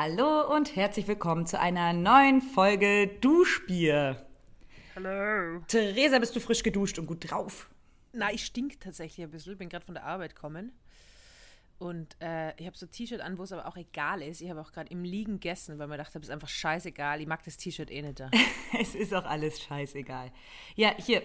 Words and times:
Hallo 0.00 0.54
und 0.54 0.76
herzlich 0.76 1.08
willkommen 1.08 1.44
zu 1.44 1.58
einer 1.58 1.92
neuen 1.92 2.40
Folge 2.40 3.08
Duschbier. 3.20 4.24
Hallo. 4.94 5.58
Theresa, 5.66 6.20
bist 6.20 6.36
du 6.36 6.40
frisch 6.40 6.62
geduscht 6.62 7.00
und 7.00 7.06
gut 7.06 7.28
drauf? 7.28 7.68
Na, 8.12 8.32
ich 8.32 8.44
stink 8.44 8.78
tatsächlich 8.78 9.26
ein 9.26 9.32
bisschen. 9.32 9.58
Bin 9.58 9.68
gerade 9.68 9.84
von 9.84 9.96
der 9.96 10.04
Arbeit 10.04 10.36
gekommen. 10.36 10.70
Und 11.80 12.16
äh, 12.20 12.54
ich 12.60 12.66
habe 12.68 12.78
so 12.78 12.86
ein 12.86 12.92
T-Shirt 12.92 13.20
an, 13.20 13.38
wo 13.38 13.42
es 13.42 13.50
aber 13.50 13.66
auch 13.66 13.76
egal 13.76 14.22
ist. 14.22 14.40
Ich 14.40 14.48
habe 14.48 14.60
auch 14.60 14.70
gerade 14.70 14.88
im 14.88 15.02
Liegen 15.02 15.40
gegessen, 15.40 15.80
weil 15.80 15.88
mir 15.88 15.96
dachte, 15.96 16.16
es 16.20 16.26
ist 16.26 16.30
einfach 16.30 16.46
scheißegal. 16.48 17.20
Ich 17.20 17.26
mag 17.26 17.42
das 17.42 17.56
T-Shirt 17.56 17.90
eh 17.90 18.02
nicht 18.02 18.20
da. 18.20 18.30
es 18.78 18.94
ist 18.94 19.12
auch 19.12 19.24
alles 19.24 19.60
scheißegal. 19.60 20.30
Ja, 20.76 20.94
hier, 20.96 21.24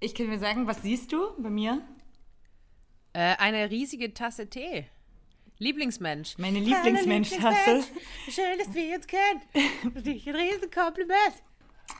ich 0.00 0.16
kann 0.16 0.26
mir 0.26 0.40
sagen, 0.40 0.66
was 0.66 0.82
siehst 0.82 1.12
du 1.12 1.40
bei 1.40 1.48
mir? 1.48 1.80
Äh, 3.12 3.36
eine 3.36 3.70
riesige 3.70 4.12
Tasse 4.12 4.50
Tee. 4.50 4.88
Lieblingsmensch. 5.58 6.36
Meine 6.38 6.58
Lieblingsmensch-Tasse. 6.58 7.84
Schön, 8.28 8.58
dass 8.58 8.74
wir 8.74 8.96
uns 8.96 9.06
kennen. 9.06 9.40
Für 9.92 10.02
dich 10.02 10.28
ein 10.28 10.34
Riesenkompliment. 10.34 11.42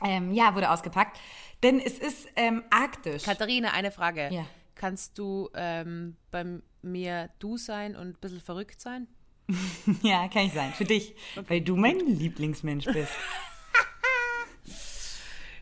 Ähm, 0.03 0.33
ja, 0.33 0.53
wurde 0.53 0.69
ausgepackt. 0.69 1.17
Denn 1.63 1.79
es 1.79 1.97
ist 1.97 2.27
ähm, 2.35 2.63
arktisch. 2.69 3.23
Katharina, 3.23 3.71
eine 3.71 3.91
Frage. 3.91 4.29
Ja. 4.31 4.45
Kannst 4.75 5.17
du 5.17 5.49
ähm, 5.55 6.17
bei 6.31 6.45
mir 6.81 7.29
du 7.39 7.57
sein 7.57 7.95
und 7.95 8.09
ein 8.09 8.17
bisschen 8.19 8.41
verrückt 8.41 8.81
sein? 8.81 9.07
ja, 10.01 10.27
kann 10.27 10.47
ich 10.47 10.53
sein. 10.53 10.73
Für 10.73 10.85
dich. 10.85 11.15
Weil 11.47 11.61
du 11.61 11.75
mein 11.75 11.99
Lieblingsmensch 11.99 12.85
bist. 12.85 13.11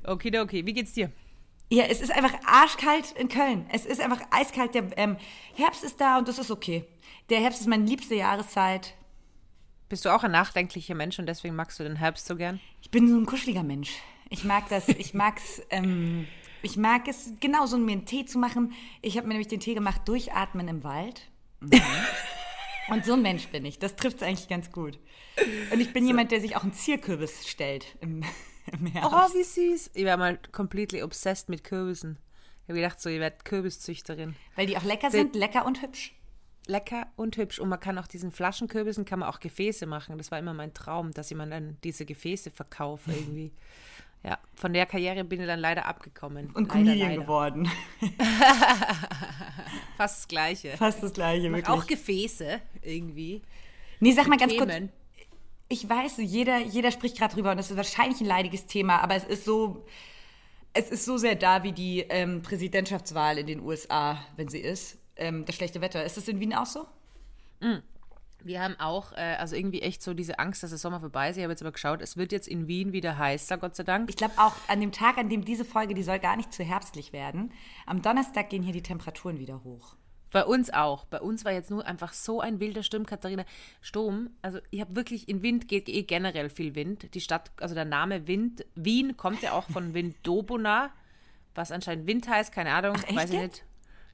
Okay, 0.06 0.38
okay. 0.38 0.66
Wie 0.66 0.74
geht's 0.74 0.92
dir? 0.92 1.14
Ja, 1.70 1.86
es 1.86 2.02
ist 2.02 2.12
einfach 2.12 2.34
arschkalt 2.46 3.12
in 3.14 3.30
Köln. 3.30 3.66
Es 3.72 3.86
ist 3.86 4.00
einfach 4.00 4.22
eiskalt. 4.32 4.76
Der 4.76 4.98
ähm, 4.98 5.18
Herbst 5.56 5.84
ist 5.84 6.00
da 6.00 6.18
und 6.20 6.28
das 6.28 6.38
ist 6.38 6.52
okay. 6.52 6.86
Der 7.30 7.40
Herbst 7.40 7.62
ist 7.62 7.68
meine 7.68 7.86
liebste 7.86 8.16
Jahreszeit. 8.16 8.94
Bist 9.90 10.06
du 10.06 10.10
auch 10.10 10.24
ein 10.24 10.32
nachdenklicher 10.32 10.96
Mensch 10.96 11.20
und 11.20 11.26
deswegen 11.26 11.56
magst 11.56 11.80
du 11.80 11.84
den 11.84 11.96
Herbst 11.96 12.26
so 12.26 12.36
gern? 12.36 12.60
Ich 12.82 12.92
bin 12.92 13.08
so 13.08 13.16
ein 13.16 13.26
kuscheliger 13.26 13.64
Mensch. 13.64 13.92
Ich 14.30 14.44
mag 14.44 14.68
das, 14.70 14.88
ich 14.90 15.14
mag's, 15.14 15.62
ähm, 15.70 16.28
ich 16.62 16.78
mag 16.78 17.08
es 17.08 17.34
genauso, 17.40 17.78
mir 17.78 17.92
einen 17.92 18.06
Tee 18.06 18.26
zu 18.26 18.40
machen. 18.40 18.74
Ich 19.02 19.18
habe 19.18 19.28
mir 19.28 19.34
nämlich 19.34 19.48
den 19.48 19.60
Tee 19.60 19.74
gemacht, 19.74 20.02
durchatmen 20.06 20.68
im 20.68 20.84
Wald. 20.84 21.30
Mhm. 21.60 21.82
Und 22.90 23.06
so 23.06 23.14
ein 23.14 23.22
Mensch 23.22 23.48
bin 23.48 23.66
ich. 23.66 23.80
Das 23.80 23.96
trifft 23.96 24.18
es 24.18 24.24
eigentlich 24.24 24.50
ganz 24.50 24.72
gut. 24.72 25.00
Und 25.72 25.80
ich 25.80 25.94
bin 25.94 26.04
so. 26.04 26.10
jemand, 26.10 26.32
der 26.32 26.42
sich 26.42 26.56
auch 26.56 26.64
einen 26.64 26.74
Zierkürbis 26.74 27.48
stellt 27.48 27.96
im, 28.02 28.24
im 28.72 28.86
Herbst. 28.88 29.12
Oh, 29.12 29.38
wie 29.38 29.44
süß. 29.44 29.92
Ich 29.94 30.06
war 30.06 30.18
mal 30.18 30.40
completely 30.52 31.04
obsessed 31.04 31.50
mit 31.50 31.64
Kürbissen. 31.64 32.18
Ich 32.64 32.70
habe 32.70 32.80
gedacht, 32.80 33.02
so, 33.02 33.10
ihr 33.10 33.20
werdet 33.20 33.44
Kürbiszüchterin. 33.46 34.36
Weil 34.56 34.68
die 34.68 34.78
auch 34.78 34.84
lecker 34.84 35.12
sind, 35.12 35.36
lecker 35.36 35.66
und 35.66 35.82
hübsch 35.82 36.14
lecker 36.68 37.08
und 37.16 37.38
hübsch. 37.38 37.60
Und 37.60 37.70
man 37.70 37.80
kann 37.80 37.98
auch 37.98 38.08
diesen 38.08 38.32
Flaschenkürbissen 38.32 39.06
kann 39.06 39.20
man 39.20 39.30
auch 39.30 39.40
Gefäße 39.40 39.86
machen. 39.86 40.18
Das 40.18 40.32
war 40.32 40.40
immer 40.40 40.54
mein 40.54 40.74
Traum, 40.74 41.12
dass 41.12 41.30
jemand 41.30 41.52
dann 41.52 41.78
diese 41.84 42.06
Gefäße 42.06 42.52
verkauft 42.52 43.08
irgendwie. 43.08 43.52
Ja, 44.26 44.40
von 44.56 44.72
der 44.72 44.86
Karriere 44.86 45.26
bin 45.26 45.42
ich 45.42 45.48
dann 45.48 45.60
leider 45.60 45.86
abgekommen. 45.86 46.50
Und 46.52 46.70
Comedian 46.70 47.14
geworden. 47.14 47.70
Fast 49.98 50.20
das 50.20 50.28
Gleiche. 50.30 50.78
Fast 50.78 51.04
das 51.04 51.12
Gleiche, 51.12 51.52
wirklich. 51.52 51.68
Auch 51.68 51.86
Gefäße 51.86 52.62
irgendwie. 52.84 53.42
Nee, 54.00 54.14
sag 54.14 54.28
mal 54.28 54.38
ganz 54.38 54.54
Themen. 54.54 54.70
kurz. 54.70 54.90
Ich 55.74 55.90
weiß, 55.90 56.18
jeder, 56.18 56.60
jeder 56.60 56.92
spricht 56.92 57.18
gerade 57.18 57.34
drüber 57.34 57.50
und 57.50 57.58
das 57.58 57.72
ist 57.72 57.78
wahrscheinlich 57.78 58.22
ein 58.22 58.28
leidiges 58.28 58.68
Thema, 58.68 59.00
aber 59.00 59.16
es 59.16 59.24
ist 59.24 59.44
so, 59.44 59.84
es 60.72 60.92
ist 60.92 61.04
so 61.04 61.18
sehr 61.18 61.34
da 61.34 61.64
wie 61.64 61.72
die 61.72 62.02
ähm, 62.10 62.44
Präsidentschaftswahl 62.44 63.40
in 63.40 63.48
den 63.48 63.60
USA, 63.60 64.24
wenn 64.36 64.50
sie 64.50 64.60
ist 64.60 65.00
ähm, 65.16 65.46
das 65.46 65.56
schlechte 65.56 65.82
Wetter. 65.82 66.06
Ist 66.06 66.16
das 66.16 66.28
in 66.28 66.40
Wien 66.40 66.54
auch 66.54 66.68
so? 66.68 66.86
Mm. 67.60 67.80
Wir 68.44 68.62
haben 68.62 68.80
auch, 68.80 69.14
äh, 69.14 69.36
also 69.40 69.56
irgendwie 69.56 69.82
echt 69.82 70.04
so 70.04 70.14
diese 70.14 70.38
Angst, 70.38 70.62
dass 70.62 70.70
der 70.70 70.78
Sommer 70.78 71.00
vorbei 71.00 71.32
ist. 71.32 71.38
Ich 71.38 71.44
habe 71.44 71.54
jetzt 71.54 71.64
aber 71.64 71.72
geschaut, 71.72 72.04
es 72.04 72.18
wird 72.18 72.32
jetzt 72.32 72.48
in 72.48 72.68
Wien 72.68 72.94
wieder 72.94 73.18
heißer, 73.18 73.58
Gott 73.58 73.76
sei 73.76 73.82
Dank. 73.82 74.12
Ich 74.12 74.16
glaube 74.16 74.36
auch 74.38 74.54
an 74.68 74.80
dem 74.80 74.92
Tag, 74.92 75.18
an 75.18 75.28
dem 75.28 75.44
diese 75.44 75.66
Folge, 75.66 75.96
die 75.96 76.04
soll 76.04 76.20
gar 76.20 76.38
nicht 76.38 76.54
zu 76.54 76.64
herbstlich 76.64 77.14
werden. 77.14 77.52
Am 77.88 78.04
Donnerstag 78.04 78.52
gehen 78.52 78.62
hier 78.62 78.74
die 78.74 78.84
Temperaturen 78.84 79.40
wieder 79.40 79.64
hoch. 79.64 79.96
Bei 80.34 80.46
uns 80.46 80.74
auch. 80.74 81.06
Bei 81.06 81.22
uns 81.22 81.46
war 81.46 81.54
jetzt 81.54 81.70
nur 81.70 81.86
einfach 81.86 82.12
so 82.12 82.42
ein 82.42 82.60
wilder 82.60 82.82
Sturm, 82.82 83.06
Katharina. 83.06 83.46
Sturm, 83.82 84.32
also 84.42 84.60
ich 84.72 84.82
habe 84.82 84.96
wirklich, 84.96 85.30
in 85.30 85.44
Wind 85.44 85.68
geht 85.68 85.88
eh 85.88 86.02
generell 86.02 86.50
viel 86.50 86.74
Wind. 86.74 87.14
Die 87.14 87.22
Stadt, 87.22 87.52
also 87.62 87.76
der 87.76 87.86
Name 87.86 88.28
Wind, 88.28 88.66
Wien 88.74 89.16
kommt 89.16 89.44
ja 89.44 89.54
auch 89.54 89.70
von 89.70 89.94
Windobona, 89.94 90.92
was 91.54 91.72
anscheinend 91.72 92.08
Wind 92.08 92.28
heißt, 92.28 92.52
keine 92.52 92.72
Ahnung, 92.72 92.98
Ach, 93.08 93.16
weiß 93.16 93.30
ich 93.30 93.40
nicht. 93.40 93.66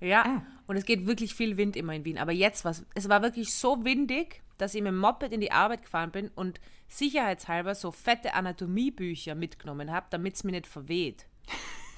Ja, 0.02 0.26
ah. 0.26 0.42
und 0.68 0.76
es 0.76 0.86
geht 0.86 1.08
wirklich 1.08 1.34
viel 1.34 1.56
Wind 1.56 1.78
immer 1.78 1.94
in 1.94 2.04
Wien. 2.04 2.18
Aber 2.18 2.34
jetzt 2.34 2.66
was, 2.66 2.86
es 2.96 3.08
war 3.08 3.22
wirklich 3.22 3.54
so 3.54 3.86
windig, 3.86 4.42
dass 4.58 4.76
ich 4.76 4.82
mit 4.82 4.92
dem 4.92 4.98
Moped 4.98 5.32
in 5.32 5.40
die 5.40 5.54
Arbeit 5.54 5.84
gefahren 5.84 6.12
bin 6.12 6.30
und 6.36 6.60
sicherheitshalber 6.90 7.76
so 7.76 7.92
fette 7.92 8.34
Anatomiebücher 8.34 9.36
mitgenommen 9.36 9.90
habe, 9.90 10.08
damit 10.10 10.36
es 10.36 10.44
mir 10.44 10.52
nicht 10.52 10.68
verweht. 10.68 11.28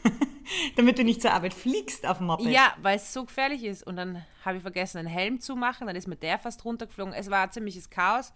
damit 0.75 0.97
du 0.97 1.03
nicht 1.03 1.21
zur 1.21 1.33
Arbeit 1.33 1.53
fliegst 1.53 2.05
auf 2.05 2.17
dem 2.17 2.27
Moped. 2.27 2.47
Ja, 2.47 2.73
weil 2.81 2.97
es 2.97 3.13
so 3.13 3.25
gefährlich 3.25 3.63
ist. 3.63 3.85
Und 3.85 3.95
dann 3.95 4.25
habe 4.43 4.57
ich 4.57 4.61
vergessen, 4.61 4.97
einen 4.97 5.07
Helm 5.07 5.39
zu 5.39 5.55
machen. 5.55 5.87
Dann 5.87 5.95
ist 5.95 6.07
mir 6.07 6.15
der 6.15 6.39
fast 6.39 6.65
runtergeflogen. 6.65 7.13
Es 7.13 7.29
war 7.29 7.43
ein 7.43 7.51
ziemliches 7.51 7.89
Chaos. 7.89 8.33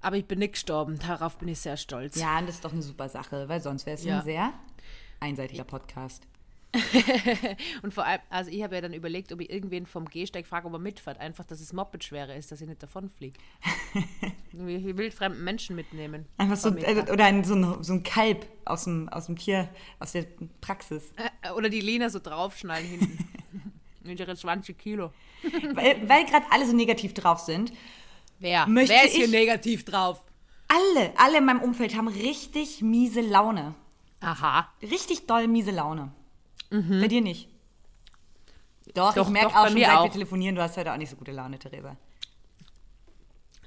Aber 0.00 0.16
ich 0.16 0.26
bin 0.26 0.40
nicht 0.40 0.54
gestorben. 0.54 0.98
Darauf 0.98 1.38
bin 1.38 1.48
ich 1.48 1.60
sehr 1.60 1.76
stolz. 1.76 2.16
Ja, 2.16 2.38
und 2.38 2.48
das 2.48 2.56
ist 2.56 2.64
doch 2.64 2.72
eine 2.72 2.82
super 2.82 3.08
Sache, 3.08 3.48
weil 3.48 3.60
sonst 3.60 3.86
wäre 3.86 3.96
es 3.96 4.04
ja. 4.04 4.18
ein 4.18 4.24
sehr 4.24 4.52
einseitiger 5.20 5.64
Podcast. 5.64 6.26
und 7.82 7.92
vor 7.92 8.06
allem, 8.06 8.20
also 8.30 8.50
ich 8.50 8.62
habe 8.62 8.74
ja 8.74 8.80
dann 8.80 8.94
überlegt, 8.94 9.32
ob 9.32 9.40
ich 9.40 9.50
irgendwen 9.50 9.86
vom 9.86 10.06
Gehsteig 10.06 10.46
frage, 10.46 10.66
ob 10.66 10.72
er 10.72 10.78
mitfährt. 10.78 11.18
Einfach, 11.18 11.44
dass 11.44 11.60
es 11.60 11.72
Moped 11.72 12.02
schwerer 12.02 12.34
ist, 12.34 12.50
dass 12.50 12.60
ich 12.60 12.68
nicht 12.68 12.82
davonfliege. 12.82 13.38
Wie 14.52 14.96
wildfremden 14.96 15.44
Menschen 15.44 15.76
mitnehmen. 15.76 16.26
Einfach 16.38 16.56
so, 16.56 16.74
äh, 16.74 17.04
oder 17.10 17.26
ein, 17.26 17.44
so, 17.44 17.54
ein, 17.54 17.82
so 17.82 17.92
ein 17.92 18.02
Kalb 18.02 18.46
aus 18.64 18.84
dem, 18.84 19.08
aus 19.10 19.26
dem 19.26 19.36
Tier, 19.36 19.68
aus 19.98 20.12
der 20.12 20.24
Praxis. 20.60 21.12
Äh, 21.42 21.50
oder 21.50 21.68
die 21.68 21.80
Lena 21.80 22.08
so 22.08 22.18
draufschnallen 22.18 22.86
hinten. 22.86 23.18
Mit 24.02 24.18
ihre 24.18 24.34
20 24.34 24.76
Kilo. 24.78 25.12
weil 25.74 26.08
weil 26.08 26.24
gerade 26.24 26.46
alle 26.50 26.66
so 26.66 26.74
negativ 26.74 27.14
drauf 27.14 27.38
sind. 27.40 27.72
Wer? 28.40 28.66
Wer 28.68 29.04
ist 29.04 29.14
hier 29.14 29.28
negativ 29.28 29.84
drauf? 29.84 30.20
Alle, 30.66 31.12
alle 31.16 31.38
in 31.38 31.44
meinem 31.44 31.60
Umfeld 31.60 31.96
haben 31.96 32.08
richtig 32.08 32.82
miese 32.82 33.20
Laune. 33.20 33.74
Aha. 34.20 34.68
Richtig 34.82 35.26
doll 35.26 35.46
miese 35.46 35.70
Laune. 35.70 36.12
Mhm. 36.72 37.00
Bei 37.00 37.08
dir 37.08 37.20
nicht. 37.20 37.48
Doch, 38.94 39.14
doch 39.14 39.26
ich 39.26 39.32
merke 39.32 39.56
auch 39.56 39.68
schon, 39.68 39.78
seit 39.78 39.90
auch. 39.90 40.04
wir 40.04 40.12
telefonieren, 40.12 40.56
du 40.56 40.62
hast 40.62 40.76
heute 40.76 40.92
auch 40.92 40.96
nicht 40.96 41.10
so 41.10 41.16
gute 41.16 41.32
Laune, 41.32 41.58
Theresa. 41.58 41.96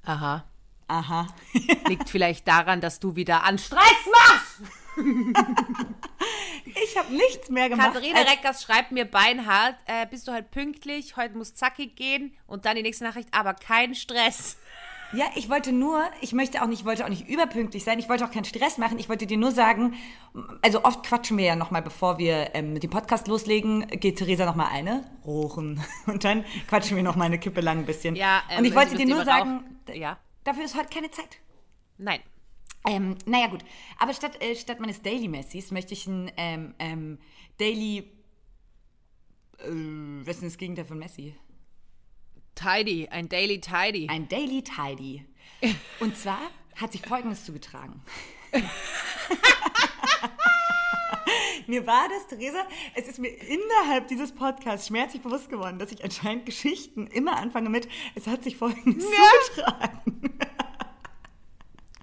Aha. 0.04 0.44
Aha. 0.88 1.28
Liegt 1.88 2.10
vielleicht 2.10 2.48
daran, 2.48 2.82
dass 2.82 3.00
du 3.00 3.16
wieder 3.16 3.44
an 3.44 3.58
Stress 3.58 3.82
machst. 4.12 4.62
ich 6.66 6.98
habe 6.98 7.14
nichts 7.14 7.50
mehr 7.50 7.70
gemacht. 7.70 7.94
Katharina 7.94 8.22
Reckers 8.22 8.64
schreibt 8.64 8.92
mir 8.92 9.06
beinhart, 9.06 9.76
äh, 9.86 10.06
bist 10.08 10.28
du 10.28 10.32
halt 10.32 10.52
pünktlich, 10.52 11.16
heute 11.16 11.38
muss 11.38 11.54
zackig 11.54 11.96
gehen 11.96 12.36
und 12.48 12.66
dann 12.66 12.76
die 12.76 12.82
nächste 12.82 13.04
Nachricht, 13.04 13.30
aber 13.32 13.54
kein 13.54 13.96
Stress. 13.96 14.58
Ja, 15.14 15.26
ich 15.36 15.50
wollte 15.50 15.72
nur, 15.72 16.04
ich 16.22 16.34
möchte 16.34 16.62
auch 16.62 16.68
nicht, 16.68 16.82
ich 16.82 16.86
wollte 16.86 17.06
auch 17.06 17.10
nicht 17.10 17.28
überpünktlich 17.30 17.84
sein, 17.84 18.00
ich 18.00 18.10
wollte 18.10 18.26
auch 18.26 18.32
keinen 18.32 18.46
Stress 18.46 18.78
machen, 18.78 19.00
ich 19.00 19.08
wollte 19.08 19.28
dir 19.28 19.38
nur 19.38 19.52
sagen, 19.52 19.94
also 20.62 20.84
oft 20.84 21.04
quatschen 21.06 21.38
wir 21.38 21.46
ja 21.46 21.56
nochmal, 21.56 21.82
bevor 21.82 22.18
wir 22.18 22.54
ähm, 22.54 22.74
mit 22.74 22.84
dem 22.84 22.90
Podcast 22.90 23.28
loslegen, 23.28 23.88
geht 23.88 24.18
Theresa 24.18 24.46
nochmal 24.46 24.68
eine, 24.72 25.06
rochen 25.26 25.82
und 26.08 26.24
dann 26.24 26.44
quatschen 26.68 26.98
wir 26.98 27.04
nochmal 27.04 27.28
eine 27.28 27.40
Kippe 27.40 27.62
lang 27.62 27.80
ein 27.80 27.86
bisschen. 27.86 28.16
Ja, 28.16 28.44
ähm, 28.50 28.60
und 28.60 28.66
ich 28.66 28.76
wollte 28.76 28.96
dir 28.96 29.06
nur 29.06 29.24
sagen, 29.24 29.64
ja. 29.94 30.18
dafür 30.44 30.66
ist 30.66 30.76
heute 30.76 30.90
keine 30.90 31.12
Zeit. 31.12 31.40
Nein. 31.98 32.20
Ähm, 32.88 33.16
naja 33.26 33.48
gut, 33.48 33.66
aber 33.98 34.14
statt, 34.14 34.42
äh, 34.42 34.56
statt 34.56 34.80
meines 34.80 35.02
Daily 35.02 35.28
Messis 35.28 35.72
möchte 35.72 35.94
ich 35.94 36.06
ein 36.06 36.32
ähm, 36.38 36.76
ähm, 36.78 37.20
Daily, 37.58 38.12
äh, 39.60 39.66
was 39.68 40.36
ist 40.36 40.42
denn 40.42 40.50
das 40.50 40.58
Gegenteil 40.58 40.86
von 40.86 41.00
Messi? 41.00 41.36
Tidy, 42.56 43.08
ein 43.10 43.30
Daily 43.30 43.60
Tidy. 43.60 44.08
Ein 44.10 44.28
Daily 44.28 44.64
Tidy. 44.64 45.26
Und 46.00 46.18
zwar 46.18 46.40
hat 46.76 46.92
sich 46.92 47.02
Folgendes 47.02 47.46
zugetragen. 47.46 48.02
mir 51.68 51.86
war 51.86 52.08
das, 52.10 52.28
Theresa, 52.28 52.66
es 52.96 53.08
ist 53.08 53.20
mir 53.20 53.30
innerhalb 53.30 54.08
dieses 54.08 54.32
Podcasts 54.32 54.88
schmerzlich 54.88 55.22
bewusst 55.22 55.50
geworden, 55.50 55.78
dass 55.80 55.92
ich 55.92 56.04
anscheinend 56.04 56.46
Geschichten 56.46 57.08
immer 57.08 57.38
anfange 57.38 57.70
mit, 57.70 57.88
es 58.16 58.28
hat 58.28 58.44
sich 58.44 58.58
Folgendes 58.58 59.04
ja. 59.04 59.10
zugetragen. 59.46 60.40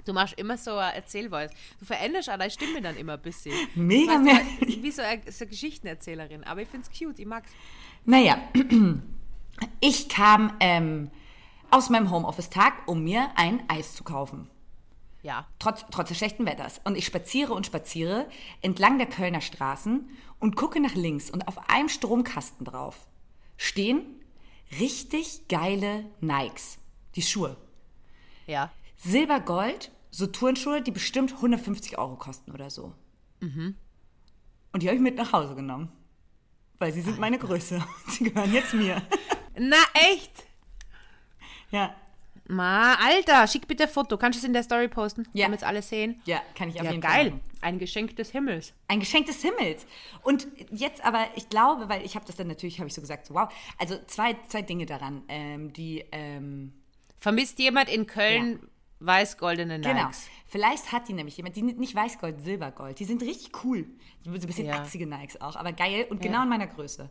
Du 0.04 0.12
machst 0.12 0.34
immer 0.38 0.58
so 0.58 0.76
ein 0.76 0.94
Erzählweise. 0.94 1.54
Du 1.78 1.84
veränderst 1.84 2.28
auch 2.28 2.36
deine 2.36 2.50
Stimme 2.50 2.82
dann 2.82 2.96
immer 2.96 3.14
ein 3.14 3.22
bisschen. 3.22 3.54
Mega 3.76 4.18
mehr. 4.18 4.40
Wie 4.60 4.90
so 4.90 5.00
eine, 5.00 5.22
so 5.30 5.44
eine 5.44 5.50
Geschichtenerzählerin. 5.50 6.42
Aber 6.44 6.60
ich 6.62 6.68
finde 6.68 6.88
es 6.90 6.98
cute, 6.98 7.20
ich 7.20 7.26
mag's. 7.26 7.52
Naja, 8.04 8.42
ich 9.80 10.08
kam 10.08 10.52
ähm, 10.60 11.10
aus 11.70 11.90
meinem 11.90 12.10
Homeoffice-Tag, 12.10 12.86
um 12.86 13.02
mir 13.04 13.30
ein 13.36 13.62
Eis 13.68 13.94
zu 13.94 14.04
kaufen. 14.04 14.48
Ja. 15.22 15.46
Trotz, 15.58 15.84
trotz 15.90 16.08
des 16.08 16.18
schlechten 16.18 16.46
Wetters. 16.46 16.80
Und 16.84 16.96
ich 16.96 17.06
spaziere 17.06 17.54
und 17.54 17.66
spaziere 17.66 18.26
entlang 18.60 18.98
der 18.98 19.06
Kölner 19.06 19.40
Straßen 19.40 20.08
und 20.40 20.56
gucke 20.56 20.80
nach 20.80 20.94
links 20.94 21.30
und 21.30 21.46
auf 21.46 21.70
einem 21.70 21.88
Stromkasten 21.88 22.64
drauf 22.64 23.06
stehen 23.56 24.04
richtig 24.80 25.48
geile 25.48 26.04
Nikes. 26.20 26.78
Die 27.14 27.22
Schuhe. 27.22 27.56
Ja. 28.46 28.72
Silber-Gold, 28.96 29.92
so 30.10 30.26
Turnschuhe, 30.26 30.82
die 30.82 30.90
bestimmt 30.90 31.32
150 31.32 31.98
Euro 31.98 32.16
kosten 32.16 32.52
oder 32.52 32.70
so. 32.70 32.92
Und 34.72 34.82
die 34.82 34.88
habe 34.88 34.96
ich 34.96 35.02
mit 35.02 35.16
nach 35.16 35.32
Hause 35.32 35.54
genommen. 35.54 35.90
Weil 36.78 36.92
sie 36.92 37.02
sind 37.02 37.18
meine 37.18 37.38
Größe. 37.38 37.84
Sie 38.08 38.24
gehören 38.24 38.52
jetzt 38.52 38.74
mir. 38.74 39.02
Na, 39.58 39.76
echt? 39.94 40.32
Ja. 41.70 41.94
Ma, 42.48 42.94
Alter, 42.96 43.46
schick 43.46 43.66
bitte 43.68 43.84
ein 43.84 43.88
Foto. 43.88 44.18
Kannst 44.18 44.36
du 44.36 44.40
es 44.40 44.44
in 44.44 44.52
der 44.52 44.62
Story 44.62 44.88
posten? 44.88 45.26
Ja. 45.32 45.46
Damit 45.46 45.60
es 45.60 45.64
alle 45.64 45.80
sehen. 45.80 46.20
Ja, 46.26 46.42
kann 46.56 46.68
ich 46.68 46.76
auf 46.78 46.84
Ja, 46.84 46.90
jeden 46.90 47.02
Fall. 47.02 47.30
geil. 47.30 47.40
Ein 47.60 47.78
Geschenk 47.78 48.16
des 48.16 48.30
Himmels. 48.30 48.74
Ein 48.88 49.00
Geschenk 49.00 49.26
des 49.26 49.40
Himmels. 49.42 49.86
Und 50.22 50.48
jetzt 50.70 51.04
aber, 51.04 51.26
ich 51.36 51.48
glaube, 51.48 51.88
weil 51.88 52.04
ich 52.04 52.14
habe 52.16 52.26
das 52.26 52.36
dann 52.36 52.48
natürlich, 52.48 52.78
habe 52.78 52.88
ich 52.88 52.94
so 52.94 53.00
gesagt, 53.00 53.26
so, 53.26 53.34
wow. 53.34 53.48
Also 53.78 53.96
zwei, 54.06 54.36
zwei 54.48 54.62
Dinge 54.62 54.86
daran, 54.86 55.22
ähm, 55.28 55.72
die, 55.72 56.04
ähm, 56.12 56.72
Vermisst 57.18 57.60
jemand 57.60 57.88
in 57.88 58.06
Köln 58.08 58.58
weiß-goldene 58.98 59.78
Nikes? 59.78 59.92
genau. 59.92 60.10
Vielleicht 60.46 60.90
hat 60.92 61.08
die 61.08 61.12
nämlich 61.12 61.36
jemand, 61.36 61.54
die 61.56 61.62
nicht 61.62 61.94
Weißgold, 61.94 62.40
Silbergold. 62.42 62.98
Die 62.98 63.04
sind 63.04 63.22
richtig 63.22 63.52
cool. 63.64 63.86
So 64.24 64.30
ein 64.32 64.40
bisschen 64.40 64.66
Ja. 64.66 64.80
atzige 64.80 65.06
Nikes 65.06 65.40
auch, 65.40 65.54
aber 65.56 65.72
geil 65.72 66.06
und 66.10 66.20
genau 66.20 66.42
in 66.42 66.48
meiner 66.48 66.66
Größe. 66.66 67.08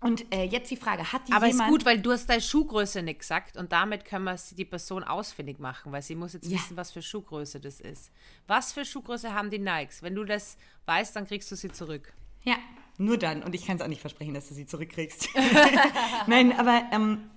Und 0.00 0.32
äh, 0.32 0.44
jetzt 0.44 0.70
die 0.70 0.76
Frage, 0.76 1.10
hat 1.12 1.26
die 1.26 1.32
Aber 1.32 1.46
ist 1.46 1.52
jemand... 1.54 1.70
gut, 1.70 1.84
weil 1.86 1.98
du 1.98 2.12
hast 2.12 2.26
deine 2.28 2.40
Schuhgröße 2.42 3.02
nicht 3.02 3.20
gesagt 3.20 3.56
und 3.56 3.72
damit 3.72 4.04
können 4.04 4.24
wir 4.24 4.36
die 4.56 4.64
Person 4.66 5.02
ausfindig 5.02 5.58
machen, 5.58 5.90
weil 5.90 6.02
sie 6.02 6.14
muss 6.14 6.34
jetzt 6.34 6.46
Ja. 6.46 6.58
wissen, 6.58 6.76
was 6.76 6.92
für 6.92 7.00
Schuhgröße 7.02 7.60
das 7.60 7.80
ist. 7.80 8.10
Was 8.46 8.72
für 8.72 8.84
Schuhgröße 8.84 9.32
haben 9.32 9.50
die 9.50 9.58
Nikes? 9.58 10.02
Wenn 10.02 10.14
du 10.14 10.24
das 10.24 10.58
weißt, 10.84 11.16
dann 11.16 11.26
kriegst 11.26 11.50
du 11.50 11.56
sie 11.56 11.70
zurück. 11.72 12.12
Ja, 12.42 12.56
nur 12.98 13.16
dann. 13.18 13.42
Und 13.42 13.54
ich 13.54 13.66
kann 13.66 13.76
es 13.76 13.82
auch 13.82 13.88
nicht 13.88 14.00
versprechen, 14.02 14.34
dass 14.34 14.48
du 14.48 14.54
sie 14.54 14.66
zurückkriegst. 14.66 15.28
Nein, 16.26 16.52
aber 16.58 16.82
ähm, 16.92 17.30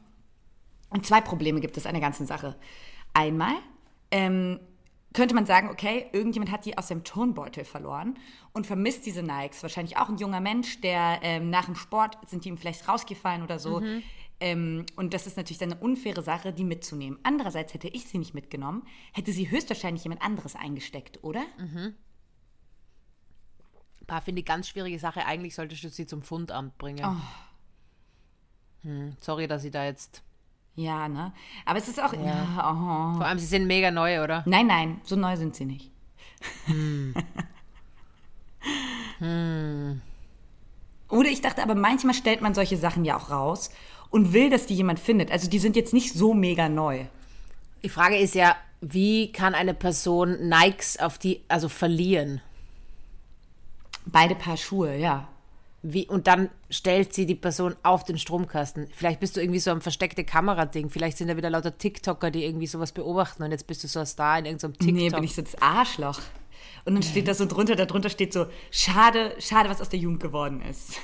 und 0.89 1.05
zwei 1.05 1.21
Probleme 1.21 1.61
gibt 1.61 1.77
es 1.77 1.85
an 1.85 1.93
der 1.93 2.01
ganzen 2.01 2.25
Sache. 2.27 2.55
Einmal 3.13 3.55
ähm, 4.11 4.59
könnte 5.13 5.33
man 5.33 5.45
sagen, 5.45 5.69
okay, 5.69 6.07
irgendjemand 6.13 6.51
hat 6.51 6.65
die 6.65 6.77
aus 6.77 6.87
dem 6.87 7.03
Turnbeutel 7.03 7.65
verloren 7.65 8.17
und 8.53 8.67
vermisst 8.67 9.05
diese 9.05 9.23
Nikes. 9.23 9.63
Wahrscheinlich 9.63 9.97
auch 9.97 10.09
ein 10.09 10.17
junger 10.17 10.39
Mensch, 10.39 10.81
der 10.81 11.19
ähm, 11.23 11.49
nach 11.49 11.65
dem 11.65 11.75
Sport 11.75 12.17
sind 12.27 12.45
die 12.45 12.49
ihm 12.49 12.57
vielleicht 12.57 12.87
rausgefallen 12.87 13.43
oder 13.43 13.57
so. 13.57 13.79
Ähm, 14.39 14.85
und 14.95 15.13
das 15.13 15.27
ist 15.27 15.35
natürlich 15.35 15.57
dann 15.57 15.73
eine 15.73 15.81
unfaire 15.81 16.21
Sache, 16.21 16.53
die 16.53 16.63
mitzunehmen. 16.63 17.19
Andererseits 17.23 17.73
hätte 17.73 17.87
ich 17.89 18.05
sie 18.05 18.19
nicht 18.19 18.33
mitgenommen, 18.33 18.85
hätte 19.11 19.33
sie 19.33 19.49
höchstwahrscheinlich 19.49 20.03
jemand 20.03 20.21
anderes 20.21 20.55
eingesteckt, 20.55 21.23
oder? 21.23 21.43
Paar 24.07 24.21
finde 24.21 24.39
ich 24.39 24.45
ganz 24.45 24.67
schwierige 24.67 24.97
Sache. 24.97 25.25
Eigentlich 25.25 25.55
solltest 25.55 25.83
du 25.83 25.89
sie 25.89 26.07
zum 26.07 26.23
Fundamt 26.23 26.77
bringen. 26.77 27.05
Oh. 27.05 27.21
Hm, 28.83 29.15
sorry, 29.19 29.47
dass 29.47 29.63
ich 29.63 29.71
da 29.71 29.85
jetzt. 29.85 30.23
Ja, 30.79 31.09
ne? 31.09 31.33
Aber 31.65 31.77
es 31.77 31.89
ist 31.89 32.01
auch. 32.01 32.13
Ja. 32.13 32.47
oh. 32.57 33.17
Vor 33.17 33.25
allem, 33.25 33.37
sie 33.37 33.45
sind 33.45 33.67
mega 33.67 33.91
neu, 33.91 34.23
oder? 34.23 34.43
Nein, 34.45 34.67
nein, 34.67 35.01
so 35.03 35.17
neu 35.17 35.35
sind 35.35 35.53
sie 35.53 35.65
nicht. 35.65 35.91
Oder 41.09 41.29
ich 41.29 41.41
dachte, 41.41 41.61
aber 41.61 41.75
manchmal 41.75 42.13
stellt 42.13 42.39
man 42.39 42.53
solche 42.53 42.77
Sachen 42.77 43.03
ja 43.03 43.17
auch 43.17 43.29
raus 43.29 43.71
und 44.09 44.31
will, 44.31 44.49
dass 44.49 44.67
die 44.67 44.75
jemand 44.75 44.99
findet. 44.99 45.31
Also 45.31 45.49
die 45.49 45.59
sind 45.59 45.75
jetzt 45.75 45.91
nicht 45.91 46.13
so 46.13 46.33
mega 46.33 46.69
neu. 46.69 47.07
Die 47.83 47.89
Frage 47.89 48.17
ist 48.17 48.33
ja, 48.35 48.55
wie 48.79 49.33
kann 49.33 49.55
eine 49.55 49.73
Person 49.73 50.47
Nikes 50.47 50.97
auf 50.97 51.17
die, 51.17 51.41
also 51.49 51.67
verlieren? 51.67 52.39
Beide 54.05 54.35
Paar 54.35 54.55
Schuhe, 54.55 54.95
ja. 54.95 55.27
Wie, 55.81 56.07
und 56.07 56.27
dann 56.27 56.49
stellt 56.69 57.13
sie 57.13 57.25
die 57.25 57.35
Person 57.35 57.75
auf 57.83 58.03
den 58.03 58.17
Stromkasten. 58.17 58.87
Vielleicht 58.93 59.21
bist 59.21 59.37
du 59.37 59.41
irgendwie 59.41 59.59
so 59.59 59.71
ein 59.71 59.79
versteckte 59.79 60.25
Kamera-Ding. 60.25 60.89
Vielleicht 60.89 61.17
sind 61.17 61.29
da 61.29 61.37
wieder 61.37 61.49
lauter 61.49 61.77
TikToker, 61.77 62.31
die 62.31 62.43
irgendwie 62.43 62.67
sowas 62.67 62.91
beobachten 62.91 63.43
und 63.43 63.51
jetzt 63.51 63.65
bist 63.65 63.83
du 63.83 63.87
so 63.87 63.99
ein 63.99 64.05
Star 64.05 64.39
in 64.39 64.45
irgendeinem 64.45 64.73
TikTok. 64.73 64.95
Nee, 64.95 65.09
bin 65.09 65.23
ich 65.23 65.35
so 65.35 65.41
das 65.41 65.61
Arschloch. 65.61 66.19
Und 66.85 66.95
dann 66.95 67.03
steht 67.03 67.27
da 67.27 67.33
so 67.33 67.45
drunter, 67.45 67.75
darunter 67.75 68.09
steht 68.09 68.33
so, 68.33 68.47
schade, 68.71 69.35
schade, 69.39 69.69
was 69.69 69.79
aus 69.79 69.89
der 69.89 69.99
Jugend 69.99 70.21
geworden 70.21 70.61
ist. 70.61 70.99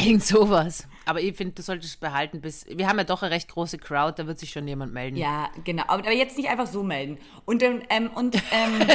Irgend 0.00 0.24
sowas. 0.24 0.88
Aber 1.06 1.20
ich 1.20 1.36
finde, 1.36 1.54
du 1.54 1.62
solltest 1.62 1.94
es 1.94 1.96
behalten, 1.98 2.40
bis. 2.40 2.66
Wir 2.68 2.88
haben 2.88 2.98
ja 2.98 3.04
doch 3.04 3.22
eine 3.22 3.30
recht 3.30 3.48
große 3.48 3.78
Crowd, 3.78 4.14
da 4.16 4.26
wird 4.26 4.38
sich 4.38 4.50
schon 4.50 4.66
jemand 4.66 4.92
melden. 4.92 5.16
Ja, 5.16 5.50
genau. 5.62 5.84
Aber 5.86 6.10
jetzt 6.12 6.36
nicht 6.36 6.48
einfach 6.48 6.66
so 6.66 6.82
melden. 6.82 7.18
Und, 7.44 7.62
dann, 7.62 7.82
ähm, 7.90 8.10
und, 8.14 8.34
ähm, 8.52 8.88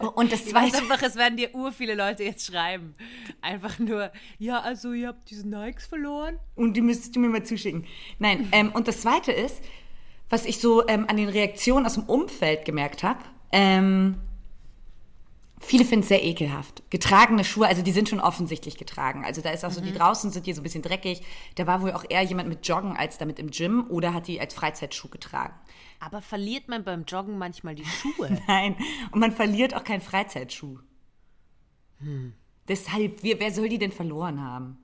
und 0.14 0.32
das 0.32 0.46
Ich 0.46 0.54
weiß 0.54 0.72
zweite. 0.72 0.82
einfach, 0.82 1.02
es 1.02 1.16
werden 1.16 1.36
dir 1.36 1.54
ur 1.54 1.72
viele 1.72 1.94
Leute 1.94 2.24
jetzt 2.24 2.46
schreiben. 2.46 2.94
Einfach 3.40 3.78
nur, 3.78 4.10
ja, 4.38 4.60
also 4.60 4.92
ihr 4.92 5.08
habt 5.08 5.30
diese 5.30 5.48
Nikes 5.48 5.86
verloren. 5.86 6.38
Und 6.56 6.74
die 6.74 6.82
müsstest 6.82 7.14
du 7.16 7.20
mir 7.20 7.28
mal 7.28 7.44
zuschicken. 7.44 7.86
Nein, 8.18 8.48
ähm, 8.52 8.72
und 8.72 8.88
das 8.88 9.00
Zweite 9.00 9.32
ist, 9.32 9.62
was 10.28 10.44
ich 10.44 10.58
so 10.60 10.86
ähm, 10.88 11.06
an 11.08 11.16
den 11.16 11.28
Reaktionen 11.28 11.86
aus 11.86 11.94
dem 11.94 12.02
Umfeld 12.04 12.64
gemerkt 12.64 13.02
habe, 13.04 13.20
ähm, 13.52 14.16
viele 15.60 15.84
finden 15.84 16.02
es 16.02 16.08
sehr 16.08 16.24
ekelhaft. 16.24 16.82
Getragene 16.90 17.44
Schuhe, 17.44 17.66
also 17.66 17.82
die 17.82 17.92
sind 17.92 18.08
schon 18.08 18.20
offensichtlich 18.20 18.76
getragen. 18.76 19.24
Also 19.24 19.40
da 19.40 19.50
ist 19.50 19.64
auch 19.64 19.70
so, 19.70 19.80
die 19.80 19.92
draußen 19.92 20.30
sind 20.30 20.46
die 20.46 20.52
so 20.52 20.60
ein 20.60 20.64
bisschen 20.64 20.82
dreckig. 20.82 21.22
Da 21.54 21.66
war 21.66 21.82
wohl 21.82 21.92
auch 21.92 22.04
eher 22.08 22.22
jemand 22.22 22.48
mit 22.48 22.66
Joggen 22.66 22.96
als 22.96 23.18
damit 23.18 23.38
im 23.38 23.50
Gym 23.50 23.86
oder 23.88 24.14
hat 24.14 24.26
die 24.26 24.40
als 24.40 24.54
Freizeitschuh 24.54 25.08
getragen. 25.08 25.54
Aber 26.00 26.20
verliert 26.20 26.68
man 26.68 26.84
beim 26.84 27.04
Joggen 27.04 27.38
manchmal 27.38 27.74
die 27.74 27.84
Schuhe? 27.84 28.42
Nein, 28.46 28.76
und 29.12 29.20
man 29.20 29.32
verliert 29.32 29.74
auch 29.74 29.84
keinen 29.84 30.02
Freizeitschuh. 30.02 30.78
Deshalb, 32.68 33.22
wer, 33.22 33.40
wer 33.40 33.50
soll 33.50 33.68
die 33.68 33.78
denn 33.78 33.92
verloren 33.92 34.42
haben? 34.42 34.78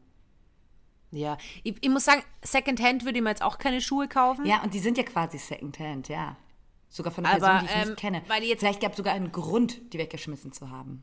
ja. 1.12 1.36
Ich, 1.62 1.76
ich 1.80 1.90
muss 1.90 2.04
sagen, 2.04 2.22
Secondhand 2.42 3.04
würde 3.04 3.18
ich 3.18 3.22
mir 3.22 3.30
jetzt 3.30 3.42
auch 3.42 3.58
keine 3.58 3.80
Schuhe 3.80 4.08
kaufen. 4.08 4.46
Ja, 4.46 4.62
und 4.62 4.74
die 4.74 4.78
sind 4.78 4.98
ja 4.98 5.04
quasi 5.04 5.38
Secondhand, 5.38 6.08
ja. 6.08 6.36
Sogar 6.94 7.10
von 7.12 7.24
einer 7.24 7.36
Aber, 7.42 7.60
Person, 7.60 7.66
die 7.66 7.72
ich 7.74 7.82
ähm, 7.82 7.88
nicht 7.88 7.98
kenne. 8.00 8.22
weil 8.28 8.42
jetzt- 8.44 8.60
Vielleicht 8.60 8.80
gab 8.82 8.90
es 8.92 8.98
sogar 8.98 9.14
einen 9.14 9.32
Grund, 9.32 9.92
die 9.94 9.98
weggeschmissen 9.98 10.52
zu 10.52 10.68
haben. 10.70 11.02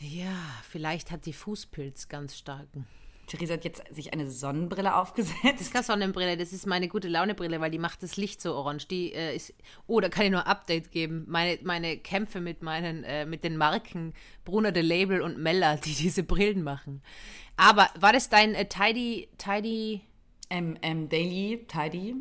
Ja, 0.00 0.34
vielleicht 0.68 1.10
hat 1.10 1.26
die 1.26 1.32
Fußpilz 1.32 2.08
ganz 2.08 2.36
starken. 2.36 2.86
Theresa 3.28 3.54
hat 3.54 3.64
jetzt 3.64 3.82
sich 3.94 4.12
eine 4.12 4.30
Sonnenbrille 4.30 4.88
Das 4.90 4.94
aufgesetzt. 4.94 5.60
ist 5.60 5.72
keine 5.72 5.84
Sonnenbrille, 5.84 6.36
das 6.36 6.52
ist 6.52 6.66
meine 6.66 6.88
gute 6.88 7.08
Laune-Brille, 7.08 7.58
weil 7.60 7.70
die 7.70 7.78
macht 7.78 8.02
das 8.02 8.16
Licht 8.18 8.42
so 8.42 8.54
orange. 8.54 8.86
Die 8.88 9.12
äh, 9.14 9.34
ist. 9.34 9.54
Oh, 9.86 10.00
da 10.00 10.08
kann 10.10 10.26
ich 10.26 10.30
nur 10.32 10.40
ein 10.42 10.46
Update 10.46 10.90
geben. 10.90 11.24
Meine, 11.28 11.58
meine 11.62 11.96
Kämpfe 11.96 12.40
mit 12.40 12.62
meinen, 12.62 13.02
äh, 13.04 13.24
mit 13.24 13.42
den 13.44 13.56
Marken 13.56 14.12
Brunner 14.44 14.72
de 14.72 14.82
Label 14.82 15.22
und 15.22 15.38
Mella, 15.38 15.76
die 15.76 15.94
diese 15.94 16.22
Brillen 16.24 16.62
machen. 16.64 17.00
Aber 17.56 17.88
war 17.98 18.12
das 18.12 18.28
dein 18.28 18.54
äh, 18.54 18.68
Tidy, 18.68 19.28
Tidy, 19.38 20.02
Ähm, 20.50 20.76
ähm, 20.82 21.08
Daily, 21.08 21.64
Tidy. 21.66 22.16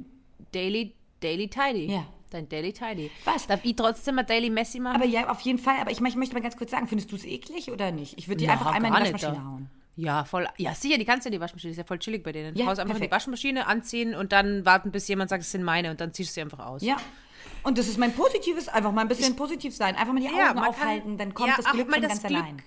Daily, 0.54 0.96
Daily 1.24 1.48
Tidy? 1.48 1.92
Ja. 1.92 2.06
Dein 2.32 2.50
Daily 2.50 2.74
Tidy. 2.74 3.12
Was? 3.26 3.46
Darf 3.48 3.60
ich 3.64 3.76
trotzdem 3.76 4.16
mal 4.16 4.24
Daily 4.24 4.50
Messi 4.50 4.80
machen? 4.80 4.96
Aber 4.96 5.06
ja, 5.06 5.30
auf 5.30 5.40
jeden 5.42 5.60
Fall. 5.60 5.76
Aber 5.80 5.92
ich, 5.92 6.02
ich 6.02 6.16
möchte 6.16 6.34
mal 6.34 6.42
ganz 6.42 6.58
kurz 6.58 6.72
sagen, 6.72 6.88
findest 6.88 7.12
du 7.12 7.16
es 7.16 7.26
eklig 7.26 7.70
oder 7.72 7.92
nicht? 7.92 8.18
Ich 8.18 8.28
würde 8.28 8.38
die 8.40 8.48
Na, 8.48 8.54
einfach 8.54 8.74
einmal 8.74 8.92
in 8.92 8.98
die 9.08 9.14
Waschmaschine 9.14 9.36
da. 9.42 9.44
hauen. 9.48 9.70
Ja, 9.96 10.24
voll. 10.26 10.48
Ja, 10.58 10.74
sicher, 10.74 10.98
die 10.98 11.06
kannst 11.06 11.26
du 11.26 11.30
in 11.30 11.34
die 11.34 11.40
Waschmaschine. 11.40 11.70
Ist 11.72 11.78
ja 11.78 11.84
voll 11.84 12.00
chillig 12.00 12.24
bei 12.24 12.32
denen. 12.32 12.56
Ja, 12.58 12.66
Haust 12.66 12.80
einfach 12.80 12.96
in 12.96 13.02
die. 13.04 13.12
Waschmaschine, 13.12 13.68
anziehen 13.68 14.16
und 14.16 14.32
dann 14.32 14.66
warten, 14.66 14.92
bis 14.92 15.08
jemand 15.08 15.30
sagt, 15.30 15.44
es 15.44 15.52
sind 15.52 15.64
meine 15.64 15.92
und 15.92 16.02
dann 16.02 16.12
ziehst 16.14 16.32
du 16.32 16.34
sie 16.34 16.42
einfach 16.42 16.66
aus. 16.66 16.82
Ja. 16.82 16.98
Und 17.62 17.78
das 17.78 17.88
ist 17.88 18.00
mein 18.00 18.14
Positives, 18.14 18.68
einfach 18.68 18.92
mal 18.92 19.02
ein 19.02 19.08
bisschen 19.08 19.36
positiv 19.36 19.76
sein. 19.76 19.96
Einfach 19.96 20.14
mal 20.14 20.20
die 20.22 20.28
Augen 20.30 20.56
man 20.56 20.64
aufhalten, 20.66 21.10
kann- 21.10 21.18
dann 21.20 21.34
kommt 21.36 21.50
ja, 21.50 21.56
das 21.58 21.72
Glück 21.72 21.88
mal 21.88 21.94
von 21.94 22.02
das 22.02 22.12
ganz 22.14 22.24
Glück, 22.24 22.42
allein. 22.42 22.62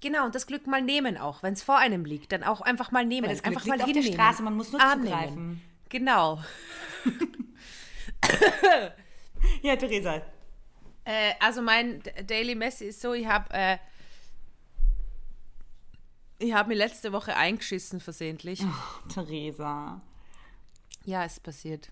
Genau, 0.00 0.26
und 0.26 0.34
das 0.36 0.46
Glück 0.46 0.68
mal 0.68 0.80
nehmen 0.80 1.16
auch, 1.18 1.42
wenn 1.42 1.54
es 1.54 1.62
vor 1.64 1.76
einem 1.78 2.04
liegt, 2.04 2.30
dann 2.30 2.44
auch 2.44 2.60
einfach 2.60 2.92
mal 2.92 3.04
nehmen. 3.04 3.26
Weil 3.26 3.34
das 3.34 3.42
Glück 3.42 3.56
einfach 3.56 3.66
liegt 3.66 3.78
mal 3.78 3.82
auf 3.84 3.92
der 3.92 4.02
hinnehmen. 4.02 4.14
Straße, 4.20 4.42
man 4.44 4.56
muss 4.56 4.70
nur 4.70 4.80
Arm 4.80 5.02
zugreifen. 5.02 5.34
Nehmen. 5.34 5.62
Genau. 5.88 6.38
Ja, 9.62 9.76
Theresa. 9.76 10.22
Äh, 11.04 11.32
also 11.40 11.62
mein 11.62 12.02
Daily 12.26 12.54
Messi 12.54 12.86
ist 12.86 13.00
so, 13.00 13.12
ich 13.14 13.26
habe 13.26 13.46
äh, 13.52 13.78
ich 16.38 16.52
habe 16.52 16.68
mir 16.68 16.76
letzte 16.76 17.12
Woche 17.12 17.36
eingeschissen 17.36 18.00
versehentlich. 18.00 18.64
Theresa. 19.12 20.00
Ja, 21.04 21.24
ist 21.24 21.42
passiert. 21.42 21.88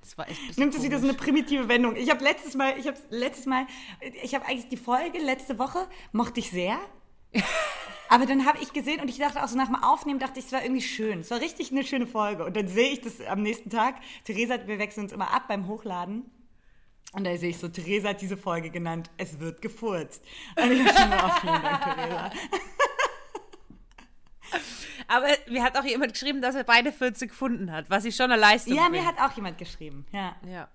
Das 0.00 0.18
war 0.18 0.28
echt 0.28 0.58
Nimmt 0.58 0.74
es 0.74 0.82
wieder 0.82 0.98
so 0.98 1.08
eine 1.08 1.14
primitive 1.14 1.66
Wendung. 1.66 1.96
Ich 1.96 2.10
habe 2.10 2.22
letztes 2.22 2.54
Mal, 2.54 2.78
ich 2.78 2.86
habe 2.86 2.98
letztes 3.08 3.46
Mal, 3.46 3.66
ich 4.22 4.34
habe 4.34 4.44
eigentlich 4.44 4.68
die 4.68 4.76
Folge 4.76 5.18
letzte 5.18 5.58
Woche 5.58 5.88
mochte 6.12 6.40
ich 6.40 6.50
sehr. 6.50 6.78
Aber 8.08 8.26
dann 8.26 8.46
habe 8.46 8.58
ich 8.62 8.72
gesehen 8.72 9.00
und 9.00 9.08
ich 9.08 9.18
dachte 9.18 9.42
auch 9.42 9.48
so 9.48 9.56
nach 9.56 9.66
dem 9.66 9.82
Aufnehmen 9.82 10.20
dachte 10.20 10.38
ich, 10.38 10.46
es 10.46 10.52
war 10.52 10.62
irgendwie 10.62 10.82
schön. 10.82 11.20
Es 11.20 11.30
war 11.30 11.40
richtig 11.40 11.72
eine 11.72 11.84
schöne 11.84 12.06
Folge. 12.06 12.44
Und 12.44 12.56
dann 12.56 12.68
sehe 12.68 12.90
ich 12.90 13.00
das 13.00 13.20
am 13.20 13.42
nächsten 13.42 13.70
Tag. 13.70 13.96
Theresa, 14.24 14.58
wir 14.66 14.78
wechseln 14.78 15.04
uns 15.04 15.12
immer 15.12 15.32
ab 15.32 15.48
beim 15.48 15.66
Hochladen. 15.66 16.30
Und 17.12 17.24
da 17.24 17.36
sehe 17.36 17.50
ich 17.50 17.58
so, 17.58 17.68
Theresa 17.68 18.10
hat 18.10 18.20
diese 18.20 18.36
Folge 18.36 18.70
genannt, 18.70 19.10
es 19.16 19.40
wird 19.40 19.62
gefurzt. 19.62 20.22
Und 20.56 20.72
ich 20.72 20.84
dachte 20.84 21.00
schon, 21.00 21.30
vielen 21.40 21.62
Dank, 21.62 21.82
Theresa. 21.82 22.30
Aber 25.08 25.26
mir 25.48 25.62
hat 25.62 25.76
auch 25.76 25.84
jemand 25.84 26.12
geschrieben, 26.12 26.40
dass 26.40 26.54
er 26.54 26.64
beide 26.64 26.92
40 26.92 27.30
gefunden 27.30 27.72
hat, 27.72 27.90
was 27.90 28.04
ich 28.04 28.16
schon 28.16 28.30
eine 28.30 28.40
Leistung 28.40 28.74
Ja, 28.74 28.88
mir 28.88 29.04
hat 29.04 29.20
auch 29.20 29.32
jemand 29.32 29.58
geschrieben. 29.58 30.06
Ja. 30.12 30.36
Ja. 30.46 30.68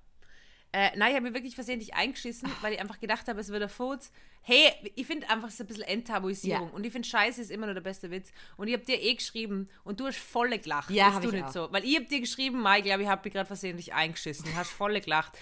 Äh, 0.72 0.92
nein, 0.98 1.10
ich 1.10 1.16
habe 1.16 1.22
mir 1.28 1.34
wirklich 1.34 1.56
versehentlich 1.56 1.96
eingeschissen, 1.96 2.50
weil 2.62 2.74
ich 2.74 2.80
einfach 2.80 3.00
gedacht 3.00 3.28
habe, 3.28 3.40
es 3.40 3.50
wird 3.50 3.64
ein 3.64 3.70
Furz. 3.70 4.12
Hey, 4.42 4.72
ich 4.96 5.08
finde 5.08 5.28
einfach, 5.30 5.48
es 5.48 5.56
ist 5.56 5.62
ein 5.62 5.68
bisschen 5.68 5.84
Enttabuisierung. 5.84 6.68
Ja. 6.68 6.74
Und 6.74 6.86
ich 6.86 6.92
finde, 6.92 7.08
Scheiße 7.08 7.42
ist 7.42 7.50
immer 7.50 7.66
nur 7.66 7.74
der 7.74 7.82
beste 7.82 8.12
Witz. 8.12 8.32
Und 8.56 8.68
ich 8.68 8.74
habe 8.76 8.86
dir 8.86 9.02
eh 9.02 9.16
geschrieben 9.16 9.68
und 9.84 10.00
du 10.00 10.08
hast 10.08 10.20
volle 10.20 10.60
gelacht. 10.60 10.92
Ja, 10.92 11.14
hab 11.14 11.22
du 11.22 11.30
ich 11.30 11.34
nicht 11.34 11.46
auch. 11.46 11.52
so. 11.52 11.68
Weil 11.72 11.84
ich 11.86 11.96
habe 11.96 12.06
dir 12.06 12.20
geschrieben, 12.22 12.62
Mai, 12.62 12.80
ich 12.80 12.86
glaube, 12.86 13.02
ich 13.02 13.10
habe 13.10 13.22
mich 13.24 13.34
gerade 13.34 13.48
versehentlich 13.48 13.94
eingeschissen. 13.94 14.46
Hast 14.56 14.72
volle 14.72 15.02
gelacht. 15.02 15.38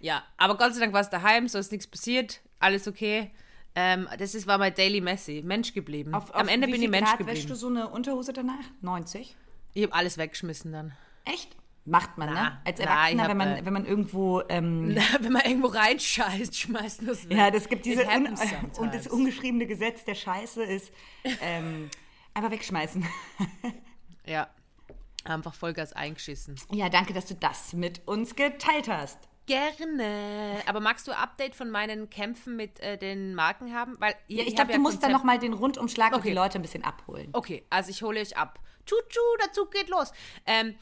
Ja, 0.00 0.24
aber 0.36 0.56
Gott 0.56 0.74
sei 0.74 0.80
Dank 0.80 0.92
war 0.92 1.00
es 1.00 1.10
daheim, 1.10 1.46
so 1.46 1.58
ist 1.58 1.70
nichts 1.70 1.86
passiert. 1.86 2.40
Alles 2.58 2.88
okay. 2.88 3.30
Ähm, 3.74 4.08
das 4.18 4.34
ist, 4.34 4.46
war 4.46 4.58
mein 4.58 4.74
Daily 4.74 5.00
Messi. 5.00 5.42
Mensch 5.44 5.72
geblieben. 5.72 6.12
Auf, 6.12 6.34
Am 6.34 6.42
auf 6.42 6.52
Ende 6.52 6.66
wie 6.66 6.72
bin 6.72 6.82
ich 6.82 6.90
Mensch 6.90 7.08
Grad 7.08 7.18
geblieben. 7.18 7.38
wäschst 7.38 7.50
du 7.50 7.54
so 7.54 7.68
eine 7.68 7.88
Unterhose 7.88 8.32
danach? 8.32 8.64
90? 8.80 9.36
Ich 9.74 9.82
habe 9.84 9.94
alles 9.94 10.18
weggeschmissen 10.18 10.72
dann. 10.72 10.92
Echt? 11.24 11.56
Macht 11.84 12.16
man, 12.16 12.32
Na, 12.32 12.42
ne? 12.50 12.60
Als 12.64 12.78
na, 12.78 12.84
Erwachsener, 12.84 13.12
ich 13.12 13.20
hab, 13.20 13.28
wenn, 13.30 13.36
man, 13.36 13.64
wenn 13.66 13.72
man 13.72 13.86
irgendwo. 13.86 14.42
Ähm, 14.48 14.96
Wenn 15.20 15.32
man 15.32 15.42
irgendwo 15.42 15.66
reinscheißt, 15.68 16.56
schmeißt 16.56 17.02
man 17.02 17.10
es 17.10 17.28
weg. 17.28 17.36
ja, 17.36 17.50
das 17.50 17.68
gibt 17.68 17.84
diese. 17.84 18.06
Un 18.06 18.28
und 18.78 18.94
das 18.94 19.08
ungeschriebene 19.08 19.66
Gesetz 19.66 20.04
der 20.04 20.14
Scheiße 20.14 20.62
ist. 20.62 20.92
Ähm, 21.40 21.90
einfach 22.34 22.50
wegschmeißen. 22.50 23.04
Ja. 24.24 24.48
Einfach 25.24 25.52
Vollgas 25.52 25.92
eingeschissen. 25.92 26.54
Ja, 26.70 26.88
danke, 26.88 27.12
dass 27.12 27.26
du 27.26 27.34
das 27.34 27.72
mit 27.72 28.06
uns 28.06 28.36
geteilt 28.36 28.88
hast. 28.88 29.18
Gerne. 29.46 30.58
Aber 30.66 30.78
magst 30.78 31.08
du 31.08 31.10
ein 31.10 31.18
Update 31.18 31.56
von 31.56 31.70
meinen 31.70 32.08
Kämpfen 32.08 32.54
mit 32.56 32.78
äh, 32.80 32.96
den 32.96 33.34
Marken 33.34 33.74
haben? 33.74 33.96
Weil 33.98 34.14
Ja, 34.28 34.44
ich 34.44 34.54
glaube, 34.54 34.72
du 34.72 34.78
musst 34.78 35.02
dann 35.02 35.10
nochmal 35.10 35.40
den 35.40 35.52
Rundumschlag 35.54 36.12
und 36.12 36.20
Okay. 36.20 36.28
die 36.28 36.34
Leute 36.34 36.58
ein 36.58 36.62
bisschen 36.62 36.84
abholen. 36.84 37.30
Okay, 37.32 37.64
also 37.68 37.90
ich 37.90 38.02
hole 38.02 38.20
euch 38.20 38.36
ab. 38.36 38.60
Tschu-tschu, 38.86 39.20
der 39.40 39.52
Zug 39.52 39.72
geht 39.72 39.88
los. 39.88 40.12
Ähm, 40.46 40.76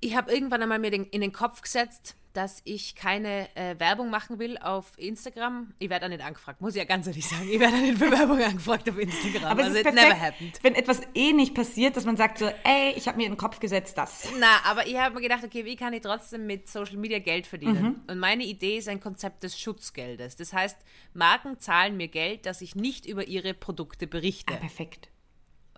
ich 0.00 0.16
habe 0.16 0.32
irgendwann 0.32 0.62
einmal 0.62 0.78
mir 0.78 0.90
den, 0.90 1.04
in 1.04 1.20
den 1.20 1.32
Kopf 1.32 1.62
gesetzt, 1.62 2.14
dass 2.34 2.60
ich 2.64 2.94
keine 2.94 3.48
äh, 3.56 3.80
Werbung 3.80 4.10
machen 4.10 4.38
will 4.38 4.58
auf 4.58 4.92
Instagram. 4.96 5.72
Ich 5.80 5.90
werde 5.90 6.04
da 6.04 6.08
nicht 6.08 6.22
angefragt, 6.22 6.60
muss 6.60 6.74
ich 6.74 6.78
ja 6.78 6.84
ganz 6.84 7.08
ehrlich 7.08 7.26
sagen. 7.26 7.48
Ich 7.50 7.58
werde 7.58 7.74
da 7.74 7.80
nicht 7.80 7.98
für 7.98 8.12
Werbung 8.12 8.40
angefragt 8.44 8.88
auf 8.88 8.96
Instagram. 8.96 9.44
Aber 9.44 9.62
es 9.62 9.66
also 9.68 9.78
ist 9.78 9.86
it 9.86 9.94
never 9.94 10.06
perfekt, 10.06 10.34
happened. 10.34 10.58
wenn 10.62 10.74
etwas 10.76 11.00
eh 11.14 11.32
nicht 11.32 11.54
passiert, 11.54 11.96
dass 11.96 12.04
man 12.04 12.16
sagt 12.16 12.38
so, 12.38 12.46
ey, 12.46 12.92
ich 12.96 13.08
habe 13.08 13.16
mir 13.16 13.24
in 13.24 13.32
den 13.32 13.38
Kopf 13.38 13.58
gesetzt, 13.58 13.98
das. 13.98 14.28
Na, 14.38 14.60
aber 14.64 14.86
ich 14.86 14.96
habe 14.96 15.16
mir 15.16 15.22
gedacht, 15.22 15.42
okay, 15.42 15.64
wie 15.64 15.74
kann 15.74 15.92
ich 15.92 16.02
trotzdem 16.02 16.46
mit 16.46 16.68
Social 16.68 16.98
Media 16.98 17.18
Geld 17.18 17.48
verdienen? 17.48 17.82
Mhm. 17.82 18.00
Und 18.06 18.18
meine 18.20 18.44
Idee 18.44 18.78
ist 18.78 18.88
ein 18.88 19.00
Konzept 19.00 19.42
des 19.42 19.58
Schutzgeldes. 19.58 20.36
Das 20.36 20.52
heißt, 20.52 20.76
Marken 21.14 21.58
zahlen 21.58 21.96
mir 21.96 22.08
Geld, 22.08 22.46
dass 22.46 22.60
ich 22.60 22.76
nicht 22.76 23.04
über 23.06 23.26
ihre 23.26 23.52
Produkte 23.52 24.06
berichte. 24.06 24.54
Perfekt. 24.54 25.08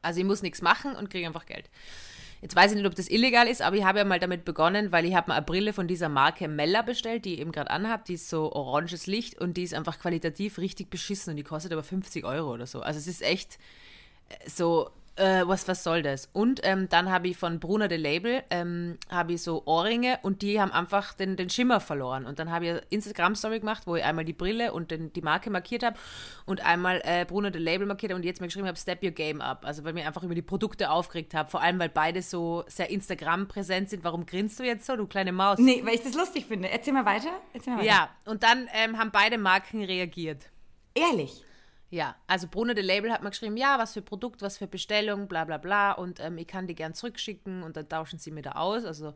Also 0.03 0.21
ich 0.21 0.27
muss 0.27 0.43
nichts 0.43 0.63
machen 0.63 0.95
und 0.95 1.11
kriege 1.11 1.27
einfach 1.27 1.47
Geld. 1.47 1.71
Jetzt 2.43 2.57
weiß 2.57 2.73
ich 2.73 2.79
nicht, 2.79 2.87
ob 2.87 2.95
das 2.95 3.11
illegal 3.11 3.47
ist, 3.47 3.61
aber 3.61 3.77
ich 3.77 3.85
habe 3.85 3.99
ja 3.99 4.05
mal 4.05 4.19
damit 4.19 4.47
begonnen, 4.47 4.93
weil 4.93 5.05
ich 5.05 5.15
habe 5.15 5.31
mir 5.31 5.37
eine 5.37 5.45
Brille 5.45 5.73
von 5.75 5.87
dieser 5.87 6.09
Marke 6.09 6.49
Mella 6.49 6.81
bestellt, 6.81 7.27
die 7.27 7.35
ich 7.35 7.41
eben 7.41 7.53
gerade 7.53 7.71
anhabe. 7.71 8.05
Die 8.07 8.15
ist 8.15 8.31
so 8.31 8.53
oranges 8.53 9.07
Licht 9.07 9.39
und 9.39 9.59
die 9.59 9.63
ist 9.63 9.75
einfach 9.75 9.99
qualitativ 9.99 10.57
richtig 10.59 10.89
beschissen 10.89 11.33
und 11.33 11.37
die 11.37 11.43
kostet 11.43 11.73
aber 11.73 11.83
50 11.83 12.25
Euro 12.25 12.55
oder 12.55 12.67
so. 12.67 12.81
Also 12.81 12.99
es 12.99 13.07
ist 13.07 13.23
echt 13.23 13.59
äh, 14.31 14.49
so, 14.49 14.91
äh, 15.21 15.47
was, 15.47 15.69
was 15.69 15.85
soll 15.85 16.03
das? 16.03 16.29
Und 16.33 16.61
ähm, 16.65 16.89
dann 16.89 17.11
habe 17.11 17.29
ich 17.29 17.37
von 17.37 17.61
Brunner 17.61 17.89
de 17.89 17.99
Label, 17.99 18.43
ähm, 18.51 18.99
habe 19.11 19.35
ich 19.35 19.43
so 19.43 19.63
Ohrringe 19.67 20.19
und 20.23 20.43
die 20.43 20.61
haben 20.61 20.73
einfach 20.73 21.13
den, 21.13 21.37
den 21.37 21.51
Schimmer 21.51 21.81
verloren. 21.81 22.27
Und 22.27 22.39
dann 22.39 22.51
habe 22.51 22.65
ich 22.65 22.71
eine 22.71 22.83
Instagram-Story 22.91 23.61
gemacht, 23.61 23.83
wo 23.87 23.97
ich 23.97 24.05
einmal 24.05 24.25
die 24.25 24.33
Brille 24.33 24.73
und 24.73 24.91
den, 24.91 25.13
die 25.13 25.21
Marke 25.21 25.51
markiert 25.51 25.85
habe 25.85 25.99
und 26.47 26.65
einmal 26.65 27.01
äh, 27.05 27.25
Brunner 27.25 27.51
de 27.51 27.61
Label 27.61 27.87
markiert 27.87 28.13
habe 28.13 28.19
und 28.19 28.25
jetzt 28.25 28.41
mir 28.41 28.47
geschrieben 28.47 28.67
habe, 28.67 28.79
Step 28.79 29.03
Your 29.03 29.11
Game 29.13 29.41
Up. 29.41 29.65
Also 29.65 29.85
weil 29.85 29.91
ich 29.91 29.97
mich 29.97 30.07
einfach 30.07 30.23
über 30.23 30.35
die 30.35 30.43
Produkte 30.43 30.91
aufgeregt 30.91 31.35
habe. 31.35 31.51
Vor 31.51 31.61
allem, 31.61 31.79
weil 31.79 31.91
beide 31.91 32.23
so 32.23 32.65
sehr 32.67 32.91
Instagram-präsent 32.91 33.91
sind. 33.91 34.03
Warum 34.03 34.27
grinst 34.27 34.59
du 34.59 34.65
jetzt 34.65 34.87
so, 34.87 34.97
du 34.97 35.07
kleine 35.07 35.33
Maus? 35.33 35.59
Nee, 35.59 35.83
weil 35.85 35.95
ich 35.95 36.03
das 36.03 36.15
lustig 36.15 36.47
finde. 36.47 36.71
Erzähl 36.71 36.95
mal 36.95 37.05
weiter. 37.05 37.31
Erzähl 37.53 37.75
mal 37.75 37.81
weiter. 37.81 37.89
Ja, 37.89 38.11
und 38.25 38.43
dann 38.43 38.69
ähm, 38.75 38.99
haben 38.99 39.11
beide 39.13 39.39
Marken 39.39 39.85
reagiert. 39.85 40.51
Ehrlich. 40.95 41.45
Ja, 41.91 42.15
also 42.29 42.47
Bruno 42.47 42.73
de 42.73 42.85
Label 42.85 43.11
hat 43.13 43.23
mir 43.23 43.31
geschrieben, 43.31 43.57
ja, 43.57 43.77
was 43.79 43.95
für 43.95 44.03
Produkt, 44.03 44.43
was 44.43 44.59
für 44.59 44.69
Bestellung, 44.69 45.27
bla 45.27 45.45
bla 45.45 45.59
bla 45.59 45.91
und 45.93 46.21
ähm, 46.21 46.39
ich 46.39 46.47
kann 46.47 46.69
die 46.69 46.77
gern 46.77 46.95
zurückschicken 46.95 47.65
und 47.65 47.77
dann 47.77 47.89
tauschen 47.89 48.21
sie 48.21 48.31
mir 48.31 48.43
da 48.43 48.53
aus. 48.53 48.85
Also 48.85 49.15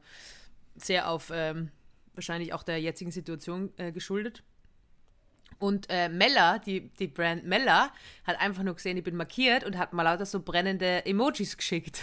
sehr 0.74 1.08
auf 1.08 1.30
ähm, 1.32 1.70
wahrscheinlich 2.14 2.52
auch 2.52 2.64
der 2.64 2.80
jetzigen 2.80 3.12
Situation 3.12 3.72
äh, 3.76 3.92
geschuldet. 3.92 4.42
Und 5.60 5.86
äh, 5.88 6.08
Mella, 6.08 6.58
die, 6.58 6.88
die 6.98 7.06
Brand 7.06 7.44
Mella, 7.44 7.92
hat 8.26 8.40
einfach 8.40 8.64
nur 8.64 8.74
gesehen, 8.74 8.96
ich 8.96 9.04
bin 9.04 9.14
markiert 9.14 9.62
und 9.62 9.78
hat 9.78 9.92
mal 9.92 10.02
lauter 10.02 10.26
so 10.26 10.40
brennende 10.40 11.06
Emojis 11.06 11.56
geschickt. 11.56 12.00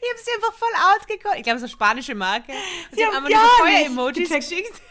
ich 0.00 0.10
habe 0.10 0.18
sie 0.18 0.32
einfach 0.34 0.52
voll 0.54 0.68
outgekommen. 0.94 1.38
Ich 1.38 1.44
glaube, 1.44 1.60
so 1.60 1.68
spanische 1.68 2.16
Marke. 2.16 2.50
Und 2.50 2.96
sie, 2.96 3.04
haben 3.04 3.14
haben 3.14 3.26
einfach 3.26 3.40
nur 3.40 3.50
so 3.50 3.64
Feuer-Emojis 3.64 4.30
geschickt. 4.30 4.82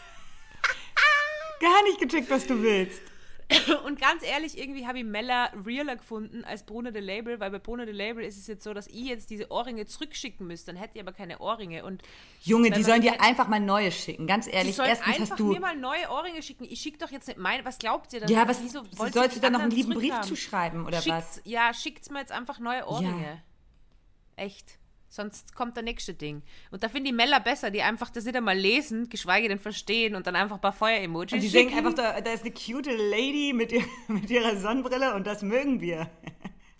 Gar 1.62 1.82
nicht 1.84 1.98
gecheckt, 2.00 2.28
was 2.28 2.46
du 2.46 2.60
willst. 2.62 3.00
Und 3.86 4.00
ganz 4.00 4.22
ehrlich, 4.22 4.58
irgendwie 4.58 4.86
habe 4.86 4.98
ich 4.98 5.04
Mella 5.04 5.50
realer 5.66 5.96
gefunden 5.96 6.44
als 6.44 6.64
Bruno 6.64 6.90
de 6.90 7.02
Label, 7.02 7.40
weil 7.40 7.50
bei 7.50 7.58
Bruno 7.58 7.84
de 7.84 7.94
Label 7.94 8.24
ist 8.24 8.38
es 8.38 8.46
jetzt 8.46 8.64
so, 8.64 8.72
dass 8.72 8.86
ich 8.86 9.04
jetzt 9.04 9.30
diese 9.30 9.50
Ohrringe 9.50 9.86
zurückschicken 9.86 10.46
müsste, 10.46 10.72
dann 10.72 10.80
hätte 10.80 10.92
ich 10.94 11.00
aber 11.00 11.12
keine 11.12 11.38
Ohrringe. 11.38 11.84
Und 11.84 12.02
Junge, 12.42 12.70
die 12.70 12.82
sollen 12.82 13.02
die 13.02 13.10
dir 13.10 13.20
einfach 13.20 13.48
mal 13.48 13.60
neue 13.60 13.92
schicken. 13.92 14.26
Ganz 14.26 14.46
die 14.46 14.52
ehrlich, 14.52 14.76
sollen 14.76 14.88
erstens 14.88 15.08
einfach 15.08 15.30
hast 15.30 15.40
du. 15.40 15.52
mir 15.52 15.60
mal 15.60 15.76
neue 15.76 16.08
Ohrringe 16.10 16.42
schicken. 16.42 16.64
Ich 16.64 16.80
schicke 16.80 16.98
doch 16.98 17.10
jetzt 17.10 17.28
nicht 17.28 17.38
meine. 17.38 17.64
Was 17.64 17.78
glaubt 17.78 18.12
ihr 18.12 18.20
denn? 18.20 18.28
Ja, 18.28 18.48
was 18.48 18.62
Wieso 18.62 18.84
sollst 18.90 19.36
die 19.36 19.40
du 19.40 19.40
dann 19.40 19.52
noch 19.52 19.60
einen 19.60 19.70
lieben 19.70 19.90
Brief 19.90 20.02
zurückhaben? 20.02 20.28
zuschreiben 20.28 20.86
oder 20.86 21.02
Schickt's, 21.02 21.36
was? 21.36 21.42
Ja, 21.44 21.74
schickt's 21.74 22.10
mir 22.10 22.20
jetzt 22.20 22.32
einfach 22.32 22.58
neue 22.58 22.86
Ohrringe. 22.86 23.42
Echt. 24.36 24.78
Sonst 25.14 25.54
kommt 25.54 25.76
der 25.76 25.82
nächste 25.82 26.14
Ding. 26.14 26.40
Und 26.70 26.82
da 26.82 26.88
finde 26.88 27.10
ich 27.10 27.14
Mella 27.14 27.38
besser, 27.38 27.70
die 27.70 27.82
einfach 27.82 28.08
das 28.08 28.24
nicht 28.24 28.34
einmal 28.34 28.56
lesen, 28.56 29.10
geschweige 29.10 29.46
denn 29.46 29.58
verstehen 29.58 30.14
und 30.14 30.26
dann 30.26 30.34
einfach 30.36 30.54
ein 30.56 30.60
paar 30.62 30.72
Feuer-Emojis 30.72 31.32
Und 31.34 31.40
die 31.42 31.50
schicken. 31.50 31.68
denken 31.70 31.86
einfach, 31.86 31.92
da, 31.92 32.18
da 32.22 32.32
ist 32.32 32.44
eine 32.44 32.52
cute 32.54 32.86
Lady 33.10 33.52
mit, 33.54 33.72
ihr, 33.72 33.84
mit 34.08 34.30
ihrer 34.30 34.56
Sonnenbrille 34.56 35.14
und 35.14 35.26
das 35.26 35.42
mögen 35.42 35.82
wir. 35.82 36.08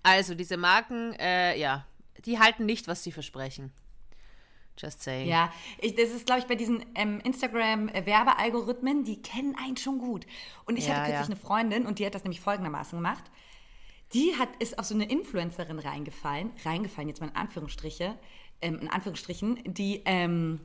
Also, 0.02 0.34
diese 0.34 0.56
Marken, 0.56 1.12
äh, 1.20 1.58
ja, 1.58 1.84
die 2.24 2.38
halten 2.38 2.64
nicht, 2.64 2.88
was 2.88 3.02
sie 3.04 3.12
versprechen. 3.12 3.70
Just 4.78 5.02
saying. 5.02 5.28
Ja, 5.28 5.52
ich, 5.78 5.94
das 5.96 6.08
ist, 6.08 6.24
glaube 6.24 6.40
ich, 6.40 6.46
bei 6.46 6.54
diesen 6.54 6.82
ähm, 6.94 7.20
Instagram-Werbealgorithmen, 7.20 9.04
die 9.04 9.20
kennen 9.20 9.54
einen 9.62 9.76
schon 9.76 9.98
gut. 9.98 10.26
Und 10.64 10.78
ich 10.78 10.86
Ja, 10.86 10.94
hatte 10.94 11.10
kürzlich 11.10 11.28
ja. 11.28 11.34
eine 11.34 11.36
Freundin 11.36 11.84
und 11.86 11.98
die 11.98 12.06
hat 12.06 12.14
das 12.14 12.24
nämlich 12.24 12.40
folgendermaßen 12.40 12.98
gemacht. 12.98 13.24
Die 14.14 14.34
hat, 14.38 14.50
ist 14.58 14.78
auf 14.78 14.86
so 14.86 14.94
eine 14.94 15.08
Influencerin 15.08 15.78
reingefallen, 15.78 16.50
reingefallen 16.64 17.08
jetzt 17.08 17.20
mal 17.20 17.28
in 17.28 17.36
Anführungsstriche, 17.36 18.14
ähm, 18.60 18.78
in 18.80 18.88
Anführungsstrichen, 18.88 19.60
die 19.64 20.02
ähm, 20.04 20.60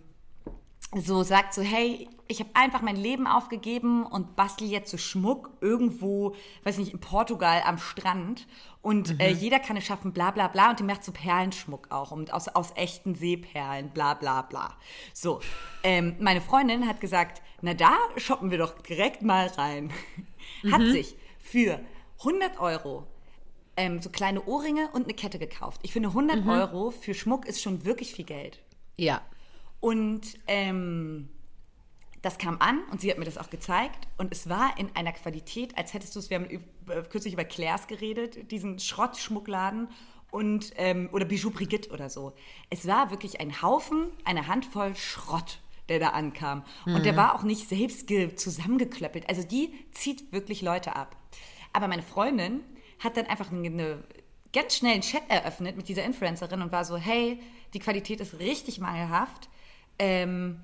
so 0.96 1.22
sagt 1.24 1.54
so, 1.54 1.62
hey, 1.62 2.08
ich 2.28 2.40
habe 2.40 2.50
einfach 2.54 2.82
mein 2.82 2.96
Leben 2.96 3.28
aufgegeben 3.28 4.06
und 4.06 4.36
bastel 4.36 4.68
jetzt 4.68 4.90
so 4.90 4.98
Schmuck 4.98 5.52
irgendwo, 5.60 6.36
weiß 6.64 6.78
nicht, 6.78 6.94
in 6.94 7.00
Portugal 7.00 7.62
am 7.66 7.78
Strand 7.78 8.48
und 8.82 9.20
äh, 9.20 9.30
jeder 9.30 9.60
kann 9.60 9.76
es 9.76 9.86
schaffen, 9.86 10.14
bla 10.14 10.32
bla 10.32 10.48
bla 10.48 10.70
und 10.70 10.80
die 10.80 10.84
macht 10.84 11.04
so 11.04 11.12
Perlenschmuck 11.12 11.92
auch 11.92 12.12
und 12.12 12.34
aus, 12.34 12.48
aus 12.48 12.72
echten 12.76 13.16
Seeperlen, 13.16 13.90
bla 13.90 14.14
bla 14.14 14.44
bla. 14.44 14.78
So, 15.14 15.42
ähm, 15.84 16.16
meine 16.20 16.42
Freundin 16.42 16.88
hat 16.88 17.02
gesagt, 17.02 17.42
na 17.62 17.74
da 17.74 17.98
shoppen 18.16 18.50
wir 18.50 18.58
doch 18.58 18.80
direkt 18.80 19.22
mal 19.24 19.48
rein. 19.48 19.92
Hat 20.72 20.82
sich 20.82 21.16
für 21.40 21.80
100 22.20 22.60
Euro 22.60 23.06
ähm, 23.78 24.02
so 24.02 24.10
kleine 24.10 24.44
Ohrringe 24.44 24.90
und 24.92 25.04
eine 25.06 25.14
Kette 25.14 25.40
gekauft. 25.40 25.80
Ich 25.84 25.94
finde 25.94 26.10
100 26.10 26.46
Euro 26.48 26.92
für 26.92 27.14
Schmuck 27.14 27.46
ist 27.46 27.62
schon 27.62 27.86
wirklich 27.86 28.12
viel 28.14 28.26
Geld. 28.26 28.62
Ja. 28.98 29.22
Und 29.80 30.22
ähm, 30.48 31.30
das 32.24 32.38
kam 32.40 32.58
an 32.60 32.82
und 32.92 33.00
sie 33.00 33.12
hat 33.12 33.20
mir 33.20 33.26
das 33.26 33.38
auch 33.38 33.50
gezeigt. 33.50 34.08
Und 34.18 34.32
es 34.34 34.50
war 34.50 34.78
in 34.78 34.90
einer 34.96 35.12
Qualität, 35.14 35.78
als 35.78 35.94
hättest 35.94 36.16
du 36.16 36.20
es, 36.20 36.30
wir 36.30 36.40
haben 36.40 36.50
äh, 36.50 36.60
kürzlich 37.10 37.34
über 37.34 37.46
Claire's 37.46 37.88
geredet, 37.88 38.52
diesen 38.52 38.80
Schrottschmuckladen 38.80 39.90
und, 40.32 40.74
ähm, 40.78 41.10
oder 41.14 41.26
Bijou 41.26 41.52
Brigitte 41.52 41.92
oder 41.92 42.10
so. 42.10 42.34
Es 42.70 42.88
war 42.88 43.12
wirklich 43.12 43.40
ein 43.40 43.62
Haufen, 43.62 44.08
eine 44.26 44.48
Handvoll 44.48 44.96
Schrott, 44.96 45.60
der 45.90 46.00
da 46.00 46.10
ankam. 46.10 46.64
Und 46.86 47.06
der 47.06 47.16
war 47.16 47.36
auch 47.36 47.44
nicht 47.44 47.70
selbst 47.70 48.08
ge- 48.08 48.36
zusammengeklöppelt. 48.36 49.30
Also 49.30 49.44
die 49.44 49.74
zieht 49.94 50.34
wirklich 50.34 50.62
Leute 50.62 50.96
ab. 50.96 51.16
Aber 51.72 51.88
meine 51.88 52.02
Freundin 52.04 52.62
hat 53.00 53.18
dann 53.18 53.26
einfach 53.28 53.52
eine, 53.52 54.04
ganz 54.54 54.76
schnell 54.76 54.94
einen 54.94 55.02
Chat 55.02 55.24
eröffnet 55.30 55.78
mit 55.78 55.88
dieser 55.88 56.04
Influencerin 56.04 56.62
und 56.62 56.72
war 56.72 56.86
so, 56.86 56.98
hey, 56.98 57.40
die 57.74 57.80
Qualität 57.80 58.20
ist 58.22 58.40
richtig 58.40 58.80
mangelhaft. 58.80 59.50
Ähm, 60.00 60.62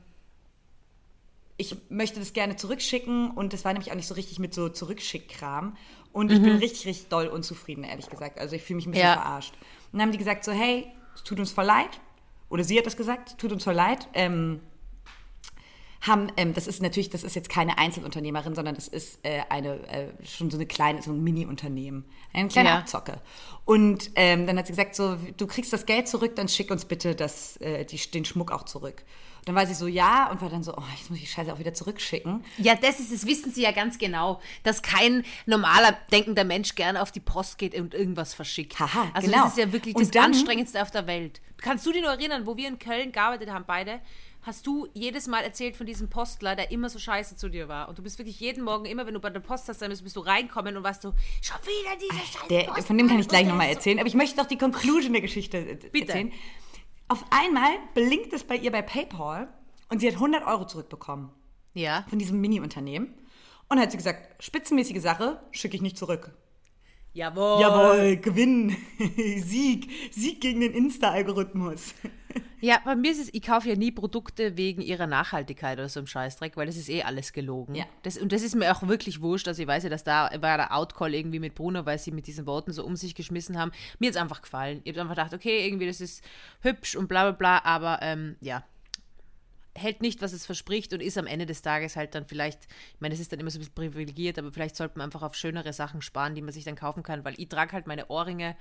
ich 1.58 1.75
möchte 1.90 2.20
das 2.20 2.34
gerne 2.34 2.56
zurückschicken 2.56 3.32
und 3.32 3.54
das 3.54 3.63
war 3.63 3.74
nämlich 3.74 3.92
auch 3.92 3.96
nicht 3.96 4.08
so 4.08 4.16
richtig 4.16 4.40
mit 4.40 4.54
so 4.54 4.70
Zurückschickkram. 4.70 5.78
Und 6.12 6.32
ich 6.32 6.42
bin 6.42 6.56
richtig, 6.58 6.86
richtig 6.86 7.08
doll 7.10 7.28
unzufrieden, 7.28 7.84
ehrlich 7.84 8.08
gesagt. 8.10 8.38
Also 8.40 8.56
ich 8.56 8.62
fühle 8.62 8.78
mich 8.78 8.86
ein 8.86 8.92
bisschen 8.92 9.08
Ja. 9.08 9.13
verarscht. 9.22 9.54
Und 9.92 9.94
dann 9.94 10.02
haben 10.04 10.12
die 10.12 10.18
gesagt 10.20 10.44
so, 10.44 10.52
hey, 10.52 10.88
es 11.16 11.24
tut 11.24 11.40
uns 11.40 11.52
voll 11.52 11.66
leid. 11.66 12.00
Oder 12.50 12.63
sie 12.63 12.78
hat 12.78 12.86
das 12.86 12.96
gesagt, 12.98 13.38
tut 13.40 13.52
uns 13.52 13.63
voll 13.63 13.74
leid. 13.74 14.08
Ähm, 14.13 14.60
haben, 16.05 16.31
ähm, 16.38 16.53
das 16.53 16.67
ist 16.67 16.81
natürlich, 16.81 17.10
das 17.10 17.24
ist 17.24 17.36
jetzt 17.36 17.50
keine 17.50 17.77
Einzelunternehmerin, 17.77 18.55
sondern 18.55 18.75
das 18.75 18.88
ist 18.88 19.19
äh, 19.24 19.41
eine 19.50 19.75
äh, 19.88 20.07
schon 20.25 20.51
so 20.51 20.57
eine 20.57 20.65
kleine, 20.65 21.01
so 21.01 21.12
ein 21.12 21.24
Mini-Unternehmen, 21.24 22.05
eine 22.33 22.50
kleine 22.50 22.69
Ja. 22.69 22.77
Abzocke. 22.79 23.22
Und 23.65 24.12
ähm, 24.15 24.45
dann 24.45 24.57
hat 24.57 24.67
sie 24.67 24.74
gesagt, 24.74 24.95
so, 24.95 25.17
du 25.38 25.48
kriegst 25.48 25.72
das 25.72 25.86
Geld 25.86 26.07
zurück, 26.10 26.36
dann 26.36 26.50
schick 26.50 26.69
uns 26.72 26.86
bitte 26.86 27.15
das, 27.15 27.57
äh, 27.57 27.86
die, 27.86 27.98
den 28.12 28.25
Schmuck 28.25 28.51
auch 28.51 28.63
zurück. 28.65 29.03
Und 29.39 29.48
dann 29.50 29.55
war 29.55 29.65
sie 29.65 29.74
so, 29.74 29.88
ja, 29.88 30.29
und 30.31 30.41
war 30.41 30.50
dann 30.50 30.63
so, 30.63 30.74
oh, 30.75 30.83
jetzt 30.98 31.10
muss 31.10 31.19
ich 31.19 31.25
die 31.25 31.31
Scheiße 31.31 31.53
auch 31.53 31.60
wieder 31.60 31.74
zurückschicken. 31.74 32.43
Ja, 32.57 32.75
das 32.75 33.00
ist, 33.00 33.12
das 33.13 33.25
wissen 33.25 33.51
Sie 33.51 33.62
ja 33.63 33.72
ganz 33.72 33.98
genau, 33.98 34.39
dass 34.63 34.81
kein 34.81 35.24
normaler 35.45 35.98
denkender 36.12 36.43
Mensch 36.45 36.75
gerne 36.75 37.01
auf 37.01 37.12
die 37.12 37.19
Post 37.19 37.57
geht 37.57 37.75
und 37.75 37.93
irgendwas 37.93 38.33
verschickt. 38.33 38.79
Haha, 38.79 39.10
also 39.13 39.29
genau. 39.29 39.43
das 39.43 39.53
ist 39.53 39.57
ja 39.60 39.72
wirklich 39.74 39.95
Und 39.95 40.01
das 40.01 40.12
dann- 40.12 40.25
Anstrengendste 40.25 40.81
auf 40.81 40.91
der 40.91 41.07
Welt. 41.07 41.41
Kannst 41.57 41.86
du 41.86 41.91
dich 41.93 42.01
nur 42.01 42.12
erinnern, 42.12 42.45
wo 42.45 42.57
wir 42.57 42.67
in 42.67 42.79
Köln 42.79 43.12
gearbeitet 43.13 43.50
haben, 43.50 43.63
beide? 43.65 44.00
Hast 44.45 44.67
du 44.67 44.88
jedes 44.93 45.27
Mal 45.27 45.39
erzählt 45.41 45.77
von 45.77 45.85
diesem 45.85 46.09
Postler, 46.09 46.55
der 46.57 46.69
immer 46.71 46.89
so 46.89 47.00
scheiße 47.00 47.38
zu 47.38 47.47
dir 47.50 47.69
war? 47.69 47.88
Und 47.88 47.97
du 47.97 48.03
bist 48.03 48.17
wirklich 48.19 48.39
jeden 48.41 48.63
Morgen, 48.63 48.83
immer 48.85 49.05
wenn 49.07 49.13
du 49.13 49.19
bei 49.21 49.29
der 49.29 49.39
Post 49.39 49.69
hast, 49.69 49.79
müsst, 49.88 50.03
bist 50.03 50.15
du 50.17 50.19
reinkommen 50.19 50.75
und 50.75 50.83
warst 50.83 51.03
du, 51.05 51.13
schon 51.41 51.57
wieder 51.62 51.95
dieser 51.97 52.25
scheiß 52.25 52.47
Der, 52.50 52.83
von 52.83 52.97
dem 52.97 53.07
kann 53.07 53.19
ich 53.19 53.27
gleich 53.29 53.47
nochmal 53.47 53.67
so- 53.67 53.73
erzählen, 53.75 54.00
aber 54.00 54.07
ich 54.07 54.15
möchte 54.15 54.35
doch 54.35 54.45
die 54.45 54.57
Conclusion 54.57 55.13
der 55.13 55.21
Geschichte 55.21 55.57
äh, 55.59 55.75
Bitte. 55.75 56.07
erzählen. 56.09 56.31
Auf 57.07 57.23
einmal 57.31 57.71
blinkt 57.93 58.33
es 58.33 58.43
bei 58.43 58.55
ihr 58.57 58.71
bei 58.71 58.81
PayPal 58.81 59.47
und 59.89 60.00
sie 60.00 60.07
hat 60.07 60.15
100 60.15 60.45
Euro 60.45 60.65
zurückbekommen 60.67 61.29
Ja. 61.73 62.05
von 62.09 62.19
diesem 62.19 62.41
Mini-Unternehmen. 62.41 63.13
Und 63.69 63.79
hat 63.79 63.91
sie 63.91 63.97
gesagt, 63.97 64.43
spitzenmäßige 64.43 65.01
Sache, 65.01 65.41
schicke 65.51 65.75
ich 65.77 65.81
nicht 65.81 65.97
zurück. 65.97 66.31
Jawohl. 67.13 67.62
Jawohl, 67.62 68.17
Gewinn, 68.17 68.75
Sieg, 69.38 69.89
Sieg 70.12 70.41
gegen 70.41 70.62
den 70.62 70.74
Insta-Algorithmus. 70.74 71.93
Ja, 72.62 72.79
bei 72.84 72.96
mir 72.96 73.12
ist 73.12 73.22
es, 73.22 73.29
ich 73.34 73.41
kaufe 73.41 73.67
ja 73.67 73.75
nie 73.75 73.91
Produkte 73.91 74.55
wegen 74.55 74.82
ihrer 74.82 75.05
Nachhaltigkeit 75.05 75.77
oder 75.77 75.89
so 75.89 76.00
im 76.00 76.08
Scheißdreck, 76.08 76.55
weil 76.55 76.65
das 76.65 76.77
ist 76.77 76.89
eh 76.89 77.03
alles 77.03 77.34
gelogen. 77.34 77.75
Ja. 77.75 77.84
Das, 78.03 78.17
und 78.17 78.32
das 78.32 78.41
ist 78.41 78.55
mir 78.55 78.72
auch 78.72 78.82
wirklich 78.88 79.22
wurscht. 79.22 79.50
Also 79.50 79.62
ich 79.62 79.67
weiß 79.67 79.84
ja, 79.84 79.89
dass 79.89 80.05
da 80.05 80.29
war 80.39 80.58
der 80.58 80.74
Outcall 80.74 81.13
irgendwie 81.13 81.39
mit 81.39 81.55
Bruno, 81.55 81.86
weil 81.86 82.00
sie 82.00 82.12
mit 82.12 82.25
diesen 82.25 82.48
Worten 82.48 82.72
so 82.72 82.86
um 82.86 82.96
sich 82.96 83.15
geschmissen 83.15 83.60
haben. 83.60 83.72
Mir 84.00 84.08
hat 84.08 84.15
es 84.15 84.22
einfach 84.22 84.41
gefallen. 84.41 84.79
Ich 84.86 84.93
habe 84.93 85.01
einfach 85.01 85.15
gedacht, 85.15 85.34
okay, 85.34 85.67
irgendwie 85.67 85.88
das 85.88 86.00
ist 86.00 86.24
hübsch 86.62 86.96
und 86.96 87.10
bla 87.10 87.24
bla 87.24 87.32
bla, 87.34 87.65
aber 87.65 88.00
ähm, 88.01 88.38
ja, 88.39 88.63
hält 89.75 90.01
nicht, 90.01 90.22
was 90.22 90.34
es 90.34 90.46
verspricht 90.46 90.94
und 90.94 91.01
ist 91.01 91.18
am 91.18 91.27
Ende 91.27 91.46
des 91.46 91.62
Tages 91.62 91.96
halt 91.96 92.15
dann 92.15 92.25
vielleicht, 92.25 92.68
ich 92.94 93.01
meine, 93.01 93.13
es 93.13 93.20
ist 93.20 93.32
dann 93.32 93.39
immer 93.39 93.50
so 93.50 93.58
ein 93.58 93.62
bisschen 93.62 93.74
privilegiert, 93.74 94.38
aber 94.38 94.51
vielleicht 94.51 94.75
sollte 94.75 94.98
man 94.98 95.06
einfach 95.06 95.24
auf 95.24 95.36
schönere 95.36 95.74
Sachen 95.74 96.01
sparen, 96.01 96.36
die 96.36 96.42
man 96.42 96.53
sich 96.53 96.63
dann 96.63 96.75
kaufen 96.75 97.03
kann, 97.03 97.25
weil 97.25 97.34
ich 97.38 97.50
trage 97.50 97.74
halt 97.74 97.88
meine 97.88 98.08
Ohrringe, 98.10 98.56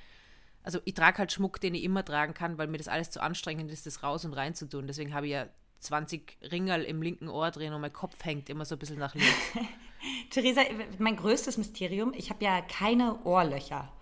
also 0.62 0.80
ich 0.84 0.94
trage 0.94 1.18
halt 1.18 1.32
Schmuck, 1.32 1.60
den 1.60 1.74
ich 1.74 1.82
immer 1.82 2.04
tragen 2.04 2.34
kann, 2.34 2.56
weil 2.56 2.68
mir 2.68 2.78
das 2.78 2.88
alles 2.88 3.10
zu 3.10 3.20
anstrengend 3.20 3.70
ist, 3.70 3.86
das 3.86 4.02
raus 4.02 4.24
und 4.24 4.32
rein 4.32 4.54
zu 4.54 4.68
tun. 4.68 4.86
Deswegen 4.86 5.12
habe 5.12 5.26
ich 5.26 5.32
ja 5.32 5.48
20 5.80 6.38
Ringerl 6.52 6.84
im 6.84 7.02
linken 7.02 7.28
Ohr 7.28 7.50
drin 7.50 7.72
und 7.72 7.80
mein 7.80 7.92
Kopf 7.92 8.24
hängt 8.24 8.48
immer 8.48 8.64
so 8.64 8.76
ein 8.76 8.78
bisschen 8.78 8.98
nach 8.98 9.14
links. 9.14 9.34
Theresa, 10.30 10.62
mein 10.98 11.16
größtes 11.16 11.58
Mysterium, 11.58 12.12
ich 12.14 12.30
habe 12.30 12.44
ja 12.44 12.60
keine 12.62 13.22
Ohrlöcher. 13.24 13.92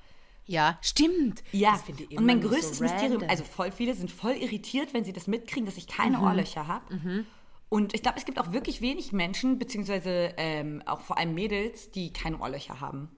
Ja, 0.51 0.79
stimmt. 0.83 1.45
Ja, 1.53 1.73
Das 1.73 1.83
finde 1.83 2.03
ich 2.03 2.11
und 2.11 2.17
immer 2.19 2.27
mein 2.27 2.41
nur 2.41 2.51
so 2.51 2.57
größtes 2.57 2.81
Mysterium, 2.81 3.23
also 3.29 3.45
voll 3.45 3.71
viele 3.71 3.95
sind 3.95 4.11
voll 4.11 4.33
irritiert, 4.33 4.93
wenn 4.95 5.05
sie 5.05 5.13
das 5.13 5.27
mitkriegen, 5.29 5.65
dass 5.65 5.77
ich 5.77 5.87
keine 5.87 6.19
Mhm. 6.19 6.25
Ohrlöcher 6.25 6.67
habe. 6.67 7.25
Und 7.69 7.95
ich 7.95 8.03
glaube, 8.03 8.19
es 8.19 8.25
gibt 8.25 8.41
auch 8.41 8.51
wirklich 8.53 8.81
wenig 8.81 9.13
Menschen, 9.13 9.59
beziehungsweise 9.61 10.35
ähm, 10.39 10.83
auch 10.87 11.03
vor 11.03 11.19
allem 11.19 11.35
Mädels, 11.35 11.93
die 11.93 12.13
keine 12.13 12.39
Ohrlöcher 12.41 12.81
haben. 12.81 13.09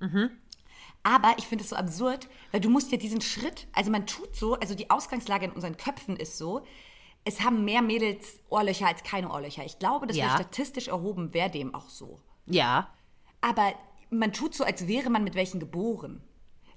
Mhm. 0.00 0.30
Aber 1.02 1.34
ich 1.36 1.44
finde 1.46 1.64
es 1.64 1.70
so 1.70 1.76
absurd, 1.76 2.28
weil 2.50 2.62
du 2.62 2.70
musst 2.70 2.90
ja 2.92 2.96
diesen 2.96 3.20
Schritt, 3.20 3.66
also 3.74 3.90
man 3.90 4.06
tut 4.06 4.34
so, 4.34 4.54
also 4.54 4.74
die 4.74 4.88
Ausgangslage 4.88 5.44
in 5.44 5.52
unseren 5.52 5.76
Köpfen 5.76 6.16
ist 6.16 6.38
so, 6.38 6.64
es 7.26 7.42
haben 7.42 7.66
mehr 7.66 7.82
Mädels 7.82 8.40
Ohrlöcher 8.48 8.86
als 8.86 9.02
keine 9.02 9.30
Ohrlöcher. 9.30 9.66
Ich 9.66 9.78
glaube, 9.78 10.06
das 10.06 10.16
Ja. 10.16 10.24
wäre 10.28 10.34
statistisch 10.36 10.88
erhoben, 10.88 11.34
wäre 11.34 11.50
dem 11.50 11.74
auch 11.74 11.90
so. 11.90 12.20
Ja, 12.46 12.88
Aber 13.42 13.74
man 14.08 14.32
tut 14.32 14.54
so, 14.54 14.64
als 14.64 14.86
wäre 14.88 15.10
man 15.10 15.24
mit 15.24 15.34
welchen 15.34 15.60
geboren. 15.60 16.22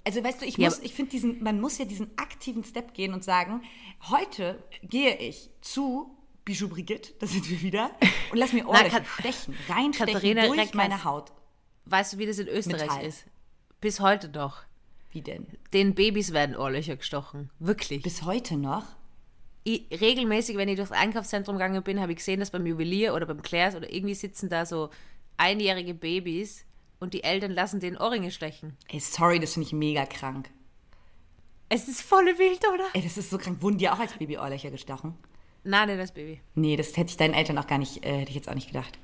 Also 0.08 0.24
weißt 0.24 0.40
du, 0.40 0.46
ich 0.46 0.56
Ja, 0.56 0.70
muss, 0.70 0.78
ich 0.78 0.94
finde 0.94 1.10
diesen, 1.10 1.42
man 1.42 1.60
muss 1.60 1.76
ja 1.76 1.84
diesen 1.84 2.16
aktiven 2.16 2.64
Step 2.64 2.94
gehen 2.94 3.12
und 3.12 3.22
sagen, 3.24 3.62
heute 4.08 4.62
gehe 4.82 5.14
ich 5.18 5.50
zu 5.60 6.16
Bijou 6.46 6.68
Brigitte, 6.68 7.12
da 7.18 7.26
sind 7.26 7.48
wir 7.50 7.60
wieder, 7.60 7.90
und 8.32 8.38
lass 8.38 8.54
mir 8.54 8.66
Ohrlöcher 8.68 9.00
Kat- 9.02 9.06
stechen, 9.06 9.54
reinstechen 9.68 10.14
Katharina 10.14 10.46
durch 10.46 10.58
Reckers. 10.60 10.74
meine 10.74 11.04
Haut. 11.04 11.30
weißt 11.84 12.14
du, 12.14 12.18
wie 12.18 12.24
das 12.24 12.38
in 12.38 12.48
Österreich 12.48 12.88
Metall. 12.88 13.04
ist? 13.04 13.26
Bis 13.82 14.00
heute 14.00 14.28
noch. 14.30 14.62
Wie 15.10 15.20
denn? 15.20 15.46
Den 15.74 15.94
Babys 15.94 16.32
werden 16.32 16.56
Ohrlöcher 16.56 16.96
gestochen. 16.96 17.50
Wirklich. 17.58 18.02
Bis 18.02 18.22
heute 18.22 18.56
noch? 18.56 18.84
ich, 19.64 19.84
regelmäßig, 20.00 20.56
wenn 20.56 20.70
ich 20.70 20.76
durchs 20.76 20.92
Einkaufszentrum 20.92 21.56
gegangen 21.56 21.82
bin, 21.82 22.00
habe 22.00 22.12
ich 22.12 22.18
gesehen, 22.18 22.40
dass 22.40 22.50
beim 22.50 22.64
Juwelier 22.64 23.12
oder 23.14 23.26
beim 23.26 23.42
Claire's 23.42 23.74
oder 23.74 23.92
irgendwie 23.92 24.14
sitzen 24.14 24.48
da 24.48 24.64
so 24.64 24.88
einjährige 25.36 25.92
Babys 25.92 26.64
und 27.00 27.14
die 27.14 27.22
Eltern 27.24 27.52
lassen 27.52 27.80
den 27.80 27.96
Ohrringe 27.96 28.30
stechen. 28.30 28.76
Ey, 28.88 29.00
sorry, 29.00 29.38
das 29.40 29.54
finde 29.54 29.66
ich 29.66 29.72
mega 29.72 30.06
krank. 30.06 30.50
Es 31.68 31.86
ist 31.86 32.00
volle 32.00 32.38
wild, 32.38 32.60
oder? 32.72 32.86
Ey, 32.94 33.02
das 33.02 33.18
ist 33.18 33.30
so 33.30 33.38
krank. 33.38 33.60
Wurden 33.60 33.78
dir 33.78 33.92
auch 33.92 33.98
als 33.98 34.14
Baby 34.14 34.38
Ohrlöcher 34.38 34.70
gestochen? 34.70 35.14
Nein, 35.64 35.88
nicht 35.88 36.00
das 36.00 36.12
Baby. 36.12 36.40
Nee, 36.54 36.76
das 36.76 36.96
hätte 36.96 37.10
ich 37.10 37.16
deinen 37.16 37.34
Eltern 37.34 37.58
auch 37.58 37.66
gar 37.66 37.78
nicht, 37.78 38.04
äh, 38.04 38.18
hätte 38.18 38.30
ich 38.30 38.36
jetzt 38.36 38.48
auch 38.48 38.54
nicht 38.54 38.68
gedacht. 38.68 38.98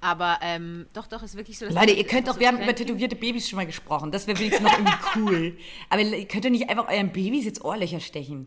Aber 0.00 0.38
ähm, 0.42 0.86
doch, 0.92 1.06
doch, 1.06 1.22
ist 1.22 1.36
wirklich 1.36 1.58
so. 1.58 1.66
dass 1.66 1.74
Leute, 1.74 1.92
ihr 1.92 2.04
könnt 2.04 2.28
doch, 2.28 2.34
so 2.34 2.40
wir 2.40 2.48
haben 2.48 2.62
über 2.62 2.74
tätowierte 2.74 3.16
Babys 3.16 3.48
schon 3.48 3.56
mal 3.56 3.66
gesprochen. 3.66 4.12
Das 4.12 4.26
wäre 4.26 4.38
wenigstens 4.38 4.64
noch 4.64 4.78
irgendwie 4.78 4.96
cool. 5.16 5.58
Aber 5.90 6.02
ihr 6.02 6.28
könnt 6.28 6.44
doch 6.44 6.50
nicht 6.50 6.68
einfach 6.70 6.88
euren 6.88 7.10
Babys 7.10 7.44
jetzt 7.44 7.64
Ohrlöcher 7.64 7.98
stechen. 7.98 8.46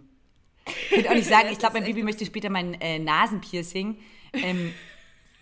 Ihr 0.91 0.97
könnt 0.97 1.09
auch 1.09 1.15
nicht 1.15 1.27
sagen, 1.29 1.49
ich 1.51 1.59
glaube, 1.59 1.73
mein 1.73 1.83
Baby 1.83 2.03
möchte 2.03 2.25
später 2.25 2.49
mein 2.49 2.79
äh, 2.79 2.99
Nasenpiercing. 2.99 3.97
Ähm, 4.33 4.73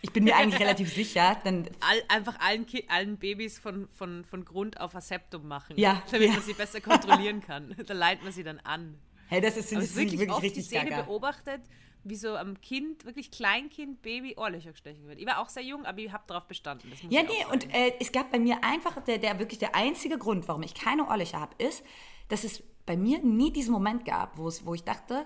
ich 0.02 0.12
bin 0.12 0.24
mir 0.24 0.36
eigentlich 0.36 0.60
relativ 0.62 0.94
sicher. 0.94 1.38
Dann, 1.44 1.68
All, 1.80 2.02
einfach 2.08 2.40
allen, 2.40 2.66
Ki 2.66 2.86
allen 2.88 3.18
Babys 3.18 3.60
von, 3.60 3.88
von, 3.92 4.24
von 4.24 4.46
Grund 4.46 4.80
auf 4.80 4.96
Aseptum 4.96 5.48
machen. 5.48 5.78
Ja, 5.78 6.02
Damit 6.12 6.28
ja. 6.28 6.34
man 6.34 6.44
sie 6.44 6.54
besser 6.54 6.82
kontrollieren 6.82 7.42
kann. 7.42 7.76
da 7.86 7.94
leitet 7.94 8.24
man 8.24 8.32
sie 8.32 8.44
dann 8.44 8.60
an. 8.60 8.98
hey, 9.28 9.42
das 9.42 9.58
ist, 9.58 9.72
das 9.72 9.84
ist 9.84 9.96
wirklich, 9.96 10.20
wirklich 10.20 10.32
oft 10.32 10.42
die 10.42 10.48
richtig 10.48 10.66
Szene 10.66 10.90
gaga. 10.90 11.02
beobachtet, 11.04 11.62
wie 12.04 12.16
so 12.16 12.36
am 12.36 12.60
Kind, 12.62 13.06
wirklich 13.06 13.30
Kleinkind, 13.30 14.02
Baby 14.02 14.36
Ohrlöcher 14.38 14.72
gestechen 14.72 15.06
wird. 15.08 15.20
Ich 15.20 15.26
war 15.26 15.40
auch 15.40 15.50
sehr 15.50 15.64
jung, 15.64 15.86
aber 15.86 16.00
ich 16.00 16.12
habe 16.12 16.24
darauf 16.28 16.46
bestanden. 16.46 16.92
Ja, 17.10 17.24
nee, 17.24 17.46
und 17.52 17.74
äh, 17.74 17.94
es 18.00 18.12
gab 18.12 18.32
bei 18.32 18.40
mir 18.40 18.64
einfach, 18.64 19.04
der, 19.04 19.18
der 19.18 19.38
wirklich 19.40 19.60
der 19.60 19.76
einzige 19.76 20.18
Grund, 20.18 20.48
warum 20.48 20.64
ich 20.64 20.74
keine 20.74 21.08
Ohrlöcher 21.08 21.40
habe, 21.42 21.56
ist, 21.58 21.84
dass 22.30 22.44
es 22.46 22.64
bei 22.86 22.96
mir 22.96 23.20
nie 23.20 23.52
diesen 23.52 23.72
Moment 23.72 24.06
gab, 24.06 24.38
wo 24.38 24.74
ich 24.74 24.84
dachte, 24.84 25.26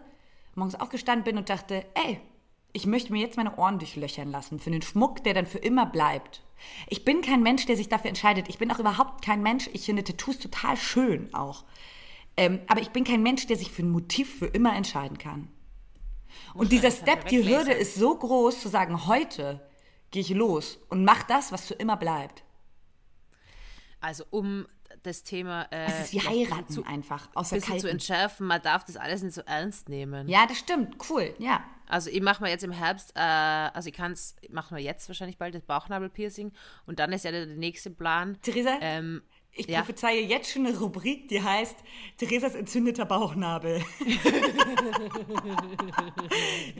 morgens 0.55 0.75
aufgestanden 0.75 1.23
bin 1.23 1.37
und 1.37 1.49
dachte, 1.49 1.85
ey, 1.93 2.19
ich 2.73 2.87
möchte 2.87 3.11
mir 3.11 3.21
jetzt 3.21 3.37
meine 3.37 3.55
Ohren 3.57 3.79
durchlöchern 3.79 4.31
lassen 4.31 4.59
für 4.59 4.71
einen 4.71 4.81
Schmuck, 4.81 5.23
der 5.23 5.35
dann 5.35 5.45
für 5.45 5.59
immer 5.59 5.85
bleibt. 5.85 6.41
Ich 6.87 7.05
bin 7.05 7.21
kein 7.21 7.43
Mensch, 7.43 7.65
der 7.65 7.77
sich 7.77 7.87
dafür 7.87 8.09
entscheidet. 8.09 8.49
Ich 8.49 8.57
bin 8.57 8.71
auch 8.71 8.79
überhaupt 8.79 9.23
kein 9.23 9.43
Mensch. 9.43 9.69
Ich 9.73 9.85
finde 9.85 10.03
Tattoos 10.03 10.39
total 10.39 10.75
schön 10.75 11.33
auch. 11.33 11.63
Ähm, 12.35 12.61
aber 12.67 12.81
ich 12.81 12.89
bin 12.89 13.03
kein 13.03 13.21
Mensch, 13.21 13.45
der 13.45 13.57
sich 13.57 13.71
für 13.71 13.83
ein 13.83 13.91
Motiv 13.91 14.39
für 14.39 14.47
immer 14.47 14.75
entscheiden 14.75 15.19
kann. 15.19 15.49
Und 16.55 16.71
dieser 16.71 16.89
Step, 16.89 17.27
die. 17.27 17.47
Hürde 17.47 17.73
ist 17.73 17.95
so 17.95 18.15
groß, 18.15 18.59
zu 18.59 18.69
sagen, 18.69 19.05
heute 19.05 19.61
gehe 20.09 20.21
ich 20.21 20.29
los 20.29 20.79
und 20.89 21.05
mach 21.05 21.23
das, 21.23 21.51
was 21.51 21.67
für 21.67 21.75
immer 21.75 21.97
bleibt. 21.97 22.43
Also 23.99 24.23
um 24.31 24.65
das 25.03 25.23
Thema 25.23 25.67
äh, 25.71 25.85
Es 25.85 26.05
ist 26.05 26.13
wie 26.13 26.21
heiraten 26.21 26.69
zu, 26.69 26.83
einfach, 26.85 27.29
außer 27.35 27.55
bisschen 27.57 27.67
zu 27.79 27.81
kalten. 27.81 27.87
entschärfen, 27.87 28.47
man 28.47 28.61
darf 28.61 28.83
das 28.85 28.97
alles 28.97 29.21
nicht 29.21 29.35
so 29.35 29.41
ernst 29.41 29.89
nehmen. 29.89 30.27
Ja, 30.27 30.45
das 30.47 30.57
stimmt, 30.57 30.97
cool, 31.09 31.33
ja. 31.39 31.63
Also 31.87 32.09
ich 32.09 32.21
mache 32.21 32.41
mir 32.41 32.49
jetzt 32.49 32.63
im 32.63 32.71
Herbst, 32.71 33.11
äh, 33.15 33.19
also 33.19 33.89
ich 33.89 33.93
kann 33.95 34.13
es, 34.13 34.35
machen 34.49 34.75
wir 34.77 34.83
jetzt 34.83 35.07
wahrscheinlich 35.09 35.37
bald 35.37 35.53
das 35.53 35.63
Bauchnabelpiercing 35.63 36.51
und 36.85 36.99
dann 36.99 37.11
ist 37.11 37.25
ja 37.25 37.31
der, 37.31 37.45
der 37.45 37.55
nächste 37.57 37.91
Plan. 37.91 38.37
Theresa, 38.41 38.77
Ähm, 38.81 39.21
ich 39.55 39.67
ja. 39.67 39.79
prophezeie 39.79 40.21
jetzt 40.21 40.51
schon 40.51 40.65
eine 40.65 40.77
Rubrik, 40.77 41.27
die 41.29 41.41
heißt 41.41 41.75
Theresas 42.17 42.55
entzündeter 42.55 43.05
Bauchnabel. 43.05 43.83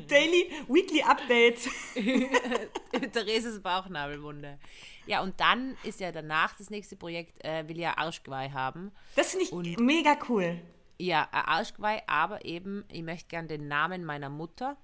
Daily, 0.07 0.51
Weekly 0.67 1.03
Updates. 1.03 1.67
Thereses 3.13 3.62
Bauchnabelwunde. 3.62 4.59
Ja, 5.05 5.21
und 5.21 5.39
dann 5.39 5.77
ist 5.83 5.99
ja 5.99 6.12
danach 6.12 6.55
das 6.57 6.69
nächste 6.69 6.95
Projekt, 6.95 7.43
äh, 7.43 7.67
will 7.67 7.77
ja 7.77 7.97
Arschgeweih 7.97 8.49
haben. 8.51 8.91
Das 9.15 9.31
finde 9.36 9.45
ich 9.69 9.77
mega 9.77 10.17
cool. 10.29 10.59
Ja, 10.97 11.27
ein 11.31 11.45
Arschgeweih, 11.45 12.01
aber 12.07 12.45
eben, 12.45 12.86
ich 12.89 13.03
möchte 13.03 13.27
gern 13.27 13.47
den 13.47 13.67
Namen 13.67 14.05
meiner 14.05 14.29
Mutter 14.29 14.77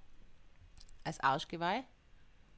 als 1.04 1.20
Arschgeweih. 1.22 1.84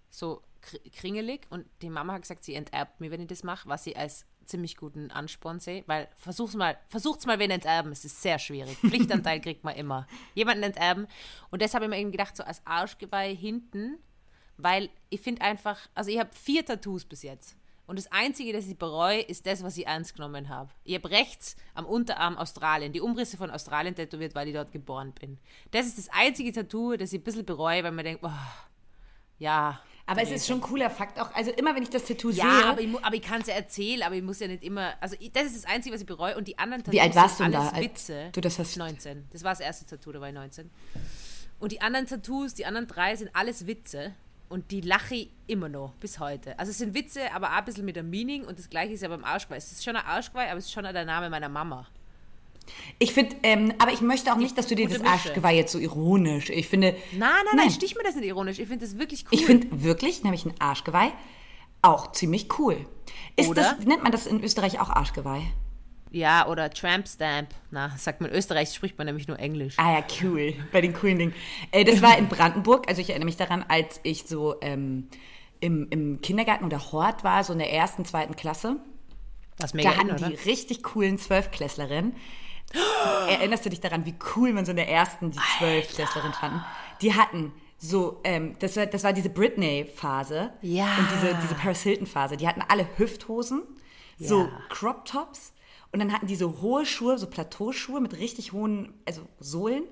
So 0.10 0.42
kr- 0.64 0.82
kringelig. 1.00 1.46
Und 1.50 1.68
die 1.82 1.90
Mama 1.90 2.14
hat 2.14 2.24
gesagt, 2.24 2.44
sie 2.44 2.56
enterbt 2.56 3.00
mir, 3.00 3.12
wenn 3.12 3.22
ich 3.22 3.28
das 3.28 3.44
mache, 3.44 3.70
was 3.70 3.84
sie 3.84 3.96
als 3.96 4.26
ziemlich 4.52 4.78
guten 4.78 5.10
Ansporn 5.10 5.60
sehe. 5.60 5.84
Weil 5.88 6.08
versuch's 6.16 6.54
mal, 6.54 6.78
versucht's 6.90 7.26
mal 7.26 7.40
wen 7.40 7.50
enterben. 7.50 7.92
Es 7.92 8.06
ist 8.06 8.22
sehr 8.22 8.38
schwierig. 8.38 8.78
Pflichtanteil 8.78 9.42
kriegt 9.42 9.64
man 9.64 9.76
immer. 9.76 10.06
Jemanden 10.36 10.64
enterben. 10.64 11.08
Und 11.50 11.62
deshalb 11.62 11.84
habe 11.84 11.86
ich 11.86 11.98
mir 11.98 12.02
eben 12.02 12.12
gedacht, 12.12 12.38
so 12.38 12.44
als 12.44 12.62
Arschgeweih 12.66 13.34
hinten, 13.36 13.98
weil 14.58 14.90
ich 15.10 15.22
finde 15.22 15.42
einfach, 15.42 15.80
also 15.96 16.12
ich 16.12 16.20
habe 16.20 16.30
vier 16.34 16.64
Tattoos 16.66 17.06
bis 17.06 17.24
jetzt. 17.24 17.58
Und 17.88 17.98
das 17.98 18.12
Einzige, 18.12 18.54
das 18.54 18.68
ich 18.68 18.78
bereue, 18.78 19.20
ist 19.20 19.46
das, 19.48 19.64
was 19.64 19.76
ich 19.76 19.86
ernst 19.88 20.16
genommen 20.16 20.48
habe. 20.48 20.70
Ich 20.86 20.96
habe 20.96 21.10
rechts 21.10 21.58
am 21.74 21.86
Unterarm 21.86 22.38
Australien, 22.38 22.94
die 22.94 23.02
Umrisse 23.02 23.36
von 23.36 23.50
Australien 23.50 23.96
tätowiert, 23.96 24.34
weil 24.36 24.48
ich 24.48 24.54
dort 24.54 24.72
geboren 24.72 25.12
bin. 25.20 25.40
Das 25.72 25.88
ist 25.88 25.98
das 25.98 26.08
einzige 26.10 26.54
Tattoo, 26.54 26.96
das 26.96 27.12
ich 27.12 27.20
ein 27.20 27.24
bisschen 27.24 27.44
bereue, 27.46 27.84
weil 27.84 27.92
man 27.92 28.06
denkt, 28.06 28.22
boah, 28.22 28.38
Ja. 29.40 29.82
Aber 30.06 30.22
es 30.24 30.32
ist 30.32 30.48
schon 30.48 30.58
ein 30.58 30.62
cooler 30.62 30.90
Fakt 30.90 31.20
auch. 31.20 31.34
Also 31.34 31.52
immer, 31.52 31.74
wenn 31.76 31.84
ich 31.84 31.90
das 31.90 32.04
Tattoo 32.06 32.30
Ja, 32.32 32.44
sehe. 32.60 32.66
aber 32.66 32.82
ich, 32.82 32.90
aber 33.06 33.16
ich 33.16 33.22
kann 33.22 33.42
es 33.42 33.48
ja 33.48 33.54
erzählen, 33.54 34.04
aber 34.04 34.16
ich 34.16 34.24
muss 34.24 34.40
ja 34.40 34.48
nicht 34.48 34.64
immer. 34.64 34.94
Also, 35.00 35.16
ich, 35.20 35.32
das 35.32 35.46
ist 35.46 35.64
das 35.64 35.66
Einzige, 35.66 35.94
was 35.94 36.02
ich 36.02 36.08
bereue. 36.08 36.36
Und 36.38 36.48
die 36.48 36.58
anderen 36.60 36.84
Tattoos 36.84 36.94
Wie 36.98 37.02
alt 37.02 37.16
warst 37.16 37.40
du 37.40 37.44
alles 37.46 37.72
da, 37.72 37.80
Witze. 37.80 38.30
du 38.34 38.42
das 38.42 38.60
hast? 38.60 38.76
19. 38.78 39.26
Das 39.32 39.44
war 39.44 39.52
das 39.52 39.60
erste 39.62 39.86
Tattoo, 39.86 40.12
da 40.12 40.20
war 40.22 40.28
ich 40.28 40.34
19. 40.34 40.70
Und 41.60 41.72
die 41.72 41.82
anderen 41.82 42.08
Tattoos, 42.08 42.54
die 42.56 42.66
anderen 42.66 42.88
drei, 42.88 43.16
sind 43.16 43.30
alles 43.34 43.68
Witze. 43.68 44.14
Und 44.50 44.72
die 44.72 44.82
lache 44.82 45.16
ich 45.16 45.30
immer 45.48 45.70
noch 45.70 45.94
bis 45.96 46.20
heute. 46.20 46.60
Also 46.60 46.72
es 46.72 46.78
sind 46.80 46.94
Witze, 46.94 47.32
aber 47.34 47.48
auch 47.48 47.60
ein 47.60 47.66
bisschen 47.66 47.86
mit 47.86 47.98
einem 47.98 48.10
Meaning. 48.10 48.44
Und 48.44 48.60
das 48.60 48.70
gleiche 48.70 48.94
ist 48.94 49.02
ja 49.02 49.08
beim 49.08 49.24
Arschgeweih. 49.24 49.56
Es 49.56 49.72
ist 49.72 49.82
schon 49.84 49.96
ein 49.96 50.06
Arschgeweih, 50.06 50.50
aber 50.50 50.58
es 50.58 50.66
ist 50.66 50.74
schon 50.74 50.84
der 50.84 51.06
Name 51.06 51.30
meiner 51.30 51.48
Mama. 51.48 51.88
Ich 53.00 53.14
finde, 53.14 53.36
ähm, 53.44 53.74
aber 53.80 53.92
ich 53.92 54.02
möchte 54.02 54.32
auch 54.32 54.38
nicht, 54.38 54.58
dass 54.58 54.68
du 54.68 54.76
dir 54.76 54.88
das. 54.88 55.02
Arschgeweih 55.02 55.56
jetzt 55.56 55.72
so 55.72 55.80
ironisch. 55.80 56.50
Ich 56.50 56.68
finde, 56.68 56.96
Nein, 57.12 57.20
nein, 57.20 57.30
nein, 57.46 57.56
Nein. 57.56 57.72
stich 57.72 57.96
mir 57.96 58.04
das 58.04 58.16
nicht 58.16 58.28
ironisch. 58.28 58.60
Ich 58.60 58.68
finde 58.68 58.86
das 58.86 58.98
wirklich 58.98 59.26
cool. 59.26 59.30
ich 59.32 59.46
finde 59.46 59.84
wirklich, 59.84 60.24
nämlich 60.24 60.46
ein 60.46 60.54
Arschgeweih, 60.60 61.12
auch 61.82 62.12
ziemlich 62.12 62.60
cool. 62.60 62.86
Ist 63.36 63.50
Oder? 63.50 63.76
das, 63.78 63.86
nennt 63.86 64.04
man 64.04 64.12
das 64.12 64.28
in 64.28 64.44
Österreich 64.44 64.80
auch 64.80 64.90
Arschgeweih? 64.90 65.42
Ja, 66.12 66.48
oder 66.48 66.70
Tramp 66.70 67.08
Stamp. 67.08 67.50
Na, 67.72 67.96
sagt 67.98 68.20
man 68.20 68.30
in 68.30 68.36
Österreich, 68.36 68.74
spricht 68.74 68.98
man 68.98 69.08
nämlich 69.08 69.28
nur 69.30 69.40
Englisch. 69.40 69.76
Ah 69.78 69.94
ja, 69.94 70.04
cool. 70.22 70.54
Bei 70.72 70.82
den 70.82 70.94
coolen 70.94 71.18
Dingen. 71.18 71.34
Äh, 71.72 71.86
das 71.86 72.02
war 72.02 72.18
in 72.18 72.28
Brandenburg. 72.28 72.88
Also 72.90 73.02
ich 73.02 73.10
erinnere 73.10 73.26
mich 73.26 73.38
daran, 73.38 73.64
als 73.68 74.02
ich 74.04 74.24
so 74.24 74.56
ähm, 74.62 75.08
im, 75.62 75.88
im 75.90 76.20
Kindergarten 76.22 76.66
oder 76.66 76.92
Hort 76.92 77.24
war, 77.24 77.44
so 77.46 77.54
in 77.54 77.60
der 77.60 77.72
ersten, 77.72 78.04
zweiten 78.04 78.36
Klasse. 78.36 78.76
Was 79.58 79.74
mega 79.74 79.92
Da 79.92 79.98
hatten 79.98 80.10
in, 80.10 80.18
die 80.18 80.50
richtig 80.50 80.84
coolen 80.84 81.18
Zwölfklässlerinnen. 81.18 82.14
Erinnerst 83.30 83.66
du 83.66 83.70
dich 83.70 83.80
daran, 83.80 84.06
wie 84.06 84.16
cool 84.36 84.54
man 84.54 84.66
so 84.66 84.72
in 84.72 84.78
der 84.78 84.90
ersten 84.90 85.32
die 85.32 85.40
Zwölfklässlerin 85.58 86.34
fanden? 86.34 86.62
Die 87.02 87.14
hatten 87.16 87.54
so, 87.78 88.20
ähm, 88.24 88.56
das, 88.60 88.78
war, 88.78 88.86
das 88.86 89.04
war 89.04 89.12
diese 89.14 89.30
Britney-Phase 89.30 90.54
Ja. 90.62 90.86
und 91.00 91.08
diese, 91.16 91.36
diese 91.42 91.56
Paris 91.56 91.82
Hilton-Phase. 91.82 92.38
Die 92.38 92.48
hatten 92.48 92.62
alle 92.68 92.88
Hüfthosen, 92.98 93.64
so 94.20 94.42
Ja. 94.42 94.50
Crop-Tops 94.70 95.54
und 95.92 96.00
dann 96.00 96.14
hatten 96.14 96.28
die 96.28 96.36
so 96.36 96.62
hohe 96.62 96.86
Schuhe, 96.86 97.18
so 97.18 97.28
Plateauschuhe 97.28 98.00
mit 98.00 98.18
richtig 98.18 98.52
hohen, 98.54 98.94
also 99.06 99.22
Sohlen. 99.40 99.84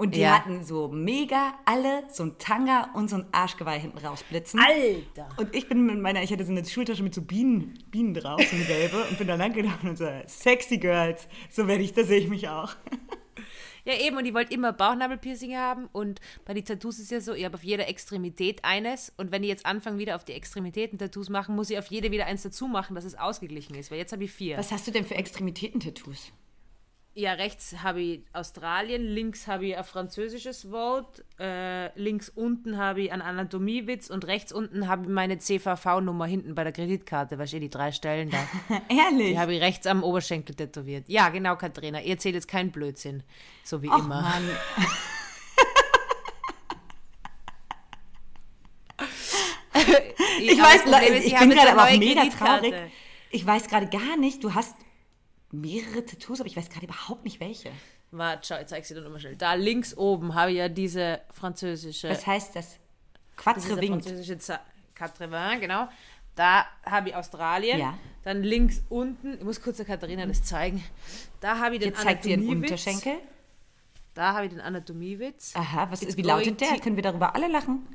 Und 0.00 0.14
die 0.14 0.20
Ja. 0.20 0.38
hatten 0.38 0.64
so 0.64 0.88
mega 0.88 1.52
alle 1.66 2.04
so 2.10 2.22
ein 2.22 2.38
Tanga 2.38 2.88
und 2.94 3.10
so 3.10 3.16
ein 3.16 3.26
Arschgeweih 3.32 3.78
hinten 3.78 3.98
rausblitzen. 3.98 4.58
Alter! 4.58 5.28
Und 5.36 5.54
ich 5.54 5.68
bin 5.68 5.84
mit 5.84 6.00
meiner, 6.00 6.22
ich 6.22 6.32
hatte 6.32 6.44
so 6.46 6.52
eine 6.52 6.64
Schultasche 6.64 7.02
mit 7.02 7.14
so 7.14 7.20
Bienen, 7.20 7.78
Bienen 7.90 8.14
drauf, 8.14 8.40
so 8.40 8.56
eine 8.56 8.64
gelbe, 8.64 9.04
und 9.10 9.18
bin 9.18 9.28
da 9.28 9.34
lang 9.34 9.52
gelaufen 9.52 9.90
und 9.90 9.98
so, 9.98 10.08
sexy 10.26 10.78
Girls, 10.78 11.28
so 11.50 11.68
werde 11.68 11.82
ich, 11.82 11.92
da 11.92 12.04
sehe 12.04 12.18
ich 12.18 12.28
mich 12.28 12.48
auch. 12.48 12.74
Ja, 13.86 13.94
eben, 13.98 14.18
und 14.18 14.26
ich 14.26 14.34
wollte 14.34 14.52
immer 14.52 14.74
Bauchnabelpiercing 14.74 15.56
haben 15.56 15.88
und 15.92 16.20
bei 16.44 16.52
den 16.52 16.66
Tattoos 16.66 16.98
ist 16.98 17.10
ja 17.10 17.18
so, 17.20 17.32
ich 17.32 17.46
habe 17.46 17.54
auf 17.56 17.64
jeder 17.64 17.88
Extremität 17.88 18.62
eines 18.62 19.10
und 19.16 19.32
wenn 19.32 19.42
ich 19.42 19.48
jetzt 19.48 19.64
anfange, 19.64 19.96
wieder 19.96 20.16
auf 20.16 20.24
die 20.24 20.34
Extremitäten 20.34 20.98
Tattoos 20.98 21.30
machen, 21.30 21.56
muss 21.56 21.70
ich 21.70 21.78
auf 21.78 21.86
jede 21.86 22.10
wieder 22.10 22.26
eins 22.26 22.42
dazu 22.42 22.68
machen, 22.68 22.94
dass 22.94 23.04
es 23.06 23.14
ausgeglichen 23.14 23.74
ist, 23.74 23.90
weil 23.90 23.96
jetzt 23.96 24.12
habe 24.12 24.24
ich 24.24 24.32
vier. 24.32 24.58
Was 24.58 24.70
hast 24.70 24.86
du 24.86 24.90
denn 24.90 25.06
für 25.06 25.14
Extremitäten-Tattoos? 25.14 26.30
Ja, 27.20 27.34
rechts 27.34 27.76
habe 27.82 28.00
ich 28.00 28.22
Australien, 28.32 29.02
links 29.02 29.46
habe 29.46 29.66
ich 29.66 29.76
ein 29.76 29.84
französisches 29.84 30.70
Wort, 30.70 31.22
äh, 31.38 31.92
links 32.00 32.30
unten 32.30 32.78
habe 32.78 33.02
ich 33.02 33.12
einen 33.12 33.20
Anatomiewitz 33.20 34.08
und 34.08 34.26
rechts 34.26 34.52
unten 34.52 34.88
habe 34.88 35.02
ich 35.02 35.10
meine 35.10 35.36
CVV-Nummer 35.36 36.24
hinten 36.24 36.54
bei 36.54 36.64
der 36.64 36.72
Kreditkarte, 36.72 37.38
weißt 37.38 37.52
du, 37.52 37.60
die 37.60 37.68
drei 37.68 37.92
Stellen 37.92 38.30
da. 38.30 38.38
Ehrlich? 38.88 39.32
Die 39.32 39.38
habe 39.38 39.52
ich 39.52 39.60
rechts 39.60 39.86
am 39.86 40.02
Oberschenkel 40.02 40.54
tätowiert. 40.54 41.10
Ja, 41.10 41.28
genau, 41.28 41.56
Katharina. 41.56 42.00
Ihr 42.00 42.12
erzählt 42.12 42.36
jetzt 42.36 42.48
keinen 42.48 42.70
Blödsinn. 42.70 43.22
So 43.64 43.82
wie 43.82 43.90
Och, 43.90 43.98
immer. 43.98 44.22
Mann. 44.22 44.48
Ich 50.42 50.58
Aber 50.58 50.70
weiß, 50.70 50.82
Problem 50.84 51.14
ich 51.22 51.34
habe 51.36 51.48
bin 51.48 51.56
gerade 51.56 51.72
aber 51.72 51.84
auch 51.84 51.98
mega 51.98 52.24
traurig. 52.24 52.74
Ich 53.30 53.46
weiß 53.46 53.68
gerade 53.68 53.88
gar 53.88 54.16
nicht, 54.16 54.42
du 54.42 54.54
hast 54.54 54.74
mehrere 55.52 56.04
Tattoos, 56.04 56.40
aber 56.40 56.48
ich 56.48 56.56
weiß 56.56 56.68
gerade 56.70 56.86
überhaupt 56.86 57.24
nicht 57.24 57.40
welche. 57.40 57.70
Warte, 58.10 58.46
schau, 58.46 58.60
ich 58.60 58.66
zeig's 58.66 58.88
dir 58.88 58.94
dann 58.94 59.04
nochmal 59.04 59.20
schnell. 59.20 59.36
Da 59.36 59.54
links 59.54 59.96
oben 59.96 60.34
habe 60.34 60.50
ich 60.50 60.58
ja 60.58 60.68
diese 60.68 61.20
französische. 61.32 62.08
Was 62.08 62.26
heißt 62.26 62.56
das? 62.56 62.78
das 63.44 63.56
ist 63.56 63.68
Quatre 63.68 63.80
Vingt. 63.80 64.04
französische 64.04 64.60
Quatre 64.94 65.30
Vingts, 65.30 65.60
genau. 65.60 65.88
Da 66.34 66.66
habe 66.84 67.10
ich 67.10 67.14
Australien. 67.14 67.78
Ja. 67.78 67.98
Dann 68.24 68.42
links 68.42 68.82
unten, 68.88 69.34
ich 69.34 69.44
muss 69.44 69.62
kurz 69.62 69.78
der 69.78 69.86
Katharina 69.86 70.26
das 70.26 70.42
zeigen. 70.42 70.82
Da 71.40 71.58
habe 71.58 71.76
ich 71.76 71.80
den 71.80 71.90
Jetzt 71.90 72.02
zeigt 72.02 72.22
sie 72.24 72.30
den 72.30 72.40
Anatomiewitz. 72.40 72.70
Unterschenkel. 72.70 73.20
Da 74.14 74.34
habe 74.34 74.46
ich 74.46 74.50
den 74.50 74.60
Anatomiewitz. 74.60 75.54
Aha, 75.54 75.90
was 75.90 76.02
It's 76.02 76.10
ist, 76.10 76.18
wie 76.18 76.22
lautet 76.22 76.60
der? 76.60 76.78
Können 76.80 76.96
wir 76.96 77.02
darüber 77.02 77.34
alle 77.34 77.48
lachen? 77.48 77.86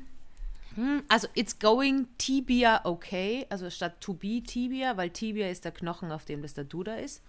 Also, 1.08 1.28
it's 1.34 1.58
going 1.58 2.06
tibia 2.18 2.82
okay. 2.84 3.46
Also 3.48 3.70
statt 3.70 4.00
to 4.00 4.12
be 4.12 4.42
tibia, 4.42 4.96
weil 4.96 5.10
tibia 5.10 5.48
ist 5.48 5.64
der 5.64 5.72
Knochen, 5.72 6.12
auf 6.12 6.24
dem 6.24 6.42
das 6.42 6.52
Tattoo 6.52 6.82
da 6.82 6.96
ist. 6.96 7.22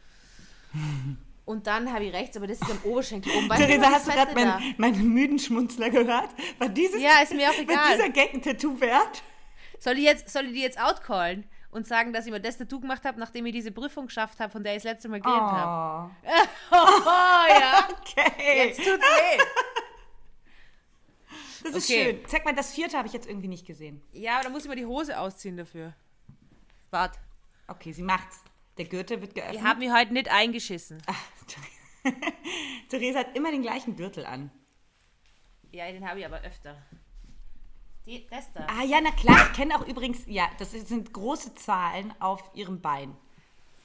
Und 1.45 1.65
dann 1.67 1.91
habe 1.93 2.03
ich 2.06 2.13
rechts, 2.13 2.36
aber 2.36 2.47
das 2.47 2.60
ist 2.62 2.69
am 2.69 2.80
Oberschenkel 2.84 3.32
oben. 3.34 3.49
Weißt 3.49 3.62
Theresa, 3.62 3.89
hast 3.89 4.08
du 4.08 4.12
gerade 4.12 4.34
meinen, 4.34 4.75
meinen 4.77 5.08
müden 5.13 5.39
Schmunzler 5.39 5.89
gehört? 5.89 6.30
War 6.60 6.67
dieses, 6.69 7.01
Ja, 7.01 7.21
ist 7.21 7.34
mir 7.34 7.49
auch 7.49 7.53
War 7.56 7.62
egal. 7.62 7.93
dieser 7.95 8.10
Gag 8.10 8.34
ein 8.34 8.41
Tattoo 8.41 8.80
wert? 8.82 9.23
Soll 9.80 9.97
ich, 9.97 10.03
jetzt, 10.03 10.30
soll 10.30 10.45
ich 10.47 10.53
die 10.53 10.62
jetzt 10.62 10.80
outcallen 10.80 11.45
und 11.71 11.88
sagen, 11.88 12.12
dass 12.12 12.25
ich 12.25 12.32
mir 12.32 12.41
das 12.41 12.58
Tattoo 12.58 12.80
gemacht 12.82 13.06
habe, 13.06 13.19
nachdem 13.19 13.45
ich 13.45 13.53
diese 13.53 13.71
Prüfung 13.71 14.08
geschafft 14.08 14.39
habe, 14.41 14.51
von 14.51 14.63
der 14.63 14.73
ich 14.75 14.84
das 14.84 14.91
letzte 14.91 15.08
Mal 15.10 15.21
geredet 15.21 15.39
habe? 15.41 16.12
Oh, 16.25 16.36
Oh 16.71 16.75
ja, 17.60 17.88
okay. 17.91 18.67
jetzt 18.67 18.77
tut's 18.84 18.89
weh. 19.06 19.43
das 21.63 21.71
ist 21.75 21.89
okay. 21.89 22.03
schön. 22.03 22.19
Zeig 22.27 22.43
mal, 22.45 22.56
das 22.56 22.73
vierte 22.73 22.97
habe 22.97 23.08
ich 23.08 23.13
jetzt 23.13 23.27
irgendwie 23.27 23.47
nicht 23.47 23.65
gesehen. 23.65 24.01
Ja, 24.12 24.36
aber 24.36 24.43
dann 24.43 24.51
muss 24.51 24.63
ich 24.63 24.67
mal 24.67 24.75
die 24.75 24.86
Hose 24.86 25.17
ausziehen 25.17 25.56
dafür. 25.58 25.93
Wart, 26.91 27.17
Okay, 27.69 27.91
sie 27.91 28.01
macht's. 28.01 28.41
Der 28.77 28.85
Gürtel 28.85 29.21
wird 29.21 29.35
geöffnet. 29.35 29.55
ich 29.55 29.63
habe 29.63 29.79
mich 29.79 29.91
heute 29.91 30.13
nicht 30.13 30.29
eingeschissen. 30.29 31.01
Theresa 32.89 33.19
hat 33.19 33.35
immer 33.35 33.51
den 33.51 33.61
gleichen 33.61 33.95
Gürtel 33.95 34.25
an. 34.25 34.51
Ja, 35.71 35.91
den 35.91 36.07
habe 36.07 36.19
ich 36.19 36.25
aber 36.25 36.41
öfter. 36.41 36.81
Die, 38.05 38.25
das 38.29 38.51
da. 38.53 38.65
Ah 38.69 38.83
ja, 38.83 38.99
na 39.01 39.11
klar. 39.11 39.49
Ich 39.51 39.57
kenne 39.57 39.75
auch 39.75 39.85
übrigens, 39.85 40.21
ja, 40.27 40.49
das 40.59 40.71
sind 40.71 41.13
große 41.13 41.55
Zahlen 41.55 42.13
auf 42.19 42.51
ihrem 42.53 42.81
Bein. 42.81 43.15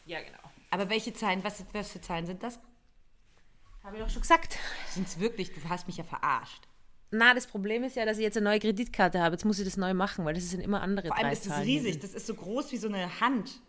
Ja, 0.07 0.21
genau. 0.21 0.39
Aber 0.71 0.89
welche 0.89 1.13
Zahlen, 1.13 1.43
was, 1.43 1.65
was 1.73 1.91
für 1.91 2.01
Zahlen 2.01 2.27
sind 2.27 2.43
das? 2.43 2.61
Habe 3.83 3.97
ich 3.97 4.03
doch 4.03 4.11
schon 4.11 4.23
gesagt. 4.23 4.59
Sind 4.89 5.09
es 5.09 5.19
wirklich, 5.19 5.53
du 5.53 5.61
hast 5.69 5.89
mich 5.89 5.97
ja 5.97 6.05
verarscht. 6.05 6.63
Na, 7.11 7.35
das 7.35 7.47
Problem 7.47 7.83
ist 7.85 7.97
ja, 7.97 8.07
dass 8.07 8.17
ich 8.17 8.23
jetzt 8.23 8.37
eine 8.37 8.45
neue 8.45 8.61
Kreditkarte 8.61 9.21
habe. 9.21 9.35
Jetzt 9.35 9.45
muss 9.45 9.59
ich 9.59 9.65
das 9.65 9.77
neu 9.77 9.93
machen, 9.93 10.25
weil 10.25 10.35
das 10.35 10.49
sind 10.49 10.61
immer 10.61 10.81
andere 10.81 11.09
Vor 11.09 11.19
allem 11.19 11.33
ist 11.33 11.45
es 11.45 11.53
Zahlen 11.53 11.65
riesig. 11.65 12.01
Das 12.01 12.15
ist 12.15 12.27
so 12.27 12.35
groß 12.35 12.73
wie 12.73 12.79
so 12.79 12.89
eine 12.89 13.21
Hand. 13.21 13.61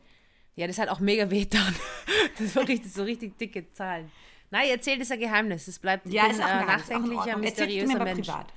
Ja, 0.56 0.68
das 0.68 0.78
hat 0.78 0.90
auch 0.90 1.00
mega 1.00 1.30
weh 1.30 1.46
dann. 1.46 1.76
Das 2.40 2.56
war 2.56 2.68
richtig, 2.68 2.92
so 2.92 3.04
richtig 3.04 3.38
dicke 3.38 3.72
Zahlen. 3.74 4.12
Nein, 4.50 4.70
erzähl 4.70 4.98
das 4.98 5.12
ein 5.12 5.20
Geheimnis. 5.20 5.66
Das 5.66 5.78
bleibt 5.80 6.08
Ja, 6.12 6.24
bin, 6.24 6.32
ist 6.32 6.42
auch, 6.42 6.48
äh, 6.48 6.52
ein 6.52 6.58
auch 6.58 6.62
in 6.62 6.68
nachdenklicher, 6.68 7.26
mir 7.38 7.44
mysteriöser 7.44 7.98
mal 7.98 8.04
Mensch. 8.06 8.28
privat. 8.28 8.54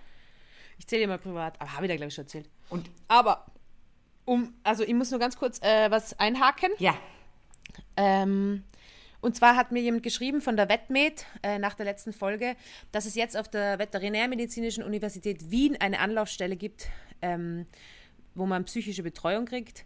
Ich 0.79 0.87
zähle 0.87 1.03
dir 1.03 1.09
mal 1.09 1.19
privat. 1.19 1.61
Aber 1.61 1.73
habe 1.75 1.85
ich 1.87 1.91
da, 1.91 1.97
glaube 1.97 2.09
ich, 2.09 2.15
schon 2.15 2.25
erzählt. 2.25 2.49
Und 2.71 2.91
Aber, 3.09 3.47
um, 4.25 4.55
also 4.63 4.83
ich 4.85 4.95
muss 4.95 5.11
nur 5.11 5.21
ganz 5.21 5.37
kurz 5.39 5.61
äh, 5.63 5.91
was 5.91 6.19
einhaken. 6.19 6.71
ja, 6.79 6.97
Ähm, 7.97 8.65
und 9.21 9.35
zwar 9.37 9.57
hat 9.57 9.73
mir 9.73 9.81
jemand 9.81 10.03
geschrieben 10.03 10.41
von 10.41 10.57
der 10.57 10.69
Wettmed 10.69 11.25
äh, 11.43 11.59
nach 11.59 11.75
der 11.75 11.87
letzten 11.87 12.13
Folge, 12.13 12.57
dass 12.93 13.07
es 13.07 13.15
jetzt 13.15 13.37
auf 13.37 13.49
der 13.49 13.79
Veterinärmedizinischen 13.79 14.85
Universität 14.85 15.51
Wien 15.51 15.77
eine 15.81 15.99
Anlaufstelle 16.01 16.57
gibt, 16.57 16.89
ähm, 17.23 17.67
wo 18.35 18.47
man 18.47 18.65
psychische 18.67 19.03
Betreuung 19.03 19.47
kriegt. 19.47 19.85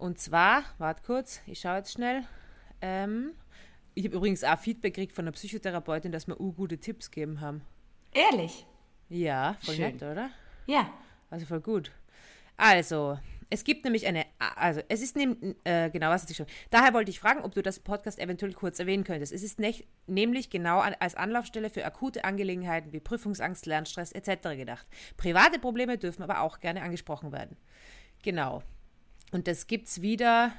Und 0.00 0.18
zwar, 0.18 0.64
wart 0.78 1.02
kurz, 1.04 1.42
ich 1.46 1.60
schaue 1.60 1.76
jetzt 1.76 1.92
schnell. 1.92 2.24
Ähm, 2.80 3.32
ich 3.94 4.06
habe 4.06 4.16
übrigens 4.16 4.42
auch 4.42 4.58
Feedback 4.58 4.94
gekriegt 4.94 5.14
von 5.14 5.26
der 5.26 5.32
Psychotherapeutin, 5.32 6.10
dass 6.10 6.26
wir 6.26 6.36
gute 6.36 6.78
Tipps 6.78 7.10
gegeben 7.10 7.42
haben. 7.42 7.60
ehrlich. 8.12 8.64
Ja, 9.10 9.56
voll 9.60 9.74
Schön. 9.74 9.92
nett, 9.92 10.02
oder? 10.02 10.30
Ja. 10.66 10.90
Also 11.28 11.44
voll 11.44 11.60
gut. 11.60 11.92
Also, 12.56 13.18
es 13.50 13.62
gibt 13.62 13.84
nämlich 13.84 14.06
eine, 14.06 14.24
also 14.38 14.80
es 14.88 15.02
ist 15.02 15.16
nehm, 15.16 15.54
äh, 15.64 15.90
genau, 15.90 16.08
was 16.08 16.22
hatte 16.22 16.32
ich 16.32 16.38
schon. 16.38 16.46
Daher 16.70 16.94
wollte 16.94 17.10
ich 17.10 17.20
fragen, 17.20 17.42
ob 17.42 17.54
du 17.54 17.60
das 17.60 17.78
Podcast 17.78 18.18
eventuell 18.18 18.54
kurz 18.54 18.78
erwähnen 18.78 19.04
könntest. 19.04 19.34
Es 19.34 19.42
ist 19.42 19.58
nech, 19.58 19.86
nämlich 20.06 20.48
genau 20.48 20.78
an, 20.78 20.94
als 20.98 21.14
Anlaufstelle 21.14 21.68
für 21.68 21.84
akute 21.84 22.24
Angelegenheiten 22.24 22.94
wie 22.94 23.00
Prüfungsangst, 23.00 23.66
Lernstress 23.66 24.12
etc. 24.12 24.56
gedacht. 24.56 24.86
Private 25.18 25.58
Probleme 25.58 25.98
dürfen 25.98 26.22
aber 26.22 26.40
auch 26.40 26.60
gerne 26.60 26.80
angesprochen 26.80 27.32
werden. 27.32 27.58
Genau. 28.22 28.62
Und 29.32 29.46
das 29.46 29.66
gibt's 29.66 30.02
wieder. 30.02 30.52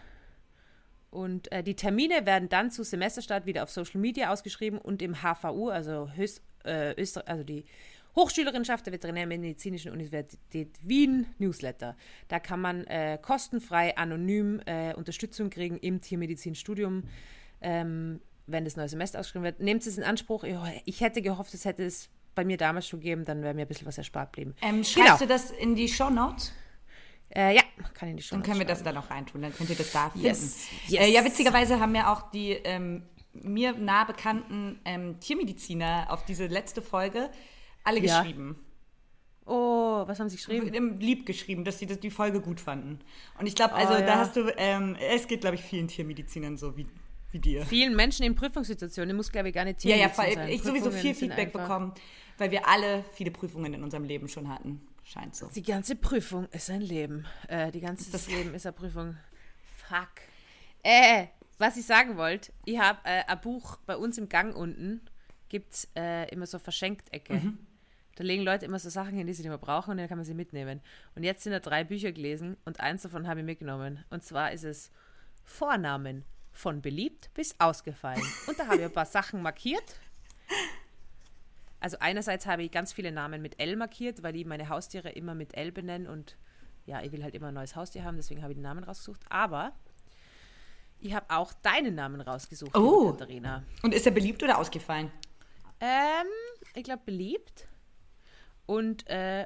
Und 1.09 1.51
äh, 1.51 1.61
die 1.61 1.75
Termine 1.75 2.25
werden 2.25 2.47
dann 2.47 2.71
zu 2.71 2.83
Semesterstart 2.83 3.45
wieder 3.45 3.63
auf 3.63 3.69
Social 3.69 3.99
Media 3.99 4.31
ausgeschrieben 4.31 4.79
und 4.79 5.01
im 5.01 5.21
HVU, 5.21 5.69
also, 5.69 6.09
Höchst, 6.15 6.41
äh, 6.63 6.93
Öster, 6.99 7.27
also 7.27 7.43
die 7.43 7.65
Hochschülerinschaft 8.15 8.85
der 8.85 8.93
Veterinärmedizinischen 8.93 9.91
Universität 9.91 10.69
Wien 10.83 11.25
Newsletter. 11.37 11.95
Da 12.27 12.39
kann 12.39 12.61
man 12.61 12.85
äh, 12.87 13.17
kostenfrei, 13.21 13.95
anonym 13.97 14.61
äh, 14.65 14.93
Unterstützung 14.95 15.49
kriegen 15.49 15.77
im 15.77 16.01
Tiermedizinstudium, 16.01 17.03
ähm, 17.61 18.21
wenn 18.47 18.65
das 18.65 18.75
neue 18.75 18.89
Semester 18.89 19.19
ausgeschrieben 19.19 19.43
wird. 19.43 19.59
Nehmt 19.61 19.85
es 19.85 19.97
in 19.97 20.03
Anspruch. 20.03 20.45
Ich 20.85 21.01
hätte 21.01 21.21
gehofft, 21.21 21.53
es 21.53 21.63
hätte 21.65 21.83
es 21.83 22.09
bei 22.35 22.43
mir 22.45 22.57
damals 22.57 22.87
schon 22.87 22.99
gegeben, 22.99 23.25
dann 23.25 23.43
wäre 23.43 23.53
mir 23.53 23.61
ein 23.63 23.67
bisschen 23.67 23.87
was 23.87 23.97
erspart 23.97 24.33
geblieben. 24.33 24.55
Ähm, 24.61 24.83
schreibst 24.83 24.95
Genau. 24.95 25.17
du 25.17 25.27
das 25.27 25.51
in 25.51 25.75
die 25.75 25.87
Show 25.87 26.09
Notes? 26.09 26.53
Äh, 27.33 27.55
ja, 27.55 27.60
kann 27.93 28.09
ich 28.17 28.27
die 28.27 28.29
Dann 28.31 28.43
können 28.43 28.59
wir 28.59 28.65
das 28.65 28.83
dann 28.83 28.97
auch 28.97 29.09
reintun, 29.09 29.41
dann 29.41 29.53
könnt 29.53 29.69
ihr 29.69 29.75
das 29.75 29.91
da 29.91 30.09
finden. 30.09 30.27
Yes, 30.27 30.67
yes. 30.87 31.01
Äh, 31.01 31.11
ja, 31.11 31.23
witzigerweise 31.25 31.79
haben 31.79 31.95
ja 31.95 32.13
auch 32.13 32.31
die 32.31 32.51
ähm, 32.51 33.03
mir 33.33 33.73
nah 33.73 34.03
bekannten 34.03 34.79
ähm, 34.85 35.19
Tiermediziner 35.19 36.07
auf 36.09 36.25
diese 36.25 36.47
letzte 36.47 36.81
Folge 36.81 37.29
alle 37.83 37.99
Ja. 37.99 38.21
geschrieben. 38.21 38.57
Oh, 39.45 40.03
was 40.05 40.19
haben 40.19 40.29
sie 40.29 40.35
geschrieben? 40.37 40.67
Im 40.73 40.99
Lieb 40.99 41.25
geschrieben, 41.25 41.65
dass 41.65 41.79
sie 41.79 41.85
das, 41.87 41.99
die 41.99 42.11
Folge 42.11 42.41
gut 42.41 42.59
fanden. 42.61 42.99
Und 43.39 43.47
ich 43.47 43.55
glaube, 43.55 43.73
also 43.73 43.93
Oh, 43.93 43.97
da 43.99 44.05
ja. 44.05 44.17
hast 44.17 44.35
du, 44.35 44.51
ähm, 44.57 44.95
es 45.09 45.27
geht, 45.27 45.41
glaube 45.41 45.55
ich, 45.55 45.61
vielen 45.61 45.87
Tiermedizinern 45.87 46.57
so 46.57 46.77
wie, 46.77 46.85
wie 47.31 47.39
dir. 47.39 47.65
Vielen 47.65 47.95
Menschen 47.95 48.23
in 48.25 48.35
Prüfungssituationen, 48.35 49.15
muss 49.15 49.31
glaube 49.31 49.49
ich 49.49 49.55
gar 49.55 49.65
nicht 49.65 49.83
Ja, 49.83 49.95
ja, 49.95 50.09
Tiermedizin 50.09 50.23
voll, 50.25 50.33
sein. 50.35 50.49
ich 50.49 50.61
sowieso 50.61 50.85
Prüfungen 50.85 51.01
viel 51.01 51.15
sind 51.15 51.29
Feedback 51.33 51.53
bekommen, 51.53 51.91
weil 52.37 52.51
wir 52.51 52.67
alle 52.67 53.03
viele 53.13 53.31
Prüfungen 53.31 53.73
in 53.73 53.83
unserem 53.83 54.03
Leben 54.03 54.27
schon 54.29 54.47
hatten. 54.47 54.81
Scheint 55.11 55.35
so. 55.35 55.47
Die 55.47 55.63
ganze 55.63 55.95
Prüfung 55.95 56.47
ist 56.51 56.69
ein 56.69 56.81
Leben. 56.81 57.25
Äh, 57.49 57.71
die 57.71 57.81
ganze 57.81 58.09
das 58.11 58.27
Leben 58.27 58.53
ist 58.53 58.65
eine 58.65 58.73
Prüfung. 58.73 59.17
Fuck. 59.89 60.09
Äh, 60.83 61.27
was 61.57 61.75
ich 61.75 61.85
sagen 61.85 62.15
wollte, 62.15 62.53
ich 62.63 62.79
habe 62.79 62.99
äh, 63.03 63.23
ein 63.25 63.41
Buch 63.41 63.77
bei 63.85 63.97
uns 63.97 64.17
im 64.17 64.29
Gang 64.29 64.55
unten, 64.55 65.01
gibt 65.49 65.73
es 65.73 65.89
äh, 65.97 66.29
immer 66.29 66.47
so 66.47 66.59
Verschenkt-Ecke. 66.59 67.33
Mhm. 67.33 67.59
Da 68.15 68.23
legen 68.23 68.43
Leute 68.43 68.65
immer 68.65 68.79
so 68.79 68.89
Sachen 68.89 69.13
hin, 69.13 69.27
die 69.27 69.33
sie 69.33 69.41
nicht 69.41 69.49
mehr 69.49 69.57
brauchen 69.57 69.91
und 69.91 69.97
dann 69.97 70.07
kann 70.07 70.17
man 70.17 70.25
sie 70.25 70.33
mitnehmen. 70.33 70.81
Und 71.15 71.23
jetzt 71.23 71.43
sind 71.43 71.51
da 71.51 71.59
drei 71.59 71.83
Bücher 71.83 72.13
gelesen 72.13 72.55
und 72.63 72.79
eins 72.79 73.01
davon 73.01 73.27
habe 73.27 73.41
ich 73.41 73.45
mitgenommen. 73.45 74.05
Und 74.09 74.23
zwar 74.23 74.53
ist 74.53 74.63
es 74.63 74.91
Vornamen 75.43 76.23
von 76.53 76.81
beliebt 76.81 77.29
bis 77.33 77.55
ausgefallen. 77.59 78.23
Und 78.47 78.57
da 78.59 78.67
habe 78.67 78.77
ich 78.77 78.83
ein 78.83 78.93
paar 78.93 79.05
Sachen 79.05 79.41
markiert. 79.41 79.95
Also 81.81 81.97
einerseits 81.99 82.45
habe 82.45 82.63
ich 82.63 82.71
ganz 82.71 82.93
viele 82.93 83.11
Namen 83.11 83.41
mit 83.41 83.59
L 83.59 83.75
markiert, 83.75 84.23
weil 84.23 84.35
ich 84.37 84.45
meine 84.45 84.69
Haustiere 84.69 85.09
immer 85.09 85.35
mit 85.35 85.55
L 85.57 85.71
benennen 85.73 86.07
und 86.07 86.37
ja, 86.85 87.01
ich 87.01 87.11
will 87.11 87.23
halt 87.23 87.35
immer 87.35 87.47
ein 87.49 87.53
neues 87.53 87.75
Haustier 87.75 88.03
haben, 88.03 88.15
deswegen 88.17 88.41
habe 88.41 88.53
ich 88.53 88.57
den 88.57 88.63
Namen 88.63 88.83
rausgesucht. 88.83 89.21
Aber 89.29 89.73
ich 90.99 91.13
habe 91.13 91.25
auch 91.29 91.53
deinen 91.53 91.95
Namen 91.95 92.21
rausgesucht, 92.21 92.75
Oh. 92.77 93.11
Katharina. 93.11 93.63
Und 93.83 93.93
ist 93.93 94.05
er 94.05 94.11
beliebt 94.11 94.41
oder 94.43 94.57
ausgefallen? 94.57 95.11
Ähm, 95.79 96.27
ich 96.75 96.83
glaube 96.83 97.01
beliebt. 97.05 97.67
Und 98.67 99.07
äh, 99.09 99.45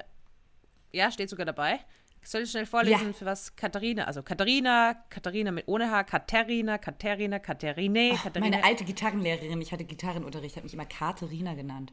ja, 0.92 1.10
steht 1.10 1.30
sogar 1.30 1.46
dabei. 1.46 1.80
Soll 2.22 2.42
ich 2.42 2.50
schnell 2.50 2.66
vorlesen, 2.66 3.06
Ja. 3.08 3.12
für 3.12 3.24
was 3.24 3.54
Katharina, 3.54 4.04
also 4.04 4.22
Katharina, 4.22 4.94
Katharina 5.10 5.52
mit 5.52 5.68
ohne 5.68 5.90
H, 5.90 6.04
Katharina, 6.04 6.76
Katharina, 6.76 7.38
Katharine, 7.38 8.10
Katharina. 8.16 8.40
Meine 8.50 8.64
alte 8.64 8.84
Gitarrenlehrerin, 8.84 9.60
ich 9.62 9.72
hatte 9.72 9.84
Gitarrenunterricht, 9.84 10.56
hat 10.56 10.64
mich 10.64 10.74
immer 10.74 10.86
Katharina 10.86 11.54
genannt. 11.54 11.92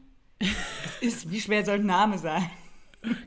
Ist, 1.00 1.30
wie 1.30 1.40
schwer 1.40 1.64
soll 1.64 1.76
ein 1.76 1.86
Name 1.86 2.18
sein? 2.18 2.50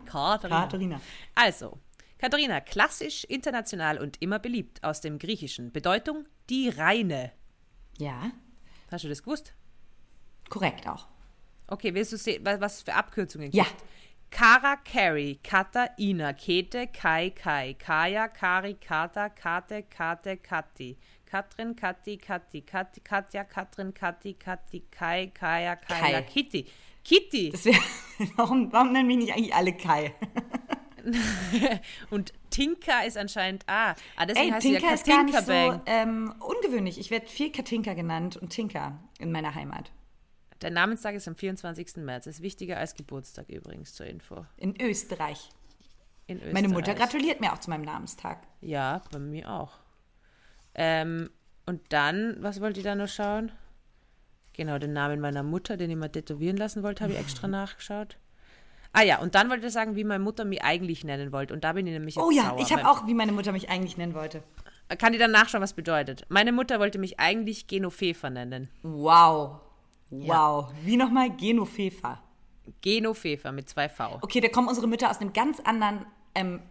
Katharina. 0.05 0.61
Katharina. 0.61 1.01
Also, 1.35 1.79
Katharina, 2.17 2.61
klassisch, 2.61 3.23
international 3.25 3.99
und 3.99 4.21
immer 4.21 4.39
beliebt 4.39 4.83
aus 4.83 5.01
dem 5.01 5.19
Griechischen. 5.19 5.71
Bedeutung 5.71 6.25
die 6.49 6.69
reine. 6.69 7.31
Ja, 7.97 8.31
Hast 8.91 9.03
du 9.03 9.09
das 9.09 9.21
gewusst? 9.21 9.53
korrekt 10.49 10.87
auch. 10.87 11.07
Okay, 11.67 11.93
willst 11.93 12.13
du 12.13 12.17
sehen, 12.17 12.45
wa- 12.45 12.59
was 12.61 12.81
für 12.81 12.93
Abkürzungen 12.93 13.51
Ja. 13.51 13.65
gibt? 13.65 13.83
Kara, 14.29 14.77
Carrie, 14.77 15.35
Kata, 15.43 15.89
Ina, 15.99 16.31
Kete, 16.33 16.87
Kai, 16.87 17.29
Kai, 17.31 17.73
Kaya, 17.77 18.27
Kari, 18.29 18.75
Kata, 18.75 19.29
Kate, 19.29 19.83
Kate, 19.83 20.37
Kati. 20.37 20.97
Katrin, 21.25 21.75
Kati, 21.75 22.17
Kati, 22.17 22.61
Kati, 22.65 23.01
Katja, 23.03 23.43
Katrin, 23.43 23.91
Kati, 23.93 24.35
Kati, 24.37 24.83
Kai, 24.89 25.31
Kaya, 25.33 25.75
Kaya, 25.75 26.21
Kai. 26.21 26.29
Kitty. 26.29 26.67
Kitty. 27.07 27.51
Das 27.51 27.63
wär, 27.65 27.73
warum, 28.35 28.71
warum 28.73 28.91
nennen 28.91 29.07
mich 29.07 29.17
nicht 29.17 29.33
eigentlich 29.33 29.53
alle 29.53 29.73
Kai? 29.73 30.13
Und 32.09 32.33
Tinka 32.49 33.01
ist 33.01 33.17
anscheinend 33.17 33.63
A. 33.69 33.95
Ah, 34.17 34.25
deswegen 34.25 34.47
Ey, 34.47 34.51
heißt 34.51 34.65
Tinka 34.65 34.87
ja 34.87 34.93
ist 34.93 35.05
gar 35.05 35.23
nicht 35.23 35.45
so 35.45 35.81
ähm, 35.85 36.33
ungewöhnlich. 36.39 36.99
Ich 36.99 37.09
werde 37.11 37.27
viel 37.27 37.49
Katinka 37.51 37.93
genannt 37.93 38.35
und 38.35 38.49
Tinka 38.49 38.99
in 39.19 39.31
meiner 39.31 39.55
Heimat. 39.55 39.91
Der 40.61 40.71
Namenstag 40.71 41.15
ist 41.15 41.27
am 41.29 41.35
24. 41.35 41.97
März. 41.97 42.27
Ist 42.27 42.41
wichtiger 42.41 42.77
als 42.77 42.93
Geburtstag 42.95 43.47
übrigens 43.47 43.93
zur 43.93 44.07
Info. 44.07 44.45
In 44.57 44.75
Österreich. 44.81 45.49
In 46.25 46.37
Österreich. 46.37 46.53
Meine 46.53 46.67
Mutter 46.67 46.93
gratuliert 46.93 47.39
mir 47.39 47.53
auch 47.53 47.59
zu 47.59 47.69
meinem 47.69 47.83
Namenstag. 47.83 48.45
Ja, 48.59 49.01
bei 49.11 49.19
mir 49.19 49.49
auch. 49.49 49.79
Ähm, 50.73 51.29
und 51.65 51.81
dann, 51.89 52.35
was 52.39 52.59
wollt 52.59 52.75
ihr 52.75 52.83
da 52.83 52.95
noch 52.95 53.07
schauen? 53.07 53.51
Genau, 54.57 54.79
den 54.79 54.91
Namen 54.91 55.21
meiner 55.21 55.43
Mutter, 55.43 55.77
den 55.77 55.91
ich 55.91 55.95
mal 55.95 56.09
tätowieren 56.09 56.57
lassen 56.57 56.81
wollte, 56.83 57.03
habe 57.03 57.13
ich 57.13 57.19
extra 57.19 57.47
nachgeschaut. 57.47 58.17
Ah 58.91 59.03
ja, 59.03 59.19
und 59.19 59.35
dann 59.35 59.49
wollte 59.49 59.67
ich 59.67 59.73
sagen, 59.73 59.95
wie 59.95 60.03
meine 60.03 60.23
Mutter 60.23 60.43
mich 60.43 60.63
eigentlich 60.63 61.03
nennen 61.03 61.31
wollte. 61.31 61.53
Und 61.53 61.63
da 61.63 61.73
bin 61.73 61.85
ich 61.85 61.93
nämlich 61.93 62.15
jetzt 62.15 62.23
Oh 62.23 62.31
ja, 62.31 62.49
sauer, 62.49 62.59
ich 62.59 62.73
habe 62.73 62.89
auch, 62.89 63.05
wie 63.05 63.13
meine 63.13 63.31
Mutter 63.31 63.51
mich 63.51 63.69
eigentlich 63.69 63.97
nennen 63.97 64.15
wollte. 64.15 64.41
Kann 64.97 65.13
ich 65.13 65.19
dann 65.19 65.31
nachschauen, 65.31 65.61
was 65.61 65.73
bedeutet? 65.73 66.25
Meine 66.29 66.51
Mutter 66.51 66.79
wollte 66.79 66.97
mich 66.97 67.19
eigentlich 67.19 67.67
Genofefa 67.67 68.29
nennen. 68.29 68.69
Wow. 68.81 69.59
Wow. 70.09 70.71
Wie 70.83 70.97
nochmal? 70.97 71.29
Genofefa. 71.29 72.23
Genofefa 72.81 73.51
mit 73.51 73.69
zwei 73.69 73.89
V. 73.89 74.19
Okay, 74.21 74.39
da 74.39 74.47
kommen 74.47 74.67
unsere 74.67 74.87
Mütter 74.87 75.11
aus 75.11 75.19
einem 75.19 75.33
ganz 75.33 75.59
anderen, 75.59 76.05
ähm, 76.33 76.61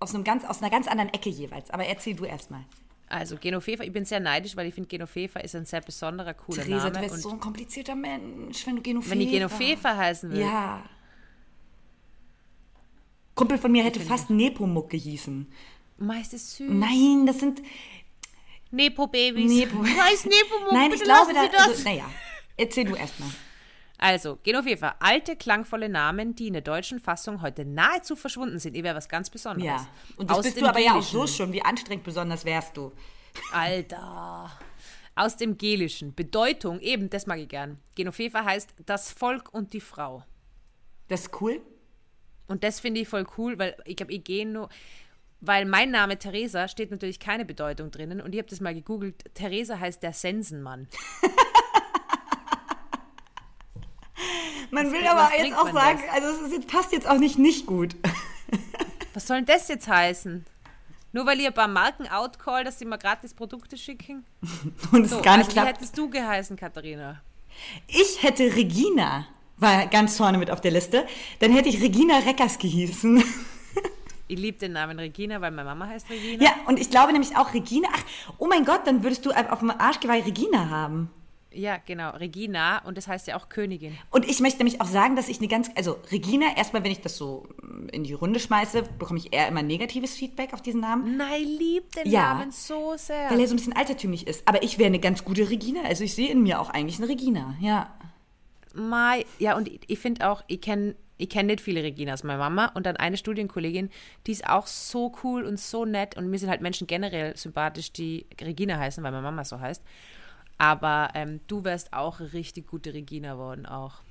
aus, 0.00 0.14
einem 0.14 0.24
ganz, 0.24 0.44
aus 0.44 0.62
einer 0.62 0.70
ganz 0.70 0.88
anderen 0.88 1.12
Ecke 1.12 1.28
jeweils. 1.28 1.70
Aber 1.70 1.84
erzähl 1.84 2.16
du 2.16 2.24
erstmal. 2.24 2.64
Also 3.10 3.36
Genofefa, 3.36 3.84
ich 3.84 3.92
bin 3.92 4.04
sehr 4.04 4.20
neidisch, 4.20 4.54
weil 4.56 4.66
ich 4.66 4.74
finde, 4.74 4.88
Genofefa 4.88 5.40
ist 5.40 5.54
ein 5.54 5.64
sehr 5.64 5.80
besonderer, 5.80 6.34
cooler 6.34 6.62
Theresa, 6.62 6.88
du 6.88 6.94
Name. 6.94 7.02
wärst 7.02 7.14
Und 7.14 7.20
so 7.22 7.30
ein 7.30 7.40
komplizierter 7.40 7.94
Mensch, 7.94 8.66
wenn 8.66 8.76
du 8.76 8.82
Genofefa... 8.82 9.10
wenn 9.12 9.20
ich 9.20 9.30
Genofefa 9.30 9.96
heißen 9.96 10.30
will, 10.30 10.40
Ja. 10.40 10.84
Kumpel 13.34 13.56
von 13.56 13.70
mir 13.70 13.84
hätte 13.84 14.00
fast 14.00 14.30
Nepomuk 14.30 14.90
gehießen. 14.90 15.46
meist 15.98 16.34
ist 16.34 16.56
süß. 16.56 16.70
Nein, 16.70 17.24
das 17.26 17.38
sind... 17.38 17.62
Nepo-Babys. 18.70 19.50
Nepo. 19.50 19.78
Nepomuk, 19.82 20.72
Nein, 20.72 20.90
bitte 20.90 20.96
ich 20.96 21.02
glaube, 21.04 21.32
da... 21.32 21.42
Sie 21.42 21.48
das. 21.50 21.68
Also, 21.68 21.88
naja, 21.88 22.10
erzähl 22.56 22.84
du 22.84 22.94
erstmal. 22.94 23.30
Also, 24.00 24.38
Genofefa, 24.44 24.94
alte, 25.00 25.34
klangvolle 25.34 25.88
Namen, 25.88 26.36
die 26.36 26.46
in 26.46 26.52
der 26.52 26.62
deutschen 26.62 27.00
Fassung 27.00 27.42
heute 27.42 27.64
nahezu 27.64 28.14
verschwunden 28.14 28.60
sind. 28.60 28.76
Ihr 28.76 28.84
wäre 28.84 28.94
was 28.96 29.08
ganz 29.08 29.28
Besonderes. 29.28 29.82
Ja. 29.82 29.88
Und 30.16 30.30
das 30.30 30.38
Aus 30.38 30.44
bist 30.44 30.60
du 30.60 30.66
aber 30.66 30.78
ja 30.78 30.94
auch 30.94 31.02
so 31.02 31.18
Gelischen. 31.18 31.36
schon. 31.36 31.52
Wie 31.52 31.62
anstrengend 31.62 32.04
besonders 32.04 32.44
wärst 32.44 32.76
du. 32.76 32.92
Alter. 33.52 34.52
Aus 35.16 35.36
dem 35.36 35.58
Gelischen. 35.58 36.14
Bedeutung, 36.14 36.78
eben, 36.80 37.10
das 37.10 37.26
mag 37.26 37.40
ich 37.40 37.48
gern. 37.48 37.78
Genofefa 37.96 38.44
heißt 38.44 38.72
das 38.86 39.10
Volk 39.10 39.52
und 39.52 39.72
die 39.72 39.80
Frau. 39.80 40.22
Das 41.08 41.22
ist 41.22 41.40
cool. 41.40 41.60
Und 42.46 42.62
das 42.62 42.78
finde 42.78 43.00
ich 43.00 43.08
voll 43.08 43.26
cool, 43.36 43.58
weil 43.58 43.76
ich 43.84 43.96
glaube, 43.96 44.12
ich 44.12 44.22
gehe 44.22 44.46
nur. 44.46 44.68
Weil 45.40 45.66
mein 45.66 45.90
Name 45.90 46.18
Theresa 46.18 46.66
steht 46.68 46.90
natürlich 46.90 47.20
keine 47.20 47.44
Bedeutung 47.44 47.90
drinnen 47.90 48.20
und 48.20 48.32
ich 48.32 48.38
habe 48.38 48.48
das 48.48 48.60
mal 48.60 48.74
gegoogelt. 48.74 49.24
Theresa 49.34 49.78
heißt 49.78 50.02
der 50.02 50.12
Sensenmann. 50.12 50.88
Man 54.70 54.92
will 54.92 55.06
aber 55.06 55.30
jetzt 55.36 55.56
auch 55.56 55.72
sagen, 55.72 56.00
also 56.12 56.44
es 56.44 56.52
ist, 56.52 56.66
passt 56.68 56.92
jetzt 56.92 57.08
auch 57.08 57.18
nicht 57.18 57.38
nicht 57.38 57.66
gut. 57.66 57.96
Was 59.14 59.26
soll 59.26 59.38
denn 59.38 59.46
das 59.46 59.68
jetzt 59.68 59.88
heißen? 59.88 60.44
Nur 61.12 61.26
weil 61.26 61.40
ihr 61.40 61.48
ein 61.48 61.54
paar 61.54 61.68
Marken 61.68 62.06
outcall, 62.08 62.64
dass 62.64 62.78
sie 62.78 62.84
mal 62.84 62.98
gratis 62.98 63.34
Produkte 63.34 63.76
schicken? 63.78 64.24
Und 64.92 65.04
es 65.04 65.10
So, 65.10 65.22
gar 65.22 65.38
nicht 65.38 65.46
also 65.46 65.50
wie 65.50 65.52
klappt. 65.54 65.68
hättest 65.68 65.98
du 65.98 66.10
geheißen, 66.10 66.56
Katharina? 66.56 67.22
Ich 67.88 68.22
hätte 68.22 68.54
Regina, 68.54 69.26
war 69.56 69.86
ganz 69.86 70.16
vorne 70.16 70.38
mit 70.38 70.50
auf 70.50 70.60
der 70.60 70.70
Liste. 70.70 71.06
Dann 71.40 71.50
hätte 71.50 71.68
ich 71.68 71.80
Regina 71.82 72.18
Reckers 72.18 72.58
gehießen. 72.58 73.24
Ich 74.30 74.38
liebe 74.38 74.58
den 74.58 74.72
Namen 74.72 74.98
Regina, 74.98 75.40
weil 75.40 75.50
meine 75.50 75.70
Mama 75.70 75.86
heißt 75.86 76.10
Regina. 76.10 76.44
Ja, 76.44 76.50
und 76.66 76.78
ich 76.78 76.90
glaube 76.90 77.12
nämlich 77.12 77.36
auch 77.36 77.54
Regina. 77.54 77.88
Ach, 77.90 78.02
oh 78.36 78.46
mein 78.46 78.66
Gott, 78.66 78.82
dann 78.86 79.02
würdest 79.02 79.24
du 79.24 79.30
auf 79.32 79.60
dem 79.60 79.70
Arschgeweih 79.70 80.20
Regina 80.20 80.68
haben. 80.68 81.10
Ja, 81.52 81.78
genau, 81.86 82.10
Regina 82.10 82.84
und 82.84 82.98
das 82.98 83.08
heißt 83.08 83.26
ja 83.26 83.36
auch 83.36 83.48
Königin. 83.48 83.96
Und 84.10 84.28
ich 84.28 84.40
möchte 84.40 84.58
nämlich 84.58 84.82
auch 84.82 84.86
sagen, 84.86 85.16
dass 85.16 85.28
ich 85.28 85.38
eine 85.38 85.48
ganz, 85.48 85.70
also 85.76 85.98
Regina, 86.12 86.46
erstmal, 86.56 86.84
wenn 86.84 86.92
ich 86.92 87.00
das 87.00 87.16
so 87.16 87.48
in 87.90 88.04
die 88.04 88.12
Runde 88.12 88.38
schmeiße, 88.38 88.82
bekomme 88.98 89.18
ich 89.18 89.32
eher 89.32 89.48
immer 89.48 89.62
negatives 89.62 90.14
Feedback 90.14 90.52
auf 90.52 90.60
diesen 90.60 90.82
Namen, 90.82 91.16
Nein, 91.16 91.40
ich 91.40 91.58
liebe 91.58 91.86
den 91.96 92.10
Ja. 92.12 92.34
Namen 92.34 92.50
so 92.50 92.94
sehr. 92.96 93.30
weil 93.30 93.40
er 93.40 93.46
so 93.48 93.54
ein 93.54 93.56
bisschen 93.56 93.72
altertümlich 93.72 94.26
ist. 94.26 94.46
Aber 94.46 94.62
ich 94.62 94.78
wäre 94.78 94.88
eine 94.88 94.98
ganz 95.00 95.24
gute 95.24 95.48
Regina. 95.48 95.80
Also 95.84 96.04
ich 96.04 96.14
sehe 96.14 96.30
in 96.30 96.42
mir 96.42 96.60
auch 96.60 96.68
eigentlich 96.68 96.98
eine 96.98 97.08
Regina, 97.08 97.54
ja. 97.60 97.94
Mai, 98.74 99.24
ja, 99.38 99.56
und 99.56 99.70
ich, 99.86 99.98
finde 99.98 100.28
auch, 100.30 100.44
ich 100.48 100.60
kenne 100.60 100.94
ich 101.20 101.28
kenn 101.30 101.46
nicht 101.46 101.60
viele 101.60 101.82
Reginas, 101.82 102.22
meine 102.22 102.38
Mama 102.38 102.66
und 102.74 102.86
dann 102.86 102.96
eine 102.96 103.16
Studienkollegin, 103.16 103.90
die 104.26 104.32
ist 104.32 104.46
auch 104.48 104.68
so 104.68 105.12
cool 105.24 105.44
und 105.44 105.58
so 105.58 105.84
nett 105.84 106.16
und 106.16 106.30
mir 106.30 106.38
sind 106.38 106.48
halt 106.48 106.60
Menschen 106.60 106.86
generell 106.86 107.36
sympathisch, 107.36 107.92
die 107.92 108.26
Regina 108.40 108.78
heißen, 108.78 109.02
weil 109.02 109.10
meine 109.10 109.22
Mama 109.24 109.44
so 109.44 109.58
heißt. 109.58 109.82
Aber 110.58 111.10
ähm, 111.14 111.40
du 111.46 111.64
wärst 111.64 111.92
auch 111.92 112.20
richtig 112.20 112.66
gute 112.66 112.92
Regina 112.92 113.38
worden 113.38 113.66
auch. 113.66 114.02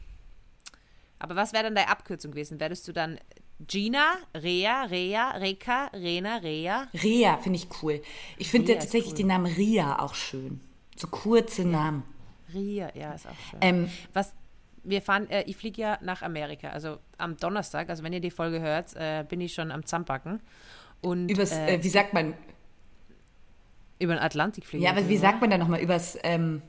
Aber 1.20 1.36
was 1.36 1.54
wäre 1.54 1.64
dann 1.64 1.76
deine 1.76 1.90
Abkürzung 1.90 2.32
gewesen? 2.32 2.60
Wärst 2.60 2.88
du 2.88 2.94
dann 2.94 3.20
Gina, 3.66 4.18
Rea, 4.36 4.84
Rea, 4.84 5.32
Reka, 5.32 5.88
Rena, 5.88 6.38
Rea? 6.38 6.88
Ria 7.04 7.38
finde 7.38 7.58
ich 7.58 7.68
cool. 7.82 8.02
Ich 8.38 8.50
finde 8.50 8.74
ist 8.74 8.80
tatsächlich 8.80 9.14
cool. 9.14 9.18
den 9.18 9.28
Namen 9.28 9.46
Ria 9.48 10.00
auch 10.00 10.14
schön. 10.14 10.62
So 10.96 11.08
kurze 11.08 11.66
Namen. 11.66 12.04
Ria, 12.54 12.92
ja, 12.96 13.14
ist 13.14 13.28
auch 13.28 13.36
schön. 13.50 13.60
Ähm, 13.62 13.90
Was 14.14 14.34
wir 14.84 15.02
fahren, 15.02 15.30
äh, 15.30 15.44
ich 15.44 15.58
fliege 15.58 15.82
ja 15.82 15.98
nach 16.02 16.22
Amerika. 16.22 16.70
Also 16.70 16.98
am 17.18 17.36
Donnerstag, 17.38 17.90
also 17.90 18.04
wenn 18.04 18.14
ihr 18.14 18.22
die 18.22 18.32
Folge 18.32 18.62
hört, 18.62 18.96
äh, 18.96 19.26
bin 19.28 19.42
ich 19.42 19.54
schon 19.54 19.72
am 19.72 19.86
Zampacken. 19.86 20.40
Und 21.02 21.30
Übers, 21.30 21.52
äh, 21.52 21.76
äh, 21.76 21.84
wie 21.84 21.90
sagt 21.90 22.14
man? 22.14 22.34
Über 24.00 24.14
den 24.14 24.22
Atlantik 24.22 24.66
fliegen. 24.66 24.84
Ja, 24.84 24.92
aber 24.92 25.00
wie 25.00 25.04
natürlich, 25.04 25.22
sagt 25.22 25.42
man 25.42 25.50
da 25.50 25.58
nochmal? 25.58 25.82
Übers, 25.82 26.18
ähm, 26.24 26.62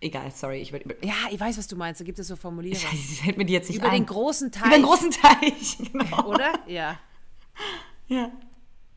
egal, 0.00 0.30
sorry, 0.30 0.58
ich 0.58 0.72
würde. 0.72 0.84
Über? 0.84 1.04
Ja, 1.04 1.14
ich 1.30 1.38
weiß, 1.38 1.58
was 1.58 1.66
du 1.66 1.76
meinst. 1.76 2.00
Da 2.00 2.04
gibt 2.04 2.18
es 2.18 2.28
so 2.28 2.36
Formulierungen. 2.36 2.80
Scheiße, 2.80 3.22
fällt 3.22 3.36
mir 3.36 3.44
die 3.44 3.52
jetzt 3.52 3.68
nicht 3.68 3.78
über 3.78 3.88
ein. 3.88 3.94
den 3.94 4.06
großen 4.06 4.50
Teich. 4.50 4.66
Über 4.66 4.76
den 4.76 4.84
großen 4.84 5.10
Teich, 5.10 5.78
genau. 5.92 6.26
oder? 6.26 6.52
Ja. 6.66 6.98
Ja. 8.06 8.32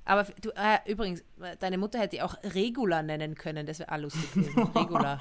Aber 0.06 0.24
du, 0.42 0.50
äh, 0.52 0.80
übrigens, 0.90 1.24
deine 1.60 1.78
Mutter 1.78 2.00
hätte 2.00 2.16
die 2.16 2.22
auch 2.22 2.36
Regula 2.44 3.04
nennen 3.04 3.36
können. 3.36 3.66
Das 3.66 3.80
wäre 3.80 3.92
auch 3.92 3.98
lustig 3.98 4.32
gewesen. 4.34 4.64
Regula. 4.76 5.20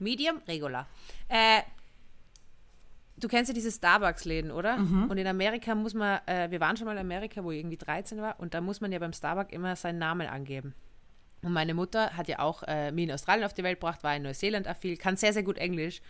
Medium, 0.00 0.38
Regula. 0.48 0.88
Äh, 1.28 1.62
du 3.16 3.28
kennst 3.28 3.48
ja 3.48 3.54
diese 3.54 3.70
Starbucks-Läden, 3.70 4.50
oder? 4.50 4.76
Und 5.08 5.16
in 5.18 5.26
Amerika 5.28 5.76
muss 5.76 5.94
man, 5.94 6.18
äh, 6.26 6.50
wir 6.50 6.58
waren 6.58 6.76
schon 6.76 6.86
mal 6.86 6.92
in 6.92 6.98
Amerika, 6.98 7.44
wo 7.44 7.52
ich 7.52 7.60
irgendwie 7.60 7.76
13 7.76 8.20
war, 8.20 8.40
und 8.40 8.54
da 8.54 8.60
muss 8.60 8.80
man 8.80 8.90
ja 8.90 8.98
beim 8.98 9.12
Starbucks 9.12 9.52
immer 9.52 9.76
seinen 9.76 9.98
Namen 9.98 10.26
angeben. 10.26 10.74
Und 11.44 11.52
meine 11.52 11.74
Mutter 11.74 12.16
hat 12.16 12.28
ja 12.28 12.38
auch 12.38 12.62
äh, 12.66 12.90
mich 12.90 13.04
in 13.04 13.12
Australien 13.12 13.44
auf 13.44 13.52
die 13.52 13.62
Welt 13.62 13.78
gebracht, 13.78 14.02
war 14.02 14.16
in 14.16 14.22
Neuseeland 14.22 14.66
auch 14.66 14.76
viel, 14.76 14.96
kann 14.96 15.16
sehr, 15.16 15.34
sehr 15.34 15.42
gut 15.42 15.58
Englisch 15.58 16.00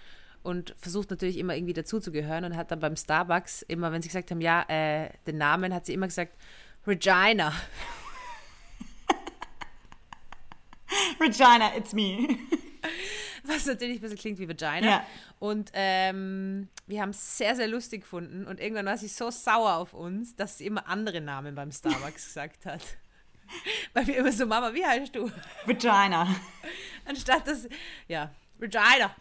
und 0.44 0.74
versucht 0.78 1.10
natürlich 1.10 1.38
immer 1.38 1.56
irgendwie 1.56 1.72
dazuzugehören 1.72 2.44
und 2.44 2.56
hat 2.56 2.70
dann 2.70 2.78
beim 2.78 2.96
Starbucks 2.96 3.62
immer, 3.62 3.90
wenn 3.90 4.00
sie 4.00 4.08
gesagt 4.08 4.30
haben, 4.30 4.40
ja, 4.40 4.62
äh, 4.68 5.10
den 5.26 5.38
Namen, 5.38 5.74
hat 5.74 5.86
sie 5.86 5.94
immer 5.94 6.06
gesagt, 6.06 6.36
Regina. 6.86 7.52
Regina, 11.20 11.76
it's 11.76 11.92
me. 11.92 12.28
Was 13.46 13.66
natürlich 13.66 13.96
ein 13.96 14.02
bisschen 14.02 14.18
klingt 14.18 14.38
wie 14.38 14.48
Vagina. 14.48 14.86
Ja. 14.86 15.06
Und 15.38 15.70
ähm, 15.74 16.68
wir 16.86 17.02
haben 17.02 17.10
es 17.10 17.36
sehr, 17.36 17.54
sehr 17.56 17.68
lustig 17.68 18.02
gefunden. 18.02 18.46
Und 18.46 18.60
irgendwann 18.60 18.86
war 18.86 18.96
sie 18.96 19.08
so 19.08 19.30
sauer 19.30 19.74
auf 19.74 19.92
uns, 19.94 20.36
dass 20.36 20.58
sie 20.58 20.66
immer 20.66 20.86
andere 20.88 21.20
Namen 21.20 21.54
beim 21.54 21.72
Starbucks 21.72 22.24
gesagt 22.26 22.66
hat. 22.66 22.82
Weil 23.94 24.06
wir 24.06 24.16
immer 24.16 24.32
so, 24.32 24.46
Mama, 24.46 24.72
wie 24.74 24.84
heißt 24.84 25.14
du? 25.14 25.30
Regina. 25.66 26.28
Anstatt 27.04 27.46
dass, 27.46 27.68
ja, 28.08 28.30
Regina. 28.60 29.14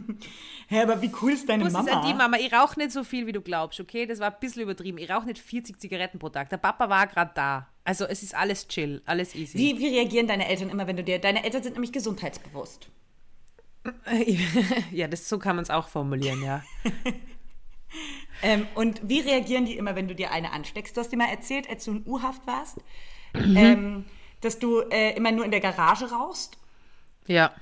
Hä, 0.68 0.82
aber 0.82 1.00
wie 1.02 1.10
cool 1.20 1.32
ist 1.32 1.48
deine 1.48 1.64
Muss 1.64 1.72
es 1.72 1.78
Mama? 1.78 2.00
an 2.00 2.06
die 2.06 2.14
Mama, 2.14 2.36
ich 2.38 2.52
rauche 2.52 2.78
nicht 2.78 2.92
so 2.92 3.04
viel, 3.04 3.26
wie 3.26 3.32
du 3.32 3.40
glaubst, 3.40 3.80
okay? 3.80 4.06
Das 4.06 4.20
war 4.20 4.30
ein 4.30 4.40
bisschen 4.40 4.62
übertrieben. 4.62 4.98
Ich 4.98 5.10
rauche 5.10 5.26
nicht 5.26 5.38
40 5.38 5.80
Zigaretten 5.80 6.18
pro 6.18 6.28
Tag. 6.28 6.50
Der 6.50 6.56
Papa 6.58 6.88
war 6.88 7.06
gerade 7.06 7.32
da. 7.34 7.68
Also 7.84 8.06
es 8.06 8.22
ist 8.22 8.34
alles 8.34 8.68
chill, 8.68 9.02
alles 9.04 9.34
easy. 9.34 9.58
Wie, 9.58 9.78
wie 9.78 9.88
reagieren 9.88 10.26
deine 10.26 10.48
Eltern 10.48 10.70
immer, 10.70 10.86
wenn 10.86 10.96
du 10.96 11.04
dir. 11.04 11.18
Deine 11.18 11.44
Eltern 11.44 11.62
sind 11.62 11.74
nämlich 11.74 11.92
gesundheitsbewusst. 11.92 12.88
ja, 14.92 15.08
das, 15.08 15.28
so 15.28 15.38
kann 15.38 15.56
man 15.56 15.62
es 15.62 15.70
auch 15.70 15.88
formulieren, 15.88 16.42
ja. 16.42 16.62
Ähm, 18.42 18.66
und 18.74 19.00
wie 19.08 19.20
reagieren 19.20 19.64
die 19.64 19.76
immer, 19.76 19.94
wenn 19.96 20.08
du 20.08 20.14
dir 20.14 20.30
eine 20.30 20.52
ansteckst? 20.52 20.96
Du 20.96 21.00
hast 21.00 21.10
dir 21.10 21.16
mal 21.16 21.30
erzählt, 21.30 21.68
als 21.68 21.84
du 21.84 21.92
in 21.92 22.06
U-Haft 22.06 22.46
warst, 22.46 22.78
Mhm. 23.34 23.56
ähm, 23.56 24.04
dass 24.40 24.58
du 24.58 24.80
äh, 24.90 25.16
immer 25.16 25.32
nur 25.32 25.44
in 25.44 25.50
der 25.50 25.60
Garage 25.60 26.10
rauchst. 26.10 26.56
Ja. 27.26 27.52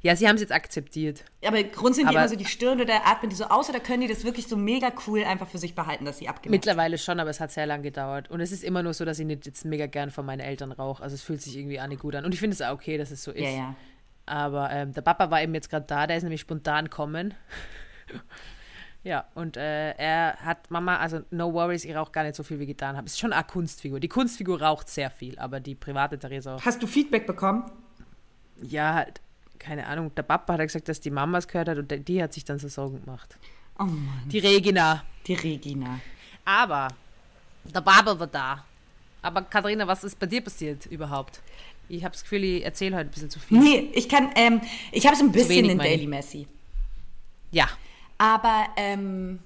Ja, 0.00 0.14
sie 0.14 0.28
haben 0.28 0.36
es 0.36 0.40
jetzt 0.42 0.52
akzeptiert. 0.52 1.24
Aber 1.44 1.60
die 1.62 1.70
Aber- 1.74 2.10
immer 2.10 2.28
so 2.28 2.36
die 2.36 2.44
Stirn 2.44 2.80
oder 2.80 3.06
atmen 3.06 3.30
die 3.30 3.36
so 3.36 3.44
aus 3.44 3.68
oder 3.68 3.80
können 3.80 4.02
die 4.02 4.08
das 4.08 4.24
wirklich 4.24 4.46
so 4.46 4.56
mega 4.56 4.92
cool 5.06 5.24
einfach 5.24 5.48
für 5.48 5.58
sich 5.58 5.74
behalten, 5.74 6.04
dass 6.04 6.18
sie 6.18 6.28
abgenommen 6.28 6.56
Mittlerweile 6.56 6.98
schon, 6.98 7.18
aber 7.18 7.30
es 7.30 7.40
hat 7.40 7.50
sehr 7.50 7.66
lange 7.66 7.82
gedauert. 7.82 8.30
Und 8.30 8.40
es 8.40 8.52
ist 8.52 8.62
immer 8.62 8.82
nur 8.82 8.94
so, 8.94 9.04
dass 9.04 9.18
ich 9.18 9.26
nicht 9.26 9.44
jetzt 9.46 9.64
mega 9.64 9.86
gern 9.86 10.10
von 10.10 10.24
meinen 10.24 10.40
Eltern 10.40 10.72
rauche. 10.72 11.02
Also 11.02 11.14
es 11.14 11.22
fühlt 11.22 11.42
sich 11.42 11.56
irgendwie 11.56 11.80
auch 11.80 11.86
nicht 11.88 12.00
gut 12.02 12.14
an. 12.14 12.24
Und 12.24 12.32
ich 12.32 12.40
finde 12.40 12.54
es 12.54 12.62
auch 12.62 12.72
okay, 12.74 12.96
dass 12.96 13.10
es 13.10 13.24
so 13.24 13.32
ist. 13.32 13.42
Ja, 13.42 13.50
ja. 13.50 13.74
Aber 14.26 14.70
ähm, 14.70 14.92
der 14.92 15.02
Papa 15.02 15.30
war 15.30 15.42
eben 15.42 15.54
jetzt 15.54 15.68
gerade 15.68 15.86
da, 15.86 16.06
der 16.06 16.16
ist 16.16 16.22
nämlich 16.22 16.40
spontan 16.42 16.88
kommen. 16.88 17.34
Ja, 19.04 19.24
und 19.34 19.56
äh, 19.56 19.92
er 19.92 20.36
hat 20.44 20.70
Mama, 20.70 20.96
also 20.98 21.22
no 21.30 21.52
worries, 21.52 21.84
ich 21.84 21.94
rauche 21.94 22.12
gar 22.12 22.22
nicht 22.24 22.36
so 22.36 22.42
viel 22.42 22.58
wie 22.60 22.66
getan 22.66 22.96
habe. 22.96 23.06
Es 23.06 23.14
ist 23.14 23.18
schon 23.20 23.32
eine 23.32 23.44
Kunstfigur. 23.44 23.98
Die 23.98 24.08
Kunstfigur 24.08 24.62
raucht 24.62 24.88
sehr 24.88 25.10
viel, 25.10 25.38
aber 25.38 25.58
die 25.60 25.74
private 25.74 26.18
Theresa, 26.18 26.56
Hast 26.64 26.82
du 26.82 26.86
Feedback 26.86 27.26
bekommen? 27.26 27.64
ja, 28.62 28.94
halt, 28.94 29.20
keine 29.58 29.86
Ahnung. 29.86 30.14
Der 30.14 30.22
Papa 30.22 30.52
hat 30.52 30.60
ja 30.60 30.66
gesagt, 30.66 30.88
dass 30.88 31.00
die 31.00 31.10
Mama 31.10 31.38
es 31.38 31.48
gehört 31.48 31.68
hat 31.68 31.78
und 31.78 32.08
die 32.08 32.22
hat 32.22 32.32
sich 32.32 32.44
dann 32.44 32.58
so 32.58 32.68
Sorgen 32.68 33.00
gemacht. 33.04 33.38
Oh 33.78 33.84
Mann. 33.84 34.22
Die 34.26 34.38
Regina. 34.38 35.02
Die 35.26 35.34
Regina. 35.34 35.98
Aber 36.44 36.88
der 37.64 37.80
Papa 37.80 38.18
war 38.18 38.26
da. 38.26 38.64
Aber 39.22 39.42
Katharina, 39.42 39.86
was 39.86 40.04
ist 40.04 40.18
bei 40.18 40.26
dir 40.26 40.40
passiert 40.42 40.86
überhaupt? 40.86 41.40
Ich 41.88 42.04
habe 42.04 42.12
das 42.12 42.22
Gefühl, 42.22 42.42
ich 42.44 42.64
erzähle 42.64 42.96
heute 42.96 43.08
ein 43.08 43.10
bisschen 43.10 43.30
zu 43.30 43.38
viel. 43.38 43.58
Nee, 43.58 43.90
ich 43.94 44.08
kann, 44.08 44.30
ähm, 44.34 44.60
ich 44.90 45.06
habe 45.06 45.16
so 45.16 45.24
ein 45.24 45.32
bisschen 45.32 45.68
wenig, 45.68 45.72
ich. 45.72 45.78
Daily 45.78 46.06
Messi. 46.06 46.46
Ja. 47.50 47.68
Aber 48.22 48.66
ähm, 48.76 49.40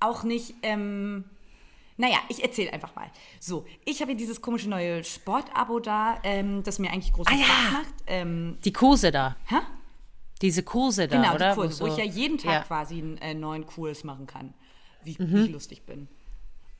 auch 0.00 0.22
nicht, 0.24 0.54
ähm, 0.62 1.24
naja, 1.98 2.16
ich 2.30 2.42
erzähle 2.42 2.72
einfach 2.72 2.96
mal. 2.96 3.10
So, 3.38 3.66
ich 3.84 4.00
habe 4.00 4.12
hier 4.12 4.16
dieses 4.18 4.40
komische 4.40 4.68
neue 4.70 5.04
Sportabo 5.04 5.78
da, 5.78 6.18
ähm, 6.22 6.62
das 6.62 6.78
mir 6.78 6.90
eigentlich 6.90 7.12
großen 7.12 7.34
Ah, 7.34 7.36
ja. 7.38 7.44
Spaß 7.44 7.72
macht. 7.72 7.94
Ähm, 8.06 8.56
Die 8.64 8.72
Kurse 8.72 9.12
da. 9.12 9.36
hä? 9.46 9.56
Diese 10.40 10.62
Kurse 10.62 11.06
da, 11.06 11.16
Genau, 11.20 11.34
oder? 11.34 11.50
die 11.50 11.54
Kurse, 11.56 11.80
wo, 11.84 11.86
so- 11.88 11.92
ich 11.92 11.98
ja 11.98 12.04
jeden 12.10 12.38
Tag 12.38 12.52
Ja. 12.52 12.60
quasi 12.62 12.98
einen 12.98 13.18
äh, 13.18 13.34
neuen 13.34 13.66
Kurs 13.66 14.04
machen 14.04 14.26
kann, 14.26 14.54
wie, 15.02 15.16
Mhm. 15.18 15.32
wie 15.34 15.44
ich 15.44 15.50
lustig 15.50 15.82
bin. 15.84 16.08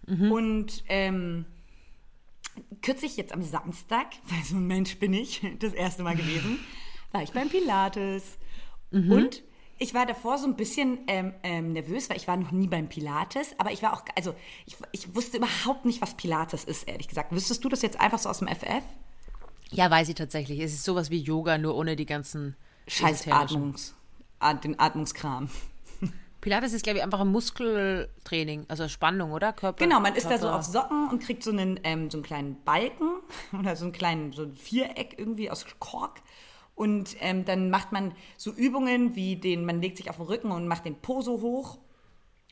Und 0.07 0.83
ähm, 0.89 1.45
kürzlich 2.83 3.17
jetzt 3.19 3.33
am 3.33 3.43
Samstag, 3.43 4.07
weil 4.29 4.43
so 4.45 4.57
ein 4.57 4.67
Mensch 4.67 4.99
bin 4.99 5.13
ich, 5.13 5.43
das 5.59 5.75
erste 5.75 6.03
Mal 6.03 6.17
gewesen, 6.17 6.59
war 7.13 7.23
ich 7.23 7.33
beim 7.33 7.49
Pilates. 7.51 8.39
Mhm. 8.91 9.13
Und 9.13 9.43
ich 9.79 9.95
war 9.95 10.07
davor 10.07 10.39
so 10.39 10.47
ein 10.47 10.57
bisschen 10.57 10.99
ähm, 11.09 11.35
ähm, 11.43 11.73
nervös, 11.73 12.09
weil 12.09 12.17
ich 12.17 12.29
war 12.29 12.37
noch 12.37 12.53
nie 12.53 12.69
beim 12.69 12.89
Pilates, 12.89 13.55
aber 13.59 13.73
ich 13.73 13.83
war 13.83 13.93
auch, 13.93 14.03
also 14.17 14.35
ich, 14.67 14.77
ich 14.93 15.15
wusste 15.15 15.39
überhaupt 15.39 15.85
nicht, 15.85 16.01
was 16.01 16.15
Pilates 16.15 16.65
ist, 16.65 16.85
ehrlich 16.89 17.09
gesagt. 17.09 17.33
Wüsstest 17.33 17.65
du 17.65 17.69
das 17.69 17.83
jetzt 17.83 18.01
einfach 18.01 18.19
so 18.19 18.29
aus 18.29 18.39
dem 18.39 18.49
FF? 18.49 18.83
Ja, 19.71 19.91
weiß 19.91 20.09
ich 20.11 20.15
tatsächlich. 20.15 20.61
Es 20.61 20.73
ist 20.73 20.85
sowas 20.85 21.11
wie 21.11 21.19
Yoga, 21.19 21.59
nur 21.59 21.75
ohne 21.75 21.97
die 21.97 22.07
ganzen 22.07 22.57
Scheiß. 22.87 23.27
Atmungs, 23.29 23.95
At- 24.39 24.63
den 24.63 24.79
Atmungskram. 24.79 25.49
Pilates 26.41 26.73
ist, 26.75 26.85
glaube 26.85 26.99
ich, 26.99 27.05
einfach 27.05 27.21
ein 27.21 27.33
Muskeltraining, 27.33 28.67
also 28.69 28.87
Spannung, 28.89 29.33
oder? 29.33 29.53
Körper, 29.53 29.83
Genau, 29.85 29.99
man 30.01 30.15
ist 30.15 30.27
da 30.27 30.39
so 30.39 30.47
Körper- 30.47 30.59
auf 30.59 30.65
Socken 30.65 31.09
und 31.09 31.21
kriegt 31.23 31.43
so 31.43 31.51
einen, 31.51 31.81
ähm, 31.85 32.11
so 32.11 32.19
einen 32.19 32.25
kleinen 32.25 32.63
Balken 32.65 33.09
oder 33.59 33.75
so 33.77 33.85
einen 33.85 33.93
kleinen 33.93 34.33
so 34.33 34.43
ein 34.43 34.55
Viereck 34.55 35.15
irgendwie 35.19 35.51
aus 35.51 35.65
Kork. 35.79 36.21
Und 36.75 37.17
ähm, 37.21 37.45
dann 37.45 37.71
macht 37.71 37.93
man 37.93 38.15
so 38.37 38.51
Übungen 38.53 39.15
wie 39.15 39.37
den, 39.37 39.65
man 39.65 39.81
legt 39.81 39.97
sich 39.97 40.11
auf 40.11 40.17
den 40.17 40.27
Rücken 40.27 40.51
und 40.51 40.67
macht 40.67 40.85
den 40.85 41.01
Po 41.01 41.21
so 41.21 41.41
hoch 41.41 41.79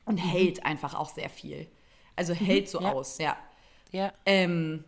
und 0.05 0.19
hält 0.19 0.65
einfach 0.65 0.95
auch 0.95 1.09
sehr 1.09 1.29
viel. 1.29 1.69
Also 2.15 2.33
hält 2.33 2.69
so 2.69 2.81
ja. 2.81 2.93
aus, 2.93 3.19
ja. 3.19 3.37
Ja. 3.91 4.13
Ähm, 4.27 4.85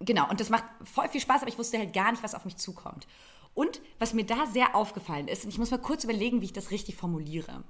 genau, 0.00 0.28
und 0.28 0.40
das 0.40 0.50
macht 0.50 0.64
voll 0.84 1.08
viel 1.08 1.20
Spaß, 1.20 1.42
aber 1.42 1.50
ich 1.50 1.58
wusste 1.58 1.78
halt 1.78 1.92
gar 1.92 2.10
nicht, 2.10 2.22
was 2.22 2.34
auf 2.34 2.44
mich 2.44 2.56
zukommt. 2.56 3.06
Und 3.54 3.82
was 3.98 4.14
mir 4.14 4.24
da 4.24 4.46
sehr 4.46 4.74
aufgefallen 4.74 5.28
ist, 5.28 5.44
und 5.44 5.50
ich 5.50 5.58
muss 5.58 5.70
mal 5.70 5.78
kurz 5.78 6.04
überlegen, 6.04 6.40
wie 6.40 6.46
ich 6.46 6.52
das 6.52 6.70
richtig 6.70 6.96
formuliere. 6.96 7.64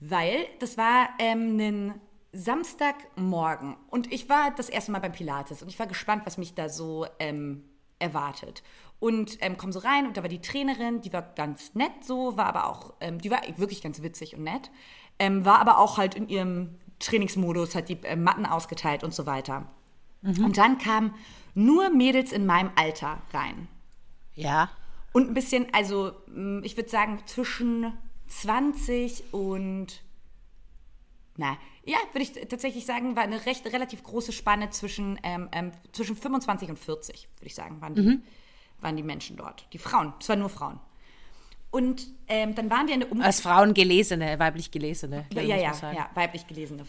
Weil 0.00 0.46
das 0.58 0.78
war 0.78 1.08
ähm, 1.18 1.58
ein 1.58 2.00
Samstagmorgen 2.32 3.76
und 3.90 4.12
ich 4.12 4.28
war 4.28 4.50
das 4.54 4.68
erste 4.68 4.92
Mal 4.92 5.00
beim 5.00 5.12
Pilates 5.12 5.62
und 5.62 5.68
ich 5.68 5.78
war 5.78 5.86
gespannt, 5.86 6.26
was 6.26 6.38
mich 6.38 6.54
da 6.54 6.68
so 6.68 7.06
ähm, 7.18 7.64
erwartet. 7.98 8.62
Und 8.98 9.38
ähm, 9.40 9.56
komm 9.58 9.72
so 9.72 9.80
rein 9.80 10.06
und 10.06 10.16
da 10.16 10.22
war 10.22 10.28
die 10.28 10.40
Trainerin, 10.40 11.02
die 11.02 11.12
war 11.12 11.22
ganz 11.22 11.74
nett 11.74 11.92
so, 12.02 12.36
war 12.36 12.46
aber 12.46 12.66
auch, 12.66 12.94
ähm, 13.00 13.20
die 13.20 13.30
war 13.30 13.42
wirklich 13.56 13.82
ganz 13.82 14.02
witzig 14.02 14.36
und 14.36 14.44
nett, 14.44 14.70
ähm, 15.18 15.44
war 15.44 15.60
aber 15.60 15.78
auch 15.78 15.98
halt 15.98 16.14
in 16.14 16.28
ihrem 16.28 16.78
Trainingsmodus, 16.98 17.74
hat 17.74 17.88
die 17.90 17.98
äh, 18.04 18.16
Matten 18.16 18.46
ausgeteilt 18.46 19.04
und 19.04 19.14
so 19.14 19.26
weiter. 19.26 19.66
Und 20.22 20.56
dann 20.56 20.78
kamen 20.78 21.14
nur 21.54 21.90
Mädels 21.90 22.32
in 22.32 22.46
meinem 22.46 22.70
Alter 22.74 23.22
rein. 23.32 23.68
Ja. 24.34 24.70
Und 25.12 25.28
ein 25.28 25.34
bisschen, 25.34 25.66
also 25.72 26.12
mm, 26.26 26.60
ich 26.64 26.76
würde 26.76 26.90
sagen 26.90 27.20
zwischen 27.26 27.92
20 28.28 29.32
und, 29.32 30.02
na, 31.36 31.56
ja, 31.84 31.96
würde 32.12 32.22
ich 32.22 32.32
tatsächlich 32.48 32.84
sagen, 32.84 33.14
war 33.14 33.22
eine 33.22 33.46
recht 33.46 33.64
relativ 33.72 34.02
große 34.02 34.32
Spanne 34.32 34.70
zwischen, 34.70 35.18
ähm, 35.22 35.48
ähm, 35.52 35.72
zwischen 35.92 36.16
25 36.16 36.70
und 36.70 36.78
40, 36.78 37.28
würde 37.36 37.46
ich 37.46 37.54
sagen, 37.54 37.80
waren 37.80 37.94
die, 37.94 38.02
waren 38.80 38.96
die 38.96 39.02
Menschen 39.02 39.36
dort. 39.36 39.66
Die 39.72 39.78
Frauen, 39.78 40.12
es 40.20 40.28
waren 40.28 40.40
nur 40.40 40.48
Frauen. 40.48 40.80
Und 41.70 42.06
ähm, 42.28 42.54
dann 42.54 42.70
waren 42.70 42.86
wir 42.86 42.94
in 42.94 43.00
der 43.00 43.12
Um 43.12 43.20
Als 43.20 43.40
Frauen 43.40 43.74
gelesene, 43.74 44.38
weiblich 44.38 44.70
gelesene. 44.70 45.26
ja, 45.32 45.42
ja, 45.42 45.56
ja, 45.56 45.92
ja, 45.92 46.10
weiblich 46.14 46.46
gelesene 46.46 46.84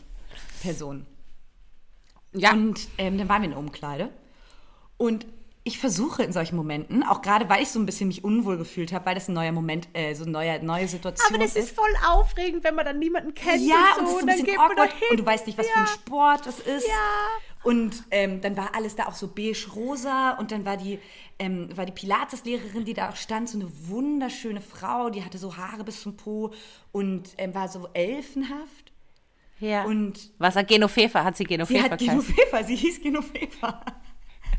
Personen. 0.62 1.06
Ja. 2.34 2.54
Und 2.54 2.88
ähm, 2.98 3.18
dann 3.18 3.28
waren 3.28 3.42
wir 3.42 3.46
in 3.46 3.52
der 3.52 3.60
Umkleide. 3.60 4.10
Und 4.98 5.26
ich 5.68 5.78
versuche 5.80 6.24
in 6.24 6.32
solchen 6.32 6.56
Momenten, 6.56 7.04
auch 7.04 7.22
gerade 7.22 7.50
weil 7.50 7.62
ich 7.62 7.70
so 7.70 7.80
ein 7.80 7.86
bisschen 7.86 8.08
mich 8.08 8.24
unwohl 8.24 8.58
gefühlt 8.58 8.94
habe, 8.94 9.06
weil 9.06 9.16
das 9.16 9.28
ein 9.28 9.34
neuer 9.34 9.52
Moment, 9.52 9.90
äh, 9.94 10.14
so 10.14 10.24
eine 10.24 10.32
neue, 10.32 10.64
neue 10.64 10.88
Situation 10.88 11.28
Aber 11.36 11.44
das 11.44 11.58
ist 11.58 11.76
voll 11.76 11.94
aufregend, 12.08 12.64
wenn 12.64 12.74
man 12.74 12.86
dann 12.86 13.00
niemanden 13.00 13.34
kennt. 13.34 13.62
Ja, 13.68 13.96
und, 14.00 14.06
und 14.06 14.08
so, 14.08 14.14
das 14.14 14.16
ist 14.16 14.22
ein 14.22 14.28
dann 14.28 14.36
bisschen 14.38 14.46
geht 14.46 14.58
man 14.58 14.72
awkward 14.72 14.94
hin. 14.94 15.08
und 15.12 15.18
du 15.20 15.26
weißt 15.26 15.46
nicht, 15.46 15.58
was 15.58 15.68
für 15.68 15.78
ein 15.78 15.86
Ja. 15.86 15.92
Sport 15.92 16.46
das 16.46 16.60
ist. 16.60 16.88
Ja. 16.88 16.94
Und 17.64 18.04
ähm, 18.12 18.40
dann 18.40 18.56
war 18.56 18.76
alles 18.76 18.96
da 18.96 19.08
auch 19.08 19.14
so 19.16 19.28
beige-rosa 19.28 20.38
und 20.40 20.52
dann 20.52 20.64
war 20.64 20.78
die, 20.78 21.00
ähm, 21.38 21.76
war 21.76 21.86
die 21.86 21.92
Pilates-Lehrerin, 21.92 22.86
die 22.86 22.94
da 22.94 23.10
auch 23.10 23.18
stand, 23.18 23.50
so 23.50 23.60
eine 23.60 23.70
wunderschöne 23.90 24.62
Frau, 24.62 25.10
die 25.10 25.26
hatte 25.26 25.38
so 25.38 25.58
Haare 25.58 25.84
bis 25.84 26.02
zum 26.02 26.16
Po 26.16 26.54
und 26.94 27.30
ähm, 27.38 27.54
war 27.54 27.68
so 27.68 27.90
elfenhaft. 27.94 28.94
Ja. 29.60 29.84
Und 29.84 30.32
Was 30.38 30.56
hat 30.56 30.68
Genofefa? 30.70 31.24
Hat 31.26 31.36
sie 31.36 31.44
sie 31.44 31.48
Genofefa 31.50 31.90
hat? 31.90 32.00
Genofefa, 32.00 32.64
sie 32.64 32.76
hieß 32.76 33.02
Genofefa. 33.02 33.84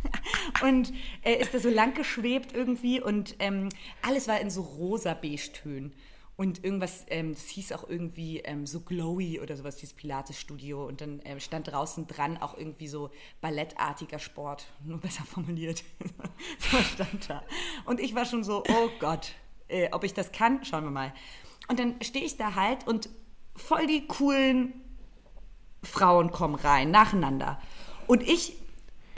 und 0.63 0.93
äh, 1.23 1.35
ist 1.35 1.55
da 1.55 1.59
so 1.59 1.71
lang 1.71 1.95
geschwebt 1.95 2.55
irgendwie 2.55 3.01
und 3.01 3.37
ähm, 3.39 3.69
alles 4.03 4.29
war 4.29 4.41
in 4.41 4.51
so 4.51 4.63
rosa-beige-Tönen. 4.63 5.95
Und 6.37 6.63
irgendwas, 6.63 7.05
ähm, 7.09 7.33
das 7.33 7.49
hieß 7.49 7.73
auch 7.73 7.89
irgendwie 7.89 8.39
ähm, 8.39 8.65
so 8.65 8.79
glowy 8.79 9.41
oder 9.41 9.57
sowas, 9.57 9.75
dieses 9.75 9.93
Pilates-Studio. 9.95 10.87
Und 10.87 11.01
dann 11.01 11.21
ähm, 11.25 11.41
stand 11.41 11.67
draußen 11.67 12.07
dran 12.07 12.37
auch 12.37 12.57
irgendwie 12.57 12.87
so 12.87 13.11
ballettartiger 13.41 14.21
Sport, 14.21 14.67
nur 14.85 14.99
besser 14.99 15.25
formuliert. 15.25 15.83
so 16.61 16.77
stand 16.79 17.29
da. 17.29 17.43
Und 17.87 17.99
ich 17.99 18.15
war 18.15 18.25
schon 18.25 18.45
so, 18.45 18.63
oh 18.69 18.89
Gott, 19.01 19.33
äh, 19.67 19.89
ob 19.91 20.05
ich 20.05 20.15
das 20.15 20.31
kann, 20.31 20.65
schauen 20.65 20.85
wir 20.85 20.93
mal. 20.93 21.13
Und 21.67 21.81
dann 21.81 22.01
stehe 22.03 22.25
ich 22.25 22.37
da 22.37 22.55
halt 22.55 22.87
und 22.87 23.09
voll 23.57 23.89
die 23.89 24.07
coolen 24.07 24.73
Frauen 25.83 26.31
kommen 26.31 26.55
rein, 26.55 26.93
nacheinander. 26.93 27.61
Und 28.07 28.23
ich, 28.23 28.58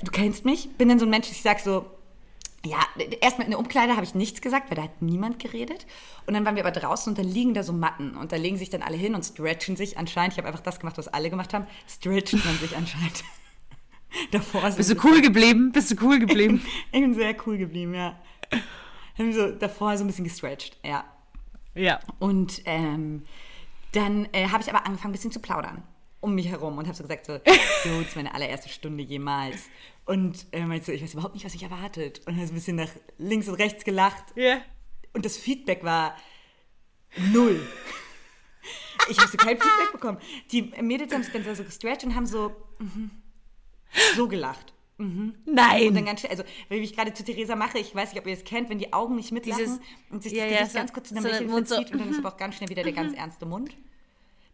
du 0.03 0.11
kennst 0.11 0.45
mich, 0.45 0.71
bin 0.77 0.89
dann 0.89 0.99
so 0.99 1.07
ein 1.07 1.11
Mensch, 1.11 1.31
ich 1.31 1.43
sag 1.43 1.61
so, 1.61 1.87
ja, 2.65 2.79
erstmal 3.21 3.47
in 3.47 3.53
der 3.53 3.59
Umkleide 3.59 3.95
habe 3.95 4.05
ich 4.05 4.15
nichts 4.15 4.43
gesagt, 4.43 4.71
weil 4.71 4.77
da 4.77 4.83
hat 4.83 5.01
niemand 5.01 5.39
geredet. 5.39 5.87
Und 6.27 6.35
dann 6.35 6.45
waren 6.45 6.57
wir 6.57 6.67
aber 6.67 6.79
draußen 6.79 7.11
und 7.11 7.19
dann 7.19 7.27
liegen 7.27 7.55
da 7.55 7.63
so 7.63 7.73
Matten. 7.73 8.17
Und 8.17 8.33
da 8.33 8.37
legen 8.37 8.59
sich 8.59 8.69
dann 8.69 8.83
alle 8.83 8.99
hin 8.99 9.15
und 9.15 9.25
stretchen 9.25 9.77
sich 9.77 9.97
anscheinend. 9.97 10.35
Ich 10.35 10.39
habe 10.39 10.49
einfach 10.49 10.63
das 10.63 10.79
gemacht, 10.79 10.99
was 10.99 11.09
alle 11.09 11.31
gemacht 11.31 11.55
haben. 11.55 11.67
Stretchen 11.89 12.43
man 12.45 12.55
sich 12.59 12.77
anscheinend. 12.77 13.25
Davor 14.31 14.71
Bist 14.73 14.91
du 14.91 14.97
cool 15.05 15.23
geblieben? 15.23 15.73
Bist 15.73 15.91
du 15.91 15.97
cool 16.05 16.19
geblieben? 16.19 16.63
Ich 16.93 17.01
bin 17.01 17.15
sehr 17.15 17.35
cool 17.47 17.57
geblieben, 17.57 17.95
ja. 17.95 18.19
Haben 19.17 19.33
so 19.33 19.53
davor 19.53 19.97
so 19.97 20.05
ein 20.05 20.09
bisschen 20.09 20.25
gestretcht, 20.25 20.79
ja. 20.85 21.05
ja. 21.75 22.01
Und 22.19 22.63
ähm, 22.65 23.25
dann 23.93 24.29
äh, 24.33 24.49
habe 24.49 24.63
ich 24.63 24.69
aber 24.69 24.85
angefangen, 24.87 25.11
ein 25.11 25.13
bisschen 25.13 25.31
zu 25.31 25.41
plaudern 25.41 25.83
um 26.21 26.35
mich 26.35 26.49
herum 26.49 26.79
und 26.79 26.87
habe 26.87 26.97
so 26.97 27.03
gesagt, 27.03 27.27
so, 27.27 27.39
so, 27.85 28.01
ist 28.01 28.17
meine 28.17 28.35
allererste 28.35 28.69
Stunde 28.69 29.03
jemals. 29.03 29.69
Und 30.07 30.47
äh, 30.53 30.65
meinte 30.65 30.87
so, 30.87 30.93
ich 30.93 31.03
weiß 31.03 31.15
überhaupt 31.15 31.35
nicht, 31.35 31.45
was 31.45 31.53
mich 31.53 31.63
erwartet. 31.63 32.21
Und 32.27 32.37
habe 32.37 32.47
so 32.47 32.53
ein 32.53 32.57
bisschen 32.57 32.77
nach 32.77 32.91
links 33.19 33.49
und 33.49 33.55
rechts 33.55 33.85
gelacht. 33.85 34.25
Ja. 34.35 34.61
Und 35.13 35.25
das 35.25 35.37
Feedback 35.37 35.85
war 35.85 36.17
null. 37.33 37.61
Ich 39.09 39.19
habe 39.19 39.29
so 39.29 39.37
kein 39.37 39.57
Feedback 39.57 39.93
bekommen. 39.93 40.19
Die 40.53 40.63
Mädels 40.81 41.13
haben 41.13 41.23
sich 41.23 41.33
dann 41.33 41.55
so 41.55 41.65
gestretcht 41.65 42.05
und 42.05 42.15
haben 42.15 42.27
so, 42.27 42.55
mhm, 42.79 43.11
so 44.15 44.29
gelacht. 44.29 44.73
Und 44.99 45.35
dann 45.47 45.55
Nein. 45.95 46.05
ganz 46.05 46.21
schnell, 46.21 46.33
also 46.33 46.45
wenn 46.69 46.83
ich 46.83 46.95
gerade 46.95 47.15
zu 47.15 47.25
Theresa 47.25 47.57
mache, 47.57 47.79
ich 47.79 47.95
weiß 47.95 48.13
nicht, 48.13 48.21
ob 48.21 48.27
ihr 48.27 48.35
es 48.35 48.45
kennt, 48.45 48.69
wenn 48.69 48.79
die 48.79 48.93
Augen 48.93 49.17
nicht 49.17 49.33
mitlachen 49.33 49.59
Dieses- 49.65 49.81
und 50.11 50.23
sich 50.23 50.33
ja, 50.33 50.45
das 50.45 50.53
ja, 50.53 50.59
Gesicht 50.59 50.73
so- 50.73 50.79
ganz 50.79 50.93
kurz 50.93 51.09
zu 51.09 51.15
einem 51.15 51.23
so 51.23 51.29
der 51.29 51.39
Lächeln 51.39 51.51
Mund 51.51 51.69
so, 51.69 51.75
verzieht 51.77 51.93
und 51.95 51.99
dann 52.01 52.11
ist 52.11 52.19
aber 52.19 52.29
auch 52.29 52.37
ganz 52.37 52.57
schnell 52.57 52.69
wieder 52.69 52.83
der 52.83 52.93
ganz 52.93 53.17
ernste 53.17 53.47
Mund. 53.47 53.75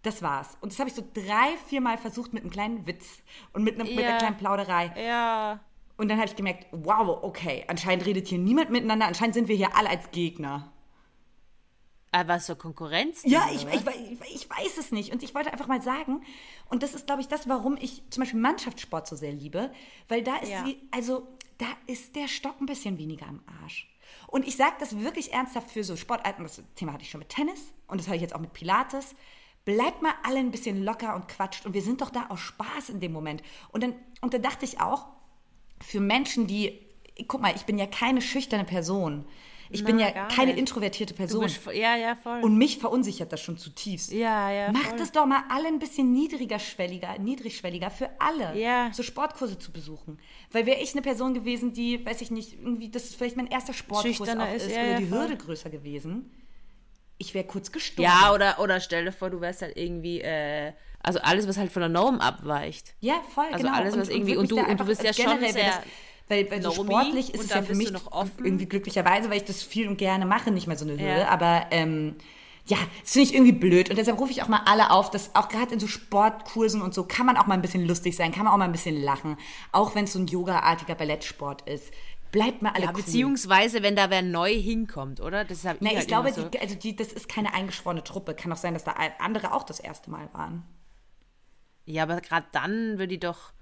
Das 0.02 0.22
war's. 0.22 0.56
Und 0.60 0.72
das 0.72 0.78
habe 0.78 0.88
ich 0.88 0.94
so 0.94 1.02
drei, 1.12 1.56
vier 1.66 1.80
Mal 1.80 1.98
versucht 1.98 2.32
mit 2.32 2.42
einem 2.42 2.50
kleinen 2.50 2.86
Witz 2.86 3.22
und 3.52 3.64
mit, 3.64 3.80
einem, 3.80 3.94
mit 3.94 4.04
einer 4.04 4.18
kleinen 4.18 4.36
Plauderei. 4.36 4.92
Ja. 4.96 5.60
Und 5.96 6.08
dann 6.08 6.18
habe 6.18 6.28
ich 6.28 6.36
gemerkt, 6.36 6.66
wow, 6.72 7.22
okay, 7.22 7.64
anscheinend 7.68 8.06
redet 8.06 8.28
hier 8.28 8.38
niemand 8.38 8.70
miteinander, 8.70 9.06
anscheinend 9.06 9.34
sind 9.34 9.48
wir 9.48 9.56
hier 9.56 9.74
alle 9.76 9.88
als 9.90 10.10
Gegner. 10.10 10.70
Aber 12.12 12.38
so 12.38 12.54
Konkurrenz? 12.54 13.22
Ja, 13.24 13.48
ich, 13.52 13.66
ich, 13.66 13.84
ich, 13.86 14.34
ich 14.34 14.50
weiß 14.50 14.78
es 14.78 14.92
nicht. 14.92 15.12
Und 15.12 15.22
ich 15.22 15.34
wollte 15.34 15.52
einfach 15.52 15.66
mal 15.66 15.82
sagen, 15.82 16.22
und 16.70 16.82
das 16.82 16.94
ist, 16.94 17.06
glaube 17.06 17.20
ich, 17.20 17.28
das, 17.28 17.48
warum 17.48 17.76
ich 17.78 18.02
zum 18.10 18.22
Beispiel 18.22 18.40
Mannschaftssport 18.40 19.06
so 19.06 19.16
sehr 19.16 19.32
liebe, 19.32 19.70
weil 20.08 20.22
da 20.22 20.36
ist 20.36 20.50
Ja. 20.50 20.64
sie, 20.64 20.78
also 20.92 21.26
da 21.58 21.66
ist 21.86 22.14
der 22.16 22.28
Stock 22.28 22.60
ein 22.60 22.66
bisschen 22.66 22.96
weniger 22.98 23.26
am 23.26 23.42
Arsch. 23.62 23.92
Und 24.28 24.46
ich 24.46 24.56
sage 24.56 24.76
das 24.78 24.98
wirklich 24.98 25.32
ernsthaft 25.32 25.70
für 25.70 25.84
so 25.84 25.96
Sportarten, 25.96 26.42
das 26.42 26.62
Thema 26.74 26.92
hatte 26.92 27.02
ich 27.02 27.10
schon 27.10 27.18
mit 27.18 27.28
Tennis 27.28 27.60
und 27.86 27.98
das 28.00 28.06
habe 28.06 28.16
ich 28.16 28.22
jetzt 28.22 28.34
auch 28.34 28.40
mit 28.40 28.52
Pilates. 28.52 29.14
Bleibt 29.66 30.00
mal 30.00 30.14
alle 30.22 30.38
ein 30.38 30.50
bisschen 30.50 30.82
locker 30.84 31.14
und 31.14 31.28
quatscht 31.28 31.66
und 31.66 31.74
wir 31.74 31.82
sind 31.82 32.00
doch 32.00 32.08
da 32.10 32.26
aus 32.30 32.40
Spaß 32.40 32.88
in 32.88 33.00
dem 33.00 33.12
Moment. 33.12 33.42
Und 33.72 33.82
dann, 33.82 33.92
und 34.22 34.32
dann 34.32 34.40
dachte 34.40 34.64
ich 34.64 34.80
auch, 34.80 35.06
für 35.82 36.00
Menschen, 36.00 36.46
die, 36.46 36.78
guck 37.28 37.42
mal, 37.42 37.52
ich 37.54 37.64
bin 37.66 37.76
ja 37.76 37.86
keine 37.86 38.22
schüchterne 38.22 38.64
Person. 38.64 39.26
Ich 39.68 39.82
bin 39.82 39.96
Na, 39.96 40.02
ja 40.02 40.10
gar 40.12 40.28
keine 40.28 40.52
nicht. 40.52 40.60
introvertierte 40.60 41.12
Person. 41.12 41.42
bist, 41.42 41.66
ja, 41.74 41.96
ja, 41.96 42.14
voll. 42.14 42.40
Und 42.44 42.56
mich 42.56 42.78
verunsichert 42.78 43.32
das 43.32 43.40
schon 43.42 43.58
zutiefst. 43.58 44.12
ja, 44.12 44.48
ja. 44.52 44.70
Macht 44.70 45.00
es 45.00 45.10
doch 45.10 45.26
mal 45.26 45.42
alle 45.48 45.66
ein 45.66 45.80
bisschen 45.80 46.12
niedriger, 46.12 46.60
schwelliger, 46.60 47.18
niedrigschwelliger 47.18 47.90
für 47.90 48.08
alle, 48.20 48.56
Ja. 48.56 48.90
so 48.92 49.02
Sportkurse 49.02 49.58
zu 49.58 49.72
besuchen. 49.72 50.20
Weil 50.52 50.66
wäre 50.66 50.78
ich 50.80 50.92
eine 50.92 51.02
Person 51.02 51.34
gewesen, 51.34 51.72
die, 51.72 52.06
weiß 52.06 52.20
ich 52.20 52.30
nicht, 52.30 52.52
irgendwie, 52.52 52.88
das 52.88 53.06
ist 53.06 53.16
vielleicht 53.16 53.36
mein 53.36 53.48
erster 53.48 53.72
Sportkurs 53.72 54.16
Schüchterner 54.16 54.44
auch 54.44 54.54
ist, 54.54 54.66
ist, 54.66 54.76
ja, 54.76 54.82
oder 54.82 54.90
ja, 54.92 54.98
die 55.00 55.06
voll. 55.06 55.18
Hürde 55.18 55.36
größer 55.36 55.68
gewesen, 55.70 56.30
ich 57.18 57.34
wäre 57.34 57.44
kurz 57.46 57.72
gestorben. 57.72 58.02
Ja, 58.10 58.32
oder, 58.34 58.58
oder 58.60 58.80
stell 58.80 59.04
dir 59.04 59.12
vor, 59.12 59.30
du 59.30 59.40
wärst 59.40 59.62
halt 59.62 59.76
irgendwie, 59.76 60.20
äh, 60.20 60.72
also 61.02 61.20
alles, 61.20 61.46
was 61.48 61.56
halt 61.56 61.72
von 61.72 61.80
der 61.80 61.88
Norm 61.88 62.20
abweicht. 62.20 62.94
Ja, 63.00 63.14
voll, 63.34 63.46
Also 63.52 63.64
genau. 63.66 63.76
alles, 63.78 63.96
was 63.96 64.08
irgendwie- 64.08 64.36
und 64.36 64.50
wirklich 64.50 64.64
du- 64.64 64.70
und 64.70 64.80
du 64.80 64.84
bist 64.84 65.02
ja 65.02 65.12
schon 65.12 65.38
sehr 65.52 65.82
weil 66.28 66.50
weil, 66.50 66.60
so 66.60 66.72
sportlich 66.72 67.32
ist 67.34 67.40
und 67.40 67.44
es 67.46 67.50
ja 67.54 67.62
für 67.62 67.76
mich 67.76 67.92
noch 67.92 68.10
offen. 68.10 68.44
irgendwie 68.44 68.66
glücklicherweise, 68.66 69.30
weil 69.30 69.36
ich 69.36 69.44
das 69.44 69.62
viel 69.62 69.86
und 69.88 69.96
gerne 69.96 70.26
mache, 70.26 70.50
nicht 70.50 70.66
mehr 70.66 70.76
so 70.76 70.84
eine 70.84 70.94
Hürde. 70.94 71.20
Ja. 71.20 71.28
Aber 71.28 71.66
ähm, 71.70 72.16
ja, 72.66 72.78
das 73.00 73.12
finde 73.12 73.28
ich 73.28 73.34
irgendwie 73.34 73.52
blöd. 73.52 73.90
Und 73.90 73.96
deshalb 73.96 74.18
rufe 74.18 74.32
ich 74.32 74.42
auch 74.42 74.48
mal 74.48 74.62
alle 74.66 74.90
auf, 74.90 75.10
dass 75.10 75.36
auch 75.36 75.48
gerade 75.48 75.74
in 75.74 75.78
so 75.78 75.86
Sportkursen 75.86 76.82
und 76.82 76.94
so 76.94 77.04
kann 77.04 77.26
man 77.26 77.36
auch 77.36 77.46
mal 77.46 77.54
ein 77.54 77.62
bisschen 77.62 77.86
lustig 77.86 78.16
sein, 78.16 78.32
kann 78.32 78.42
man 78.44 78.52
auch 78.52 78.58
mal 78.58 78.64
ein 78.64 78.72
bisschen 78.72 79.00
lachen. 79.00 79.36
Auch 79.70 79.94
wenn 79.94 80.04
es 80.04 80.14
so 80.14 80.18
ein 80.18 80.26
yogaartiger 80.26 80.96
Ballettsport 80.96 81.62
ist. 81.68 81.92
Bleibt 82.36 82.60
mal 82.60 82.72
alle 82.72 82.84
Ja, 82.84 82.90
cool. 82.90 82.96
beziehungsweise, 82.96 83.82
wenn 83.82 83.96
da 83.96 84.10
wer 84.10 84.20
neu 84.20 84.52
hinkommt, 84.52 85.22
oder? 85.22 85.46
Das 85.46 85.64
habe 85.64 85.78
Na, 85.80 85.88
ich 85.92 85.96
halt 85.96 86.08
glaube, 86.08 86.30
so. 86.34 86.46
die, 86.50 86.58
also 86.58 86.74
die, 86.74 86.94
das 86.94 87.10
ist 87.10 87.30
keine 87.30 87.54
eingeschworene 87.54 88.04
Truppe. 88.04 88.34
Kann 88.34 88.52
auch 88.52 88.58
sein, 88.58 88.74
dass 88.74 88.84
da 88.84 88.94
andere 89.20 89.54
auch 89.54 89.62
das 89.62 89.80
erste 89.80 90.10
Mal 90.10 90.28
waren. 90.34 90.62
Ja, 91.86 92.02
aber 92.02 92.20
gerade 92.20 92.46
dann 92.52 92.98
würde 92.98 93.14
ich 93.14 93.20
doch 93.20 93.54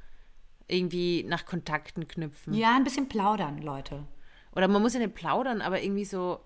irgendwie 0.66 1.22
nach 1.22 1.46
Kontakten 1.46 2.08
knüpfen. 2.08 2.52
Ja, 2.52 2.74
ein 2.74 2.82
bisschen 2.82 3.08
plaudern, 3.08 3.62
Leute. 3.62 4.08
Oder 4.56 4.66
man 4.66 4.82
muss 4.82 4.94
ja 4.94 4.98
nicht 4.98 5.14
plaudern, 5.14 5.62
aber 5.62 5.80
irgendwie 5.80 6.04
so, 6.04 6.40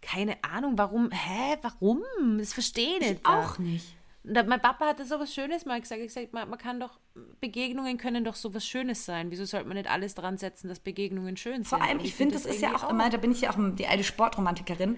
keine 0.00 0.42
Ahnung, 0.42 0.78
warum, 0.78 1.12
hä, 1.12 1.58
warum? 1.62 2.02
Das 2.38 2.52
verstehe 2.52 2.98
ich 2.98 3.08
nicht. 3.08 3.24
Auch 3.24 3.58
nicht. 3.58 3.94
Da, 4.24 4.44
mein 4.44 4.60
Papa 4.60 4.86
hatte 4.86 5.04
so 5.04 5.18
was 5.18 5.34
Schönes 5.34 5.64
mal 5.64 5.80
gesagt. 5.80 6.00
Ich 6.00 6.08
gesagt, 6.08 6.32
man, 6.32 6.48
man 6.48 6.58
kann 6.58 6.78
doch, 6.78 6.98
Begegnungen 7.40 7.98
können 7.98 8.24
doch 8.24 8.36
so 8.36 8.54
was 8.54 8.64
Schönes 8.64 9.04
sein. 9.04 9.30
Wieso 9.30 9.44
sollte 9.44 9.66
man 9.66 9.76
nicht 9.76 9.90
alles 9.90 10.14
dran 10.14 10.38
setzen, 10.38 10.68
dass 10.68 10.78
Begegnungen 10.78 11.36
schön 11.36 11.56
sind? 11.56 11.68
Vor 11.68 11.82
allem, 11.82 11.98
Und 11.98 12.04
ich 12.04 12.14
finde, 12.14 12.34
das 12.34 12.46
ist 12.46 12.62
ja 12.62 12.74
auch 12.74 12.88
immer, 12.88 13.10
da 13.10 13.16
bin 13.16 13.32
ich 13.32 13.40
ja 13.40 13.50
auch 13.50 13.56
die 13.58 13.86
alte 13.86 14.04
Sportromantikerin. 14.04 14.96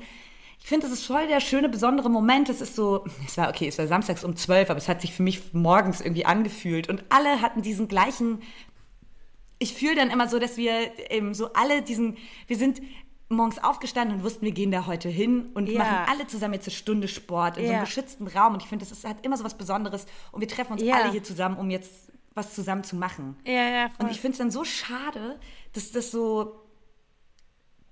Ich 0.60 0.68
finde, 0.68 0.86
das 0.86 0.98
ist 0.98 1.06
voll 1.06 1.26
der 1.26 1.40
schöne, 1.40 1.68
besondere 1.68 2.10
Moment. 2.10 2.48
Es 2.48 2.60
ist 2.60 2.76
so, 2.76 3.04
es 3.26 3.36
war 3.36 3.48
okay, 3.48 3.68
es 3.68 3.78
war 3.78 3.86
samstags 3.86 4.24
um 4.24 4.36
12, 4.36 4.70
aber 4.70 4.78
es 4.78 4.88
hat 4.88 5.00
sich 5.00 5.12
für 5.12 5.22
mich 5.22 5.52
morgens 5.52 6.00
irgendwie 6.00 6.26
angefühlt. 6.26 6.88
Und 6.88 7.04
alle 7.08 7.40
hatten 7.40 7.62
diesen 7.62 7.88
gleichen. 7.88 8.42
Ich 9.58 9.72
fühle 9.72 9.94
dann 9.94 10.10
immer 10.10 10.28
so, 10.28 10.38
dass 10.38 10.56
wir 10.56 10.92
eben 11.10 11.34
so 11.34 11.52
alle 11.54 11.82
diesen. 11.82 12.18
Wir 12.46 12.56
sind 12.56 12.80
morgens 13.28 13.62
aufgestanden 13.62 14.18
und 14.18 14.22
wussten, 14.24 14.44
wir 14.44 14.52
gehen 14.52 14.70
da 14.70 14.86
heute 14.86 15.08
hin 15.08 15.50
und 15.54 15.68
Ja. 15.68 15.78
machen 15.78 15.96
alle 16.12 16.26
zusammen 16.26 16.54
jetzt 16.54 16.66
eine 16.68 16.74
Stunde 16.76 17.08
Sport 17.08 17.56
in 17.56 17.64
so 17.64 17.70
Ja. 17.70 17.76
einem 17.78 17.84
geschützten 17.86 18.26
Raum. 18.26 18.54
Und 18.54 18.62
ich 18.62 18.68
finde, 18.68 18.84
das 18.84 18.92
ist, 18.96 19.04
hat 19.04 19.24
immer 19.24 19.36
so 19.36 19.44
was 19.44 19.56
Besonderes. 19.56 20.06
Und 20.32 20.40
wir 20.40 20.48
treffen 20.48 20.72
uns 20.74 20.82
Ja. 20.82 20.96
alle 20.96 21.10
hier 21.10 21.22
zusammen, 21.24 21.56
um 21.56 21.70
jetzt 21.70 22.12
was 22.34 22.54
zusammen 22.54 22.84
zu 22.84 22.96
machen. 22.96 23.36
Ja, 23.46 23.52
ja, 23.52 23.88
voll. 23.88 24.06
Und 24.06 24.10
ich 24.12 24.20
finde 24.20 24.32
es 24.32 24.38
dann 24.38 24.50
so 24.50 24.64
schade, 24.64 25.38
dass 25.72 25.90
das 25.92 26.10
so 26.10 26.60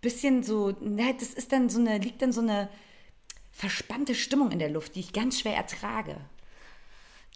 bisschen 0.00 0.42
so, 0.42 0.70
ne, 0.80 1.14
das 1.18 1.32
ist 1.32 1.52
dann 1.52 1.68
so 1.68 1.78
eine, 1.80 1.98
liegt 1.98 2.22
dann 2.22 2.32
so 2.32 2.40
eine 2.40 2.68
verspannte 3.52 4.14
Stimmung 4.14 4.50
in 4.50 4.58
der 4.58 4.70
Luft, 4.70 4.96
die 4.96 5.00
ich 5.00 5.12
ganz 5.12 5.38
schwer 5.40 5.54
ertrage. 5.56 6.16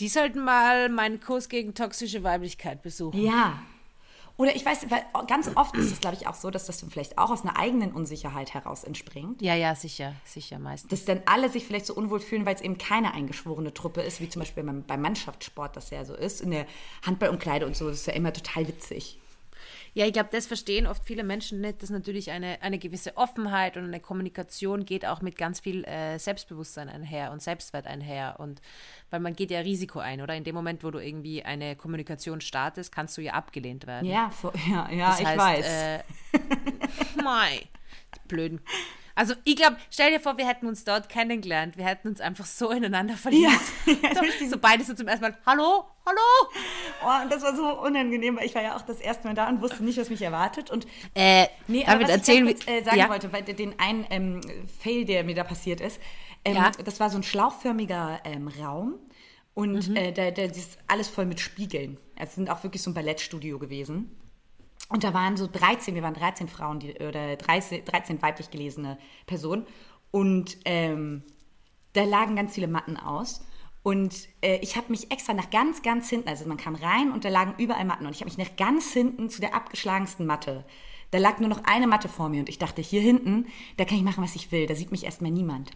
Die 0.01 0.09
sollten 0.09 0.43
mal 0.45 0.89
meinen 0.89 1.21
Kurs 1.21 1.49
gegen 1.49 1.75
toxische 1.75 2.23
Weiblichkeit 2.25 2.83
besuchen. 2.83 3.21
Ja. 3.23 3.61
Oder 4.39 4.55
ich 4.55 4.67
weiß, 4.67 4.91
weil 4.91 5.03
ganz 5.27 5.51
oft 5.55 5.77
ist 5.77 5.91
es, 5.91 6.01
glaube 6.01 6.17
ich, 6.17 6.27
auch 6.27 6.35
so, 6.35 6.51
dass 6.51 6.67
das 6.67 6.79
dann 6.79 6.91
vielleicht 6.91 7.17
auch 7.17 7.31
aus 7.31 7.43
einer 7.43 7.59
eigenen 7.59 7.93
Unsicherheit 7.93 8.53
heraus 8.53 8.85
entspringt. 8.85 9.41
Ja, 9.41 9.55
ja, 9.55 9.75
sicher, 9.75 10.15
sicher 10.25 10.59
meistens. 10.59 10.91
Dass 10.91 11.05
dann 11.07 11.23
alle 11.25 11.49
sich 11.49 11.65
vielleicht 11.65 11.87
so 11.87 11.95
unwohl 11.95 12.21
fühlen, 12.21 12.45
weil 12.45 12.55
es 12.55 12.61
eben 12.61 12.77
keine 12.77 13.15
eingeschworene 13.15 13.73
Truppe 13.73 14.03
ist, 14.03 14.21
wie 14.21 14.29
zum 14.29 14.41
Beispiel 14.41 14.63
beim, 14.63 14.83
beim 14.83 15.01
Mannschaftssport 15.01 15.75
das 15.77 15.89
ja 15.91 16.05
so 16.05 16.15
ist. 16.15 16.43
In 16.43 16.51
der 16.51 16.67
Handballumkleide 17.05 17.67
und 17.67 17.77
so, 17.77 17.89
das 17.89 18.01
ist 18.01 18.07
ja 18.07 18.13
immer 18.13 18.33
total 18.33 18.69
witzig. 18.69 19.19
Ja, 19.97 20.05
ich 20.05 20.13
glaube, 20.13 20.29
das 20.31 20.47
verstehen 20.47 20.87
oft 20.87 21.03
viele 21.07 21.25
Menschen 21.25 21.63
nicht, 21.63 21.83
dass 21.83 21.89
natürlich 21.89 22.31
eine, 22.31 22.61
eine 22.61 22.79
gewisse 22.79 23.17
Offenheit 23.17 23.79
und 23.79 23.85
eine 23.85 23.99
Kommunikation 23.99 24.85
geht 24.85 25.07
auch 25.07 25.23
mit 25.23 25.39
ganz 25.39 25.59
viel 25.59 25.85
äh, 25.85 26.19
Selbstbewusstsein 26.19 26.91
einher 26.91 27.33
und 27.33 27.41
Selbstwert 27.41 27.87
einher. 27.87 28.35
Und 28.39 28.61
weil 29.09 29.21
man 29.21 29.35
geht 29.35 29.51
ja 29.51 29.61
Risiko 29.61 29.99
ein, 29.99 30.21
oder? 30.21 30.35
In 30.35 30.45
dem 30.45 30.55
Moment, 30.55 30.85
wo 30.85 30.91
du 30.91 30.99
irgendwie 30.99 31.45
eine 31.45 31.77
Kommunikation 31.77 32.43
startest, 32.43 32.93
kannst 32.93 33.17
du 33.17 33.23
ja 33.23 33.33
abgelehnt 33.33 33.87
werden. 33.87 34.05
Ja, 34.07 34.29
vor, 34.29 34.53
ja, 34.69 34.87
ja 34.93 35.09
Das 35.13 35.21
ich 35.21 35.27
heißt, 35.29 35.39
weiß. 35.39 35.67
Äh, 35.67 35.99
mei, 37.25 37.63
die 38.15 38.29
blöden. 38.29 38.61
Also 39.17 39.35
ich 39.45 39.57
glaube, 39.57 39.77
stell 39.91 40.11
dir 40.13 40.21
vor, 40.21 40.37
wir 40.37 40.47
hätten 40.47 40.67
uns 40.67 40.85
dort 40.85 41.09
kennengelernt. 41.09 41.77
Wir 41.79 41.87
hätten 41.87 42.07
uns 42.09 42.21
einfach 42.21 42.45
so 42.47 42.71
ineinander 42.71 43.17
verliebt. 43.17 43.51
so, 43.87 44.47
so 44.51 44.59
beide 44.59 44.85
so 44.85 44.93
zum 44.95 45.09
ersten 45.09 45.23
Mal, 45.25 45.37
hallo, 45.47 45.85
hallo. 46.05 46.21
oh, 47.03 47.23
und 47.25 47.33
das 47.33 47.43
war 47.43 47.57
so 47.57 47.81
unangenehm, 47.81 48.37
weil 48.37 48.45
ich 48.45 48.55
war 48.55 48.63
ja 48.63 48.77
auch 48.77 48.83
das 48.83 49.01
erste 49.01 49.27
Mal 49.27 49.35
da 49.35 49.49
und 49.49 49.63
wusste 49.63 49.83
nicht, 49.83 49.99
was 49.99 50.11
mich 50.11 50.21
erwartet. 50.21 50.71
Und 50.71 50.87
Äh, 51.15 51.47
Nee, 51.67 51.85
aber 51.87 52.03
was 52.03 52.11
erzählen 52.11 52.47
ich 52.47 52.57
kurz, 52.57 52.69
äh, 52.69 52.83
sagen 52.85 52.99
ja. 52.99 53.09
wollte, 53.09 53.33
weil 53.33 53.43
den 53.43 53.79
einen 53.81 54.07
ähm, 54.11 54.41
Fail, 54.81 55.05
der 55.07 55.25
mir 55.25 55.35
da 55.35 55.45
passiert 55.45 55.81
ist, 55.81 55.99
ähm, 56.45 56.55
Ja. 56.57 56.71
das 56.85 57.01
war 57.01 57.09
so 57.11 57.17
ein 57.17 57.23
schlauchförmiger 57.23 58.21
ähm, 58.25 58.49
Raum 58.49 58.95
und 59.55 59.89
Mhm. 59.89 59.97
äh, 59.97 60.13
da, 60.13 60.31
da, 60.31 60.47
das 60.47 60.59
ist 60.59 60.79
alles 60.89 61.09
voll 61.09 61.25
mit 61.25 61.41
Spiegeln. 61.41 61.97
Also 62.17 62.29
Es 62.29 62.35
sind 62.35 62.51
auch 62.51 62.63
wirklich 62.63 62.83
so 62.83 62.91
ein 62.91 62.95
Ballettstudio 62.95 63.59
gewesen. 63.59 64.15
Und 64.89 65.05
da 65.05 65.13
waren 65.13 65.37
so 65.37 65.47
13, 65.47 65.95
wir 65.95 66.03
waren 66.03 66.15
13 66.15 66.49
Frauen 66.49 66.79
die, 66.79 66.95
oder 66.95 67.37
13, 67.37 67.85
13 67.85 68.23
weiblich 68.23 68.51
gelesene 68.51 68.99
Personen. 69.27 69.67
Und 70.11 70.59
ähm, 70.65 71.25
da 71.93 72.05
lagen 72.05 72.37
ganz 72.37 72.55
viele 72.55 72.69
Matten 72.69 72.97
aus. 72.97 73.45
Und 73.83 74.29
äh, 74.43 74.59
ich 74.63 74.77
habe 74.77 74.91
mich 74.91 75.11
extra 75.11 75.33
nach 75.33 75.51
ganz, 75.51 75.83
ganz 75.83 76.09
hinten, 76.11 76.29
also 76.29 76.47
man 76.47 76.57
kam 76.57 76.75
rein 76.75 77.13
und 77.13 77.25
da 77.25 77.29
lagen 77.29 77.55
überall 77.59 77.85
Matten. 77.85 78.07
Und 78.07 78.13
ich 78.13 78.21
habe 78.21 78.31
mich 78.31 78.39
nach 78.39 78.57
ganz 78.57 78.93
hinten 78.93 79.31
zu 79.31 79.41
der 79.41 79.55
abgeschlagensten 79.55 80.27
Matte. 80.27 80.65
Da 81.13 81.19
lag 81.19 81.39
nur 81.39 81.49
noch 81.49 81.65
eine 81.65 81.87
Matte 81.87 82.09
vor 82.09 82.29
mir 82.29 82.41
und 82.41 82.49
ich 82.49 82.59
dachte, 82.59 82.83
hier 82.83 83.01
hinten, 83.01 83.47
da 83.77 83.85
kann 83.85 83.97
ich 83.97 84.03
machen, 84.03 84.25
was 84.25 84.35
ich 84.35 84.51
will. 84.51 84.67
Da 84.67 84.75
sieht 84.75 84.91
mich 84.91 85.05
erstmal 85.05 85.31
niemand. 85.31 85.71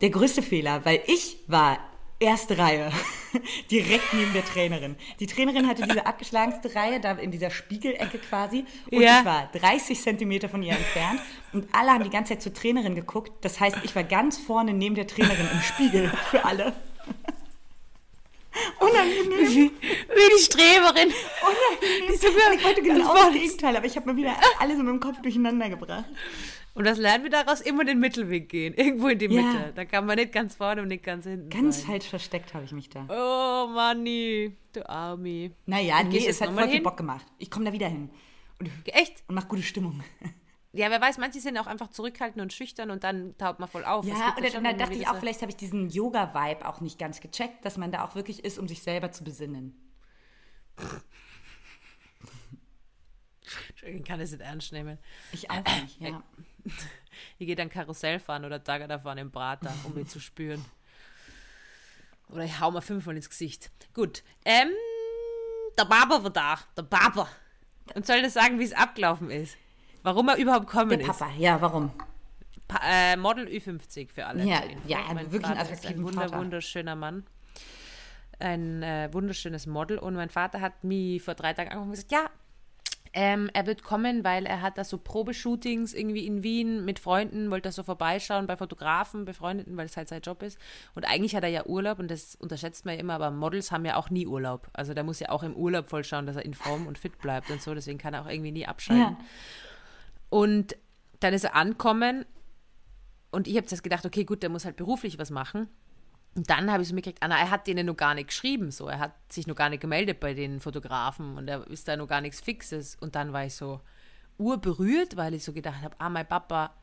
Der 0.00 0.10
größte 0.10 0.42
Fehler, 0.42 0.84
weil 0.84 1.02
ich 1.06 1.36
war 1.46 1.78
erste 2.20 2.58
Reihe, 2.58 2.92
direkt 3.70 4.12
neben 4.12 4.32
der 4.32 4.44
Trainerin. 4.44 4.96
Die 5.18 5.26
Trainerin 5.26 5.66
hatte 5.66 5.82
diese 5.82 6.06
abgeschlagenste 6.06 6.74
Reihe, 6.74 7.00
da 7.00 7.12
in 7.12 7.30
dieser 7.30 7.50
Spiegelecke 7.50 8.18
quasi. 8.18 8.64
Und 8.90 9.00
Ja. 9.00 9.20
ich 9.20 9.24
war 9.24 9.48
30 9.52 10.00
Zentimeter 10.00 10.48
von 10.48 10.62
ihr 10.62 10.74
entfernt. 10.74 11.20
Und 11.52 11.66
alle 11.72 11.90
haben 11.90 12.04
die 12.04 12.10
ganze 12.10 12.34
Zeit 12.34 12.42
zur 12.42 12.54
Trainerin 12.54 12.94
geguckt. 12.94 13.32
Das 13.40 13.58
heißt, 13.58 13.78
ich 13.82 13.96
war 13.96 14.04
ganz 14.04 14.38
vorne 14.38 14.72
neben 14.74 14.94
der 14.94 15.06
Trainerin 15.06 15.48
im 15.52 15.60
Spiegel 15.62 16.12
für 16.30 16.44
alle. 16.44 16.72
Unangenehm. 18.80 19.48
Wie 19.48 19.70
die 20.36 20.42
Streberin. 20.42 21.12
Unangenehm. 21.42 22.58
ich 22.58 22.64
wollte 22.64 22.82
genau 22.82 23.14
das 23.14 23.32
Gegenteil, 23.32 23.76
aber 23.76 23.86
ich 23.86 23.96
habe 23.96 24.10
mir 24.12 24.16
wieder 24.16 24.36
alles 24.58 24.78
in 24.78 24.84
meinem 24.84 25.00
Kopf 25.00 25.20
durcheinander 25.22 25.70
gebracht. 25.70 26.04
Und 26.74 26.84
was 26.84 26.98
lernen 26.98 27.24
wir 27.24 27.30
daraus? 27.30 27.60
Immer 27.60 27.84
den 27.84 27.98
Mittelweg 27.98 28.48
gehen. 28.48 28.74
Irgendwo 28.74 29.08
in 29.08 29.18
die 29.18 29.26
Ja. 29.26 29.42
Mitte. 29.42 29.72
Da 29.74 29.84
kann 29.84 30.06
man 30.06 30.16
nicht 30.16 30.32
ganz 30.32 30.54
vorne 30.54 30.82
und 30.82 30.88
nicht 30.88 31.02
ganz 31.02 31.26
hinten 31.26 31.50
Ganz 31.50 31.78
sein. 31.78 31.86
falsch 31.90 32.08
versteckt 32.08 32.54
habe 32.54 32.64
ich 32.64 32.72
mich 32.72 32.88
da. 32.88 33.06
Oh, 33.08 33.68
Manni. 33.68 34.56
Du 34.72 34.88
Armi. 34.88 35.52
Naja, 35.66 36.02
nee, 36.04 36.26
es 36.26 36.40
hat 36.40 36.50
voll 36.52 36.62
viel 36.64 36.74
hin? 36.74 36.82
Bock 36.84 36.96
gemacht. 36.96 37.26
Ich 37.38 37.50
komme 37.50 37.64
da 37.64 37.72
wieder 37.72 37.88
hin. 37.88 38.08
Und, 38.60 38.70
Echt? 38.86 39.24
und 39.26 39.34
mach 39.34 39.48
gute 39.48 39.62
Stimmung. 39.62 40.00
Ja, 40.72 40.88
wer 40.90 41.00
weiß, 41.00 41.18
manche 41.18 41.40
sind 41.40 41.58
auch 41.58 41.66
einfach 41.66 41.88
zurückhaltend 41.90 42.40
und 42.40 42.52
schüchtern 42.52 42.92
und 42.92 43.02
dann 43.02 43.36
taut 43.36 43.58
man 43.58 43.68
voll 43.68 43.84
auf. 43.84 44.04
Ja, 44.06 44.36
oder 44.38 44.48
schon 44.50 44.62
da 44.62 44.72
dachte 44.72 44.94
ich 44.94 45.08
auch, 45.08 45.16
vielleicht 45.16 45.40
habe 45.42 45.50
ich 45.50 45.56
diesen 45.56 45.90
Yoga-Vibe 45.90 46.64
auch 46.68 46.80
nicht 46.80 46.96
ganz 46.96 47.20
gecheckt, 47.20 47.64
dass 47.64 47.76
man 47.76 47.90
da 47.90 48.04
auch 48.04 48.14
wirklich 48.14 48.44
ist, 48.44 48.56
um 48.56 48.68
sich 48.68 48.80
selber 48.82 49.10
zu 49.10 49.24
besinnen. 49.24 49.74
Ich 53.82 54.04
kann 54.04 54.18
das 54.20 54.30
nicht 54.30 54.40
ernst 54.42 54.72
nehmen. 54.72 54.98
Ich 55.32 55.50
auch 55.50 55.64
nicht, 55.82 56.00
ja. 56.00 56.22
Ich 57.38 57.46
gehe 57.46 57.56
dann 57.56 57.68
Karussell 57.70 58.20
fahren 58.20 58.44
oder 58.44 58.62
Tagada 58.62 58.98
fahren 58.98 59.18
im 59.18 59.32
Prater, 59.32 59.72
um 59.84 59.94
mich 59.94 60.08
zu 60.08 60.20
spüren. 60.20 60.64
Oder 62.28 62.44
ich 62.44 62.60
hau 62.60 62.70
mal 62.70 62.80
fünfmal 62.80 63.16
ins 63.16 63.28
Gesicht. 63.28 63.70
Gut. 63.94 64.22
Ähm, 64.44 64.68
der 65.76 65.84
Barber 65.86 66.22
war 66.22 66.30
da. 66.30 66.58
Der 66.76 66.82
Barber. 66.82 67.28
Und 67.94 68.06
soll 68.06 68.22
das 68.22 68.34
sagen, 68.34 68.58
wie 68.58 68.64
es 68.64 68.72
abgelaufen 68.72 69.30
ist? 69.30 69.56
Warum 70.02 70.28
er 70.28 70.36
überhaupt 70.36 70.72
Der 70.72 70.80
kommen 70.80 71.00
ist? 71.00 71.06
Papa, 71.06 71.30
ja, 71.36 71.60
warum? 71.60 71.90
Pa 72.68 72.80
äh, 72.84 73.16
Model 73.16 73.48
Ü50 73.48 74.12
für 74.12 74.26
alle. 74.26 74.44
Ja, 74.44 74.62
ja, 74.86 74.98
mein 75.12 75.32
wirklich 75.32 75.42
Vater 75.42 75.62
ist 75.62 75.68
ein 75.68 75.74
attraktiven 75.76 76.04
wunder, 76.04 76.22
Vater. 76.22 76.38
wunderschöner 76.38 76.94
Mann. 76.94 77.26
Ein 78.38 78.82
äh, 78.82 79.08
wunderschönes 79.12 79.66
Model. 79.66 79.98
Und 79.98 80.14
mein 80.14 80.30
Vater 80.30 80.60
hat 80.60 80.84
mich 80.84 81.20
vor 81.22 81.34
drei 81.34 81.52
Tagen 81.52 81.70
angerufen 81.70 81.88
und 81.90 81.94
gesagt, 81.96 82.12
ja, 82.12 82.30
ähm, 83.12 83.50
er 83.52 83.66
wird 83.66 83.82
kommen, 83.82 84.22
weil 84.22 84.46
er 84.46 84.62
hat 84.62 84.78
da 84.78 84.84
so 84.84 84.96
Probeshootings 84.96 85.94
irgendwie 85.94 86.26
in 86.26 86.44
Wien 86.44 86.84
mit 86.84 87.00
Freunden, 87.00 87.50
wollte 87.50 87.68
da 87.68 87.72
so 87.72 87.82
vorbeischauen 87.82 88.46
bei 88.46 88.56
Fotografen, 88.56 89.24
Befreundeten, 89.24 89.76
weil 89.76 89.86
es 89.86 89.96
halt 89.96 90.08
sein 90.08 90.22
Job 90.22 90.42
ist. 90.42 90.58
Und 90.94 91.04
eigentlich 91.08 91.34
hat 91.34 91.42
er 91.42 91.48
ja 91.50 91.66
Urlaub 91.66 91.98
und 91.98 92.08
das 92.08 92.36
unterschätzt 92.36 92.84
man 92.84 92.94
ja 92.94 93.00
immer, 93.00 93.14
aber 93.14 93.32
Models 93.32 93.72
haben 93.72 93.84
ja 93.84 93.96
auch 93.96 94.10
nie 94.10 94.26
Urlaub. 94.26 94.68
Also 94.72 94.94
der 94.94 95.02
muss 95.02 95.18
ja 95.18 95.30
auch 95.30 95.42
im 95.42 95.56
Urlaub 95.56 95.90
voll 95.90 96.04
schauen, 96.04 96.26
dass 96.26 96.36
er 96.36 96.44
in 96.44 96.54
Form 96.54 96.86
und 96.86 96.98
fit 96.98 97.18
bleibt 97.18 97.50
und 97.50 97.60
so, 97.60 97.74
deswegen 97.74 97.98
kann 97.98 98.14
er 98.14 98.22
auch 98.22 98.28
irgendwie 98.28 98.52
nie 98.52 98.66
abschalten. 98.66 99.16
Ja. 99.18 99.24
Und 100.28 100.76
dann 101.18 101.34
ist 101.34 101.44
er 101.44 101.56
ankommen 101.56 102.24
und 103.32 103.48
ich 103.48 103.56
habe 103.56 103.66
jetzt 103.68 103.82
gedacht, 103.82 104.06
okay, 104.06 104.24
gut, 104.24 104.42
der 104.42 104.50
muss 104.50 104.64
halt 104.64 104.76
beruflich 104.76 105.18
was 105.18 105.30
machen. 105.30 105.68
Und 106.34 106.48
dann 106.48 106.70
habe 106.70 106.82
ich 106.82 106.88
so 106.88 106.94
mitgekriegt, 106.94 107.22
Anna, 107.22 107.38
er 107.38 107.50
hat 107.50 107.66
denen 107.66 107.86
noch 107.86 107.96
gar 107.96 108.14
nicht 108.14 108.28
geschrieben, 108.28 108.70
so. 108.70 108.86
Er 108.86 109.00
hat 109.00 109.12
sich 109.32 109.46
noch 109.46 109.56
gar 109.56 109.68
nicht 109.68 109.80
gemeldet 109.80 110.20
bei 110.20 110.32
den 110.32 110.60
Fotografen 110.60 111.36
und 111.36 111.48
er 111.48 111.66
ist 111.66 111.88
da 111.88 111.96
noch 111.96 112.06
gar 112.06 112.20
nichts 112.20 112.40
Fixes. 112.40 112.94
Und 112.94 113.14
dann 113.16 113.32
war 113.32 113.44
ich 113.46 113.54
so 113.54 113.80
urberührt, 114.38 115.16
weil 115.16 115.34
ich 115.34 115.44
so 115.44 115.52
gedacht 115.52 115.82
habe, 115.82 115.96
ah, 115.98 116.08
mein 116.08 116.26
Papa 116.26 116.74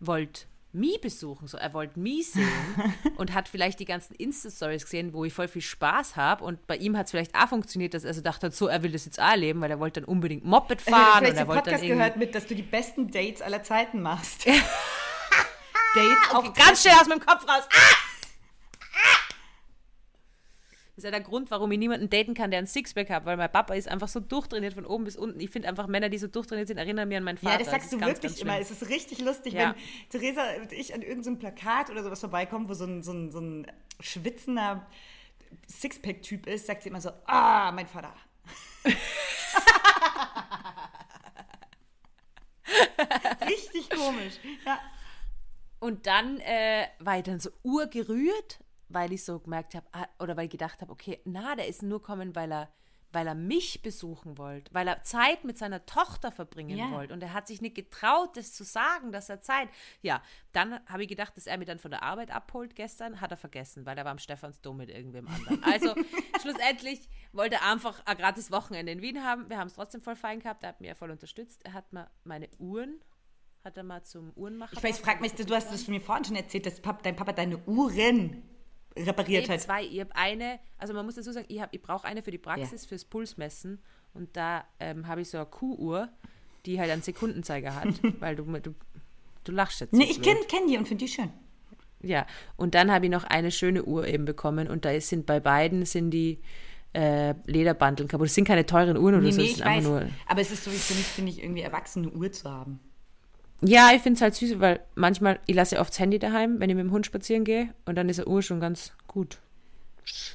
wollte 0.00 0.46
mich 0.72 1.00
besuchen, 1.00 1.46
so. 1.46 1.56
Er 1.56 1.72
wollte 1.74 1.98
mich 1.98 2.32
sehen 2.32 2.48
und 3.16 3.34
hat 3.34 3.48
vielleicht 3.48 3.78
die 3.78 3.84
ganzen 3.84 4.14
Insta-Stories 4.14 4.82
gesehen, 4.82 5.12
wo 5.12 5.24
ich 5.24 5.32
voll 5.32 5.48
viel 5.48 5.62
Spaß 5.62 6.16
habe. 6.16 6.44
Und 6.44 6.66
bei 6.66 6.76
ihm 6.76 6.96
hat 6.96 7.06
es 7.06 7.12
vielleicht 7.12 7.36
auch 7.36 7.48
funktioniert, 7.48 7.94
dass 7.94 8.02
er 8.02 8.14
so 8.14 8.20
dachte, 8.20 8.50
so, 8.50 8.66
er 8.66 8.82
will 8.82 8.90
das 8.90 9.04
jetzt 9.04 9.20
auch 9.20 9.30
erleben, 9.30 9.60
weil 9.60 9.70
er 9.70 9.78
wollte 9.78 10.00
dann 10.00 10.08
unbedingt 10.08 10.44
Moped 10.44 10.80
Ich 10.80 10.92
habe 10.92 11.04
fahren 11.04 11.24
er 11.24 11.30
wollte 11.30 11.36
dann 11.36 11.46
Podcast 11.46 11.84
irgendwie 11.84 11.88
gehört 11.88 12.16
mit, 12.16 12.34
dass 12.34 12.46
du 12.46 12.56
die 12.56 12.62
besten 12.62 13.10
Dates 13.10 13.42
aller 13.42 13.62
Zeiten 13.62 14.02
machst. 14.02 14.46
Dates 15.94 16.34
auch 16.34 16.52
ganz 16.52 16.82
schnell 16.82 16.94
aus 16.94 17.08
meinem 17.08 17.24
Kopf 17.24 17.48
raus. 17.48 17.66
Ah! 17.72 18.07
Das 20.98 21.04
ist 21.04 21.12
ja 21.12 21.16
der 21.16 21.20
Grund, 21.20 21.48
warum 21.52 21.70
ich 21.70 21.78
niemanden 21.78 22.10
daten 22.10 22.34
kann, 22.34 22.50
der 22.50 22.58
ein 22.58 22.66
Sixpack 22.66 23.08
hat, 23.08 23.24
weil 23.24 23.36
mein 23.36 23.52
Papa 23.52 23.74
ist 23.74 23.86
einfach 23.86 24.08
so 24.08 24.18
durchtrainiert 24.18 24.74
von 24.74 24.84
oben 24.84 25.04
bis 25.04 25.14
unten. 25.14 25.38
Ich 25.38 25.48
finde 25.48 25.68
einfach 25.68 25.86
Männer, 25.86 26.08
die 26.08 26.18
so 26.18 26.26
durchtrainiert 26.26 26.66
sind, 26.66 26.76
erinnern 26.76 27.06
mich 27.06 27.16
an 27.16 27.22
meinen 27.22 27.38
Vater. 27.38 27.52
Ja, 27.52 27.58
das 27.60 27.70
sagst 27.70 27.84
ist 27.84 27.92
du 27.92 27.98
ganz, 27.98 28.14
wirklich 28.14 28.32
ganz 28.32 28.42
immer. 28.42 28.58
Es 28.58 28.72
ist 28.72 28.88
richtig 28.88 29.20
lustig, 29.20 29.52
Ja. 29.52 29.76
wenn 29.76 30.08
Theresa 30.08 30.42
und 30.60 30.72
ich 30.72 30.92
an 30.94 31.02
irgendeinem 31.02 31.38
Plakat 31.38 31.88
oder 31.90 32.02
sowas 32.02 32.18
vorbeikommen, 32.18 32.68
wo 32.68 32.74
so 32.74 32.84
ein, 32.84 33.04
so 33.04 33.12
ein, 33.12 33.30
so 33.30 33.38
ein 33.38 33.68
schwitzender 34.00 34.88
Sixpack-Typ 35.70 36.48
ist, 36.48 36.66
sagt 36.66 36.82
sie 36.82 36.88
immer 36.88 37.00
so, 37.00 37.10
ah, 37.26 37.70
mein 37.70 37.86
Vater. 37.86 38.12
richtig 43.46 43.88
komisch. 43.88 44.34
Ja. 44.66 44.80
Und 45.78 46.08
dann 46.08 46.40
äh, 46.40 46.88
war 46.98 47.18
ich 47.18 47.22
dann 47.22 47.38
so 47.38 47.50
urgerührt, 47.62 48.58
weil 48.88 49.12
ich 49.12 49.24
so 49.24 49.38
gemerkt 49.38 49.74
habe, 49.74 49.86
ah, 49.92 50.06
oder 50.18 50.36
weil 50.36 50.44
ich 50.46 50.50
gedacht 50.50 50.80
habe, 50.80 50.92
okay, 50.92 51.20
na, 51.24 51.54
der 51.56 51.68
ist 51.68 51.82
nur 51.82 52.02
kommen, 52.02 52.34
weil 52.34 52.50
er, 52.52 52.72
weil 53.10 53.26
er 53.26 53.34
mich 53.34 53.80
besuchen 53.80 54.36
wollte, 54.36 54.72
weil 54.74 54.86
er 54.86 55.02
Zeit 55.02 55.42
mit 55.44 55.56
seiner 55.56 55.86
Tochter 55.86 56.30
verbringen 56.30 56.76
Ja. 56.78 56.90
wollte. 56.90 57.14
Und 57.14 57.22
er 57.22 57.32
hat 57.32 57.46
sich 57.46 57.62
nicht 57.62 57.74
getraut, 57.74 58.36
das 58.36 58.52
zu 58.52 58.64
sagen, 58.64 59.12
dass 59.12 59.30
er 59.30 59.40
Zeit. 59.40 59.68
Ja, 60.02 60.22
dann 60.52 60.78
habe 60.86 61.02
ich 61.02 61.08
gedacht, 61.08 61.34
dass 61.36 61.46
er 61.46 61.56
mich 61.56 61.66
dann 61.66 61.78
von 61.78 61.90
der 61.90 62.02
Arbeit 62.02 62.30
abholt 62.30 62.74
gestern, 62.76 63.20
hat 63.22 63.30
er 63.30 63.38
vergessen, 63.38 63.86
weil 63.86 63.96
er 63.96 64.04
war 64.04 64.12
am 64.12 64.18
Stephansdom 64.18 64.76
mit 64.76 64.90
irgendwem 64.90 65.26
anderen. 65.26 65.64
Also 65.64 65.94
schlussendlich 66.42 67.08
wollte 67.32 67.56
er 67.56 67.70
einfach 67.72 68.02
ein 68.04 68.16
gratis 68.18 68.50
Wochenende 68.52 68.92
in 68.92 69.00
Wien 69.00 69.24
haben. 69.24 69.48
Wir 69.48 69.56
haben 69.58 69.68
es 69.68 69.74
trotzdem 69.74 70.02
voll 70.02 70.16
fein 70.16 70.40
gehabt, 70.40 70.62
er 70.62 70.70
hat 70.70 70.80
mir 70.82 70.94
voll 70.94 71.10
unterstützt. 71.10 71.64
Er 71.64 71.72
hat 71.72 71.90
mir 71.94 72.10
meine 72.24 72.48
Uhren, 72.58 73.00
hat 73.64 73.76
er 73.78 73.84
mal 73.84 74.02
zum 74.02 74.32
Uhrenmacher. 74.36 74.74
Ich 74.76 74.82
weiß, 74.82 74.98
frag 74.98 75.22
mich, 75.22 75.32
du 75.34 75.54
hast 75.54 75.72
das 75.72 75.82
von 75.82 75.94
mir 75.94 76.00
vorhin 76.02 76.24
schon 76.26 76.36
erzählt, 76.36 76.66
dass 76.66 76.80
dein 77.02 77.16
Papa 77.16 77.32
deine 77.32 77.56
Uhren 77.66 78.42
repariert 79.06 79.44
Ich 79.44 79.48
habe 79.48 79.58
hat. 79.58 79.62
zwei, 79.64 79.84
ich 79.84 80.00
habe 80.00 80.14
eine, 80.16 80.58
also 80.78 80.94
man 80.94 81.04
muss 81.06 81.14
dazu 81.16 81.32
sagen, 81.32 81.46
ich, 81.48 81.60
hab- 81.60 81.72
ich 81.74 81.80
brauche 81.82 82.06
eine 82.06 82.22
für 82.22 82.30
die 82.30 82.38
Praxis, 82.38 82.86
fürs 82.86 83.04
Pulsmessen 83.04 83.78
und 84.14 84.36
da 84.36 84.64
ähm, 84.80 85.06
habe 85.06 85.20
ich 85.22 85.30
so 85.30 85.38
eine 85.38 85.46
Kuhuhr, 85.46 86.08
die 86.66 86.78
halt 86.80 86.90
einen 86.90 87.02
Sekundenzeiger 87.02 87.74
hat, 87.74 87.88
weil 88.20 88.36
du, 88.36 88.44
du, 88.60 88.74
du 89.44 89.52
lachst 89.52 89.80
jetzt. 89.80 89.92
so 89.92 89.96
Nee, 89.96 90.04
ich 90.10 90.20
kenne 90.22 90.40
kenn 90.48 90.66
die 90.68 90.76
und 90.78 90.86
finde 90.88 91.04
die 91.04 91.10
schön. 91.10 91.30
Ja, 92.00 92.26
und 92.56 92.74
dann 92.74 92.92
habe 92.92 93.06
ich 93.06 93.10
noch 93.10 93.24
eine 93.24 93.50
schöne 93.50 93.84
Uhr 93.84 94.06
eben 94.06 94.24
bekommen 94.24 94.68
und 94.68 94.84
da 94.84 94.90
ist, 94.92 95.08
sind 95.08 95.26
bei 95.26 95.40
beiden 95.40 95.84
sind 95.84 96.10
die 96.12 96.38
äh, 96.92 97.34
Lederbandeln 97.46 98.08
kaputt. 98.08 98.26
Das 98.28 98.34
sind 98.34 98.46
keine 98.46 98.64
teuren 98.66 98.96
Uhren 98.96 99.16
oder 99.16 99.24
Nee, 99.24 99.30
so, 99.32 99.40
nee, 99.42 99.48
ich 99.48 99.64
weiß. 99.64 99.82
nur 99.84 100.08
Aber 100.26 100.40
es 100.40 100.50
ist 100.52 100.62
so, 100.64 100.70
für 100.70 100.94
mich 100.94 101.06
finde 101.06 101.32
ich 101.32 101.42
irgendwie 101.42 101.62
erwachsene 101.62 102.08
Uhr 102.10 102.30
zu 102.30 102.48
haben. 102.50 102.78
Ja, 103.60 103.90
ich 103.94 104.02
finde 104.02 104.16
es 104.16 104.22
halt 104.22 104.34
süß, 104.34 104.60
weil 104.60 104.80
manchmal, 104.94 105.40
ich 105.46 105.54
lasse 105.56 105.74
ja 105.76 105.80
oft 105.80 105.90
das 105.90 105.98
Handy 105.98 106.18
daheim, 106.18 106.60
wenn 106.60 106.70
ich 106.70 106.76
mit 106.76 106.84
dem 106.84 106.92
Hund 106.92 107.06
spazieren 107.06 107.44
gehe 107.44 107.74
und 107.86 107.96
dann 107.96 108.08
ist 108.08 108.20
eine 108.20 108.28
Uhr 108.28 108.42
schon 108.42 108.60
ganz 108.60 108.92
gut. 109.08 109.38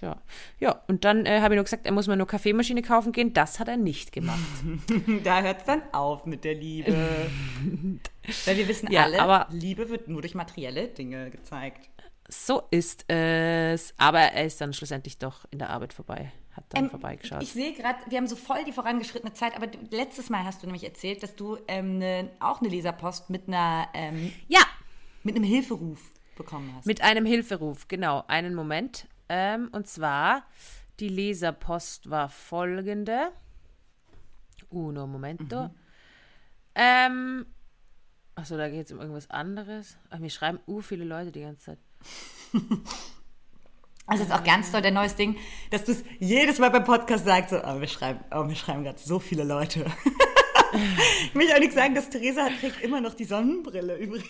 Ja, 0.02 0.18
ja. 0.60 0.84
und 0.88 1.04
dann 1.04 1.26
äh, 1.26 1.40
habe 1.42 1.56
ich 1.56 1.58
nur 1.58 1.64
gesagt, 1.64 1.88
er 1.88 1.94
muss 1.94 2.06
mir 2.08 2.16
nur 2.16 2.28
Kaffeemaschine 2.28 2.84
kaufen 2.84 3.12
gehen. 3.12 3.34
Das 3.34 3.60
hat 3.60 3.68
er 3.68 3.78
nicht 3.78 4.12
gemacht. 4.12 4.40
da 5.24 5.42
hört 5.42 5.60
es 5.62 5.66
dann 5.66 5.82
auf 5.94 6.26
mit 6.28 6.44
der 6.44 6.54
Liebe. 6.54 6.92
Weil 8.46 8.58
wir 8.58 8.68
wissen 8.68 8.92
Ja, 8.92 9.04
alle, 9.06 9.20
aber- 9.20 9.48
Liebe 9.52 9.90
wird 9.90 10.08
nur 10.10 10.22
durch 10.22 10.36
materielle 10.36 10.90
Dinge 10.90 11.32
gezeigt. 11.32 11.90
So 12.30 12.64
ist 12.72 13.10
es. 13.10 13.94
Aber 13.98 14.20
er 14.20 14.46
ist 14.46 14.62
dann 14.62 14.74
schlussendlich 14.74 15.18
doch 15.18 15.46
in 15.50 15.58
der 15.60 15.72
Arbeit 15.72 15.94
vorbei. 15.94 16.32
Hat 16.54 16.66
dann 16.70 16.86
Ähm, 16.86 16.89
vorbeigeschaut. 16.89 17.41
Ich 17.41 17.51
sehe 17.51 17.74
gerade, 17.74 17.99
wir 18.08 18.18
haben 18.18 18.28
so 18.28 18.36
voll 18.36 18.64
die 18.64 18.72
vorangeschrittene 18.72 19.34
Zeit, 19.34 19.56
aber 19.56 19.68
letztes 19.89 20.30
Mal 20.30 20.43
hast 20.43 20.62
du 20.62 20.68
nämlich 20.68 20.84
erzählt, 20.84 21.24
dass 21.24 21.36
du 21.36 21.58
ähm, 21.68 21.97
ne, 21.97 22.30
auch 22.39 22.62
eine 22.62 22.70
Leserpost 22.70 23.30
mit, 23.30 23.47
einer, 23.47 23.88
ähm, 23.93 24.32
ja, 24.47 24.62
mit 25.24 25.36
einem 25.36 25.45
Hilferuf 25.45 26.12
bekommen 26.36 26.74
hast. 26.76 26.86
mit 26.86 27.01
einem 27.01 27.26
Hilferuf. 27.26 27.88
Genau, 27.88 28.24
einen 28.28 28.54
Moment. 28.54 29.08
Ähm, 29.30 29.70
und 29.72 29.88
zwar, 29.88 30.43
die 30.99 31.10
Leserpost 31.10 32.10
war 32.10 32.30
folgende. 32.30 33.32
Uno 34.70 35.08
momento. 35.08 35.70
Ähm, 36.76 37.45
achso, 38.36 38.58
da 38.58 38.70
geht 38.70 38.86
es 38.86 38.91
um 38.91 38.99
irgendwas 38.99 39.30
anderes. 39.30 39.97
Ach, 40.10 40.20
mir 40.20 40.30
schreiben 40.30 40.60
uh, 40.68 40.82
viele 40.82 41.04
Leute 41.04 41.32
die 41.32 41.41
ganze 41.41 41.66
Zeit. 41.66 41.80
Also 44.06 44.24
das 44.24 44.34
ist 44.34 44.39
auch 44.39 44.43
ganz 44.43 44.72
toll, 44.72 44.82
der 44.82 44.91
neues 44.91 45.16
Ding, 45.16 45.38
dass 45.72 45.86
du 45.86 45.93
es 45.93 46.04
jedes 46.20 46.60
Mal 46.60 46.70
beim 46.70 46.84
Podcast 46.84 47.26
sagst, 47.26 47.51
so, 47.51 47.58
oh, 47.64 47.80
wir 47.80 47.88
schreiben, 47.88 48.20
oh, 48.32 48.47
wir 48.47 48.56
schreiben 48.56 48.84
gerade 48.84 48.99
so 48.99 49.18
viele 49.20 49.43
Leute. 49.43 49.86
ich 51.28 51.34
möchte 51.34 51.56
auch 51.56 51.60
nicht 51.60 51.74
sagen, 51.74 51.95
dass 51.95 52.10
Theresa 52.10 52.47
trägt 52.60 52.82
immer 52.84 52.99
noch 52.99 53.14
die 53.14 53.24
Sonnenbrille 53.26 53.97
übrigens. 53.97 54.28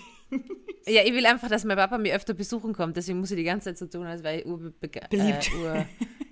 Ja, 0.85 1.01
ich 1.03 1.13
will 1.13 1.25
einfach, 1.25 1.47
dass 1.49 1.63
mein 1.63 1.77
Papa 1.77 1.97
mir 1.97 2.15
öfter 2.15 2.33
besuchen 2.33 2.73
kommt, 2.73 2.97
deswegen 2.97 3.19
muss 3.19 3.31
ich 3.31 3.37
die 3.37 3.43
ganze 3.43 3.69
Zeit 3.73 3.77
so 3.77 3.85
tun, 3.97 4.05
als 4.05 4.23
wäre 4.23 4.39
ich 4.41 4.45
urbe- 4.45 4.73
Beliebt. 5.09 5.51
Äh, 5.53 5.57
ur, 5.57 5.85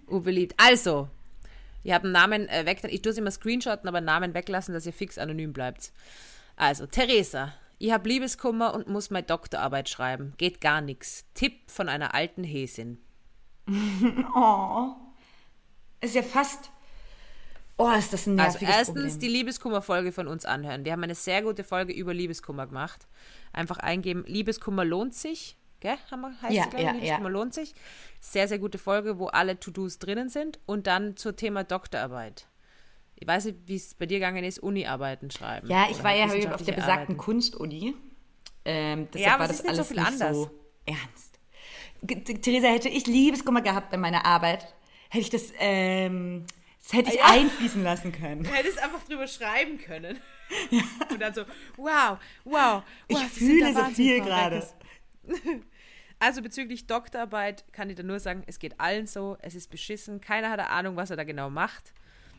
urbeliebt. 0.08 0.54
Also, 0.58 1.08
ich 1.84 1.92
habe 1.94 2.06
einen 2.06 2.14
Namen 2.14 2.48
äh, 2.50 2.66
weg, 2.66 2.82
ich 2.90 3.02
tue 3.02 3.12
es 3.12 3.18
immer 3.18 3.32
screenshotten, 3.32 3.88
aber 3.88 3.98
einen 3.98 4.06
Namen 4.06 4.34
weglassen, 4.34 4.74
dass 4.74 4.86
ihr 4.86 4.94
fix 4.94 5.18
anonym 5.18 5.54
bleibt. 5.54 5.94
Also, 6.56 6.86
Theresa, 6.86 7.54
ich 7.80 7.92
habe 7.92 8.08
Liebeskummer 8.10 8.74
und 8.76 8.88
muss 8.88 9.10
meine 9.10 9.26
Doktorarbeit 9.26 9.90
schreiben. 9.90 10.34
Geht 10.38 10.62
gar 10.62 10.82
nichts. 10.82 11.26
Tipp 11.34 11.54
von 11.68 11.90
einer 11.90 12.14
alten 12.14 12.44
Häsin. 12.44 13.00
Oh. 14.36 14.94
Ist 16.02 16.16
ja 16.16 16.24
fast. 16.24 16.72
Oh, 17.78 17.90
ist 17.92 18.14
das 18.14 18.28
ein 18.28 18.40
Also 18.40 18.60
nerviges 18.60 18.76
erstens 18.76 18.96
Problem. 19.14 19.20
die 19.20 19.28
Liebeskummer-Folge 19.28 20.12
von 20.12 20.28
uns 20.28 20.46
anhören. 20.46 20.86
Wir 20.86 20.92
haben 20.92 21.04
eine 21.04 21.16
sehr 21.16 21.42
gute 21.42 21.64
Folge 21.64 21.94
über 21.94 22.14
Liebeskummer 22.14 22.68
gemacht. 22.68 23.08
Einfach 23.54 23.78
eingeben, 23.80 24.24
Liebeskummer 24.28 24.86
lohnt 24.86 25.14
sich. 25.16 25.58
Gell? 25.80 25.98
Haben 26.12 26.22
wir, 26.22 26.42
heißt 26.42 26.54
Ja, 26.54 26.64
sie, 26.64 26.70
glaub 26.70 26.80
ich? 26.82 26.86
ja, 26.86 26.92
Liebeskummer 26.94 27.30
ja. 27.30 27.34
lohnt 27.34 27.54
sich. 27.54 27.74
Sehr, 28.20 28.48
sehr 28.48 28.60
gute 28.60 28.78
Folge, 28.78 29.18
wo 29.18 29.28
alle 29.28 29.60
To-Dos 29.60 29.98
drinnen 30.00 30.30
sind. 30.30 30.60
Und 30.68 30.86
dann 30.88 31.18
zur 31.18 31.36
Thema 31.36 31.64
Doktorarbeit. 31.64 32.48
Ich 33.16 33.28
weiß 33.28 33.46
nicht, 33.46 33.58
wie 33.68 33.76
es 33.76 33.94
bei 33.96 34.06
dir 34.08 34.18
gegangen 34.20 34.44
ist, 34.44 34.60
Uni-Arbeiten 34.60 35.30
schreiben. 35.32 35.68
Ja, 35.70 35.88
ich 35.90 36.04
war 36.04 36.16
ja 36.16 36.26
auf 36.54 36.64
der 36.64 36.74
besagten. 36.74 37.18
Kunstuni. 37.18 37.96
Ähm, 38.66 39.08
deshalb 39.12 39.26
Ja, 39.28 39.34
aber 39.36 39.42
war 39.42 39.48
das 39.48 39.58
ist 39.58 39.64
nicht 39.66 39.76
so 39.76 39.82
alles 39.82 39.88
viel 39.88 39.98
nicht 40.00 40.08
anders. 40.08 40.38
so 40.38 40.52
ernst. 40.86 41.40
Theresa, 42.08 42.68
hätte 42.68 42.90
ich 42.90 43.06
Liebeskummer 43.08 43.62
gehabt 43.62 43.94
in 43.94 44.00
meiner 44.00 44.26
Arbeit, 44.26 44.74
hätte 45.10 45.22
ich 45.24 45.30
das, 45.30 45.54
ähm, 45.60 46.46
das 46.84 46.94
hätte 46.94 47.10
ich 47.12 47.18
Ja. 47.18 47.26
einfließen 47.32 47.84
lassen 47.84 48.12
können. 48.12 48.44
Du 48.44 48.50
hättest 48.52 48.80
einfach 48.82 49.04
drüber 49.04 49.28
schreiben 49.28 49.78
können. 49.78 50.20
Und 51.10 51.22
dann 51.22 51.34
so, 51.34 51.44
wow, 51.78 52.18
wow. 52.44 52.84
Ich 53.08 53.18
wow, 53.18 53.24
Sie 53.32 53.40
fühle 53.46 53.74
so 53.74 53.84
viel 53.86 54.22
gerade. 54.22 54.68
Also 56.24 56.44
bezüglich 56.44 56.86
Doktorarbeit 56.86 57.64
kann 57.74 57.90
ich 57.90 57.96
da 57.96 58.04
nur 58.04 58.20
sagen, 58.20 58.44
es 58.46 58.60
geht 58.60 58.80
allen 58.80 59.08
so, 59.08 59.38
es 59.42 59.56
ist 59.56 59.72
beschissen, 59.72 60.22
keiner 60.22 60.52
hat 60.52 60.60
eine 60.60 60.70
Ahnung, 60.70 60.96
was 60.96 61.10
er 61.10 61.18
da 61.18 61.24
genau 61.24 61.50
macht. 61.50 61.94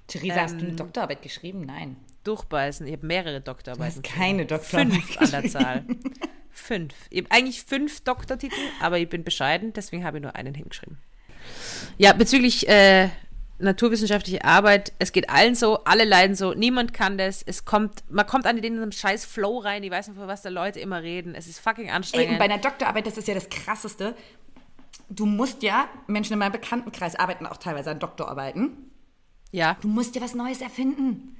Theresa, 0.06 0.42
hast 0.42 0.54
du 0.54 0.60
Ähm, 0.60 0.66
eine 0.68 0.76
Doktorarbeit 0.76 1.20
geschrieben? 1.20 1.62
Nein. 1.66 1.96
Durchbeißen, 2.24 2.86
ich 2.86 2.92
habe 2.92 3.06
mehrere 3.06 3.40
Du 3.40 3.44
Doktorarbeiten. 3.52 4.02
hast 4.04 4.14
keine 4.14 4.46
Doktorarbeit 4.46 4.92
Fünf 5.02 5.18
an 5.20 5.30
der 5.30 5.50
Zahl. 5.50 5.84
Fünf. 6.50 6.94
Ich 7.10 7.22
habe 7.24 7.30
eigentlich 7.30 7.62
fünf 7.62 8.00
Doktortitel, 8.02 8.54
aber 8.80 8.98
ich 8.98 9.08
bin 9.08 9.24
bescheiden, 9.24 9.72
deswegen 9.72 10.04
habe 10.04 10.18
ich 10.18 10.22
nur 10.22 10.36
einen 10.36 10.54
hingeschrieben. 10.54 10.98
Ja, 11.98 12.12
bezüglich 12.12 12.68
äh, 12.68 13.08
naturwissenschaftliche 13.58 14.44
Arbeit, 14.44 14.92
es 14.98 15.12
geht 15.12 15.30
allen 15.30 15.54
so, 15.54 15.82
alle 15.84 16.04
leiden 16.04 16.36
so, 16.36 16.52
niemand 16.52 16.92
kann 16.92 17.16
das, 17.18 17.42
es 17.42 17.64
kommt, 17.64 18.04
man 18.10 18.26
kommt 18.26 18.46
an 18.46 18.56
den 18.60 18.74
in 18.76 18.82
einem 18.82 18.92
scheiß 18.92 19.24
Flow 19.24 19.58
rein, 19.58 19.82
ich 19.82 19.90
weiß 19.90 20.08
nicht, 20.08 20.16
von 20.18 20.28
was 20.28 20.42
da 20.42 20.50
Leute 20.50 20.78
immer 20.80 21.02
reden, 21.02 21.34
es 21.34 21.46
ist 21.48 21.58
fucking 21.58 21.86
Ey, 21.86 21.90
anstrengend. 21.90 22.32
und 22.32 22.38
bei 22.38 22.44
einer 22.44 22.58
Doktorarbeit, 22.58 23.06
das 23.06 23.16
ist 23.18 23.28
ja 23.28 23.34
das 23.34 23.48
Krasseste. 23.48 24.14
Du 25.08 25.26
musst 25.26 25.62
ja, 25.62 25.88
Menschen 26.06 26.34
in 26.34 26.38
meinem 26.38 26.52
Bekanntenkreis 26.52 27.16
arbeiten 27.16 27.46
auch 27.46 27.56
teilweise 27.56 27.90
an 27.90 27.98
Doktorarbeiten. 27.98 28.90
ja, 29.50 29.76
Du 29.80 29.88
musst 29.88 30.14
dir 30.14 30.20
was 30.22 30.34
Neues 30.34 30.60
erfinden. 30.60 31.36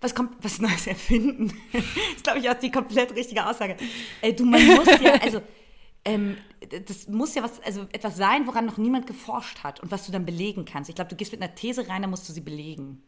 Was 0.00 0.14
kommt, 0.14 0.32
was 0.42 0.60
Neues 0.60 0.86
erfinden? 0.86 1.52
das 1.72 1.82
ist, 2.16 2.24
glaube 2.24 2.38
ich, 2.40 2.50
auch 2.50 2.54
die 2.54 2.70
komplett 2.70 3.14
richtige 3.14 3.46
Aussage. 3.46 3.76
Ey, 4.20 4.34
du, 4.36 4.44
man 4.44 4.64
muss 4.66 4.86
ja, 5.00 5.14
also, 5.14 5.40
ähm, 6.04 6.36
das 6.86 7.08
muss 7.08 7.34
ja 7.34 7.42
was, 7.42 7.60
also 7.62 7.82
etwas 7.92 8.16
sein, 8.16 8.46
woran 8.46 8.66
noch 8.66 8.76
niemand 8.76 9.06
geforscht 9.06 9.64
hat 9.64 9.80
und 9.80 9.90
was 9.90 10.06
du 10.06 10.12
dann 10.12 10.26
belegen 10.26 10.64
kannst. 10.64 10.90
Ich 10.90 10.96
glaube, 10.96 11.10
du 11.10 11.16
gehst 11.16 11.32
mit 11.32 11.42
einer 11.42 11.54
These 11.54 11.88
rein, 11.88 12.02
dann 12.02 12.10
musst 12.10 12.28
du 12.28 12.32
sie 12.32 12.40
belegen. 12.40 13.02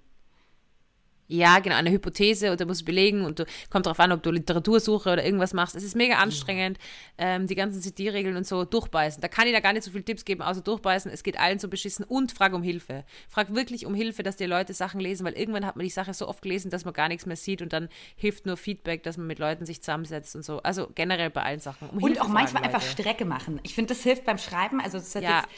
Ja, 1.31 1.59
genau, 1.59 1.77
eine 1.77 1.91
Hypothese 1.91 2.51
und 2.51 2.59
du 2.59 2.65
musst 2.65 2.87
belegen 2.87 3.25
und 3.27 3.39
du 3.39 3.45
kommt 3.69 3.85
darauf 3.85 4.01
an, 4.01 4.13
ob 4.13 4.23
du 4.23 4.31
Literatursuche 4.31 5.13
oder 5.13 5.23
irgendwas 5.25 5.53
machst. 5.53 5.77
Es 5.77 5.83
ist 5.85 5.95
mega 5.95 6.17
anstrengend, 6.17 6.79
ähm, 7.19 7.47
die 7.47 7.55
ganzen 7.55 7.83
CD-Regeln 7.83 8.35
und 8.37 8.47
so 8.47 8.65
durchbeißen. 8.65 9.21
Da 9.21 9.29
kann 9.29 9.47
ich 9.47 9.53
da 9.53 9.61
gar 9.61 9.75
nicht 9.75 9.83
so 9.85 9.91
viele 9.91 10.05
Tipps 10.05 10.25
geben, 10.25 10.41
außer 10.41 10.63
durchbeißen. 10.63 11.11
Es 11.13 11.23
geht 11.23 11.39
allen 11.39 11.59
so 11.59 11.69
beschissen 11.69 12.05
und 12.07 12.33
frag 12.33 12.55
um 12.55 12.63
Hilfe. 12.63 13.05
Frag 13.29 13.55
wirklich 13.55 13.85
um 13.85 13.95
Hilfe, 13.95 14.23
dass 14.23 14.37
die 14.37 14.47
Leute 14.47 14.73
Sachen 14.73 15.01
lesen, 15.01 15.27
weil 15.27 15.35
irgendwann 15.35 15.67
hat 15.67 15.77
man 15.77 15.85
die 15.85 15.91
Sache 15.91 16.15
so 16.15 16.27
oft 16.27 16.41
gelesen, 16.41 16.71
dass 16.71 16.87
man 16.87 16.95
gar 16.95 17.09
nichts 17.09 17.27
mehr 17.27 17.37
sieht 17.37 17.61
und 17.61 17.75
dann 17.75 17.91
hilft 18.17 18.47
nur 18.47 18.57
Feedback, 18.57 19.03
dass 19.03 19.19
man 19.19 19.27
mit 19.27 19.39
Leuten 19.39 19.67
sich 19.67 19.83
zusammensetzt 19.83 20.35
und 20.35 20.45
so. 20.47 20.63
Also 20.63 20.89
generell 20.95 21.29
bei 21.29 21.43
allen 21.43 21.61
Sachen. 21.61 21.91
Um 21.91 21.99
Und 21.99 22.07
Hilfe 22.09 22.23
auch 22.23 22.29
manchmal 22.29 22.63
fragen, 22.63 22.75
einfach. 22.75 22.91
Strecke 22.91 23.27
machen. 23.27 23.61
Ich 23.65 23.75
finde, 23.75 23.89
das 23.95 24.03
hilft 24.03 24.25
beim 24.25 24.39
Schreiben. 24.39 24.81
Also, 24.81 24.97
das 24.99 25.15
hat 25.15 25.23
Ja. 25.23 25.41
jetzt, 25.41 25.49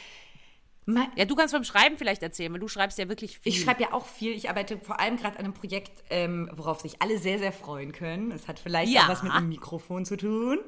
Ja, 1.15 1.25
du 1.25 1.35
kannst 1.35 1.53
beim 1.53 1.63
Schreiben 1.63 1.95
vielleicht 1.97 2.23
erzählen, 2.23 2.51
weil 2.51 2.59
du 2.59 2.67
schreibst 2.67 2.97
ja 2.97 3.07
wirklich 3.07 3.37
viel. 3.37 3.51
Ich 3.53 3.61
schreibe 3.61 3.83
ja 3.83 3.93
auch 3.93 4.05
viel. 4.05 4.31
Ich 4.33 4.49
arbeite 4.49 4.77
vor 4.79 4.99
allem 4.99 5.15
gerade 5.15 5.37
an 5.37 5.45
einem 5.45 5.53
Projekt, 5.53 6.03
ähm, 6.09 6.49
worauf 6.53 6.81
sich 6.81 7.01
alle 7.01 7.17
sehr, 7.19 7.37
sehr 7.39 7.51
freuen 7.51 7.91
können. 7.91 8.31
Es 8.31 8.47
hat 8.47 8.57
vielleicht 8.59 8.91
Ja. 8.91 9.03
auch 9.03 9.09
was 9.09 9.23
mit 9.23 9.31
dem 9.33 9.47
Mikrofon 9.49 10.05
zu 10.05 10.17
tun. 10.17 10.59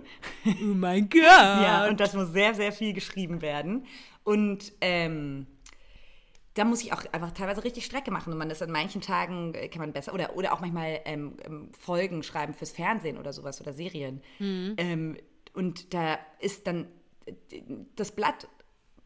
oh 0.45 0.51
mein 0.65 1.09
Gott. 1.09 1.21
Ja, 1.23 1.87
und 1.89 1.99
das 1.99 2.13
muss 2.13 2.31
sehr, 2.31 2.53
sehr 2.53 2.71
viel 2.71 2.93
geschrieben 2.93 3.41
werden. 3.41 3.85
Und 4.23 4.71
ähm, 4.81 5.47
da 6.53 6.63
muss 6.65 6.83
ich 6.83 6.93
auch 6.93 7.03
einfach 7.11 7.31
teilweise 7.31 7.63
richtig 7.63 7.83
Strecke 7.83 8.11
machen. 8.11 8.31
Und 8.31 8.37
man 8.37 8.51
ist 8.51 8.61
an 8.61 8.71
manchen 8.71 9.01
Tagen, 9.01 9.55
äh, 9.55 9.67
kann 9.67 9.79
man 9.81 9.93
besser, 9.93 10.13
oder, 10.13 10.35
oder 10.37 10.53
auch 10.53 10.61
manchmal 10.61 11.01
ähm, 11.05 11.37
ähm, 11.43 11.71
Folgen 11.77 12.21
schreiben 12.21 12.53
fürs 12.53 12.71
Fernsehen 12.71 13.17
oder 13.17 13.33
sowas 13.33 13.59
oder 13.59 13.73
Serien. 13.73 14.21
Ähm, 14.39 15.17
und 15.53 15.93
da 15.95 16.19
ist 16.39 16.67
dann 16.67 16.87
äh, 17.25 17.33
das 17.95 18.11
Blatt 18.11 18.47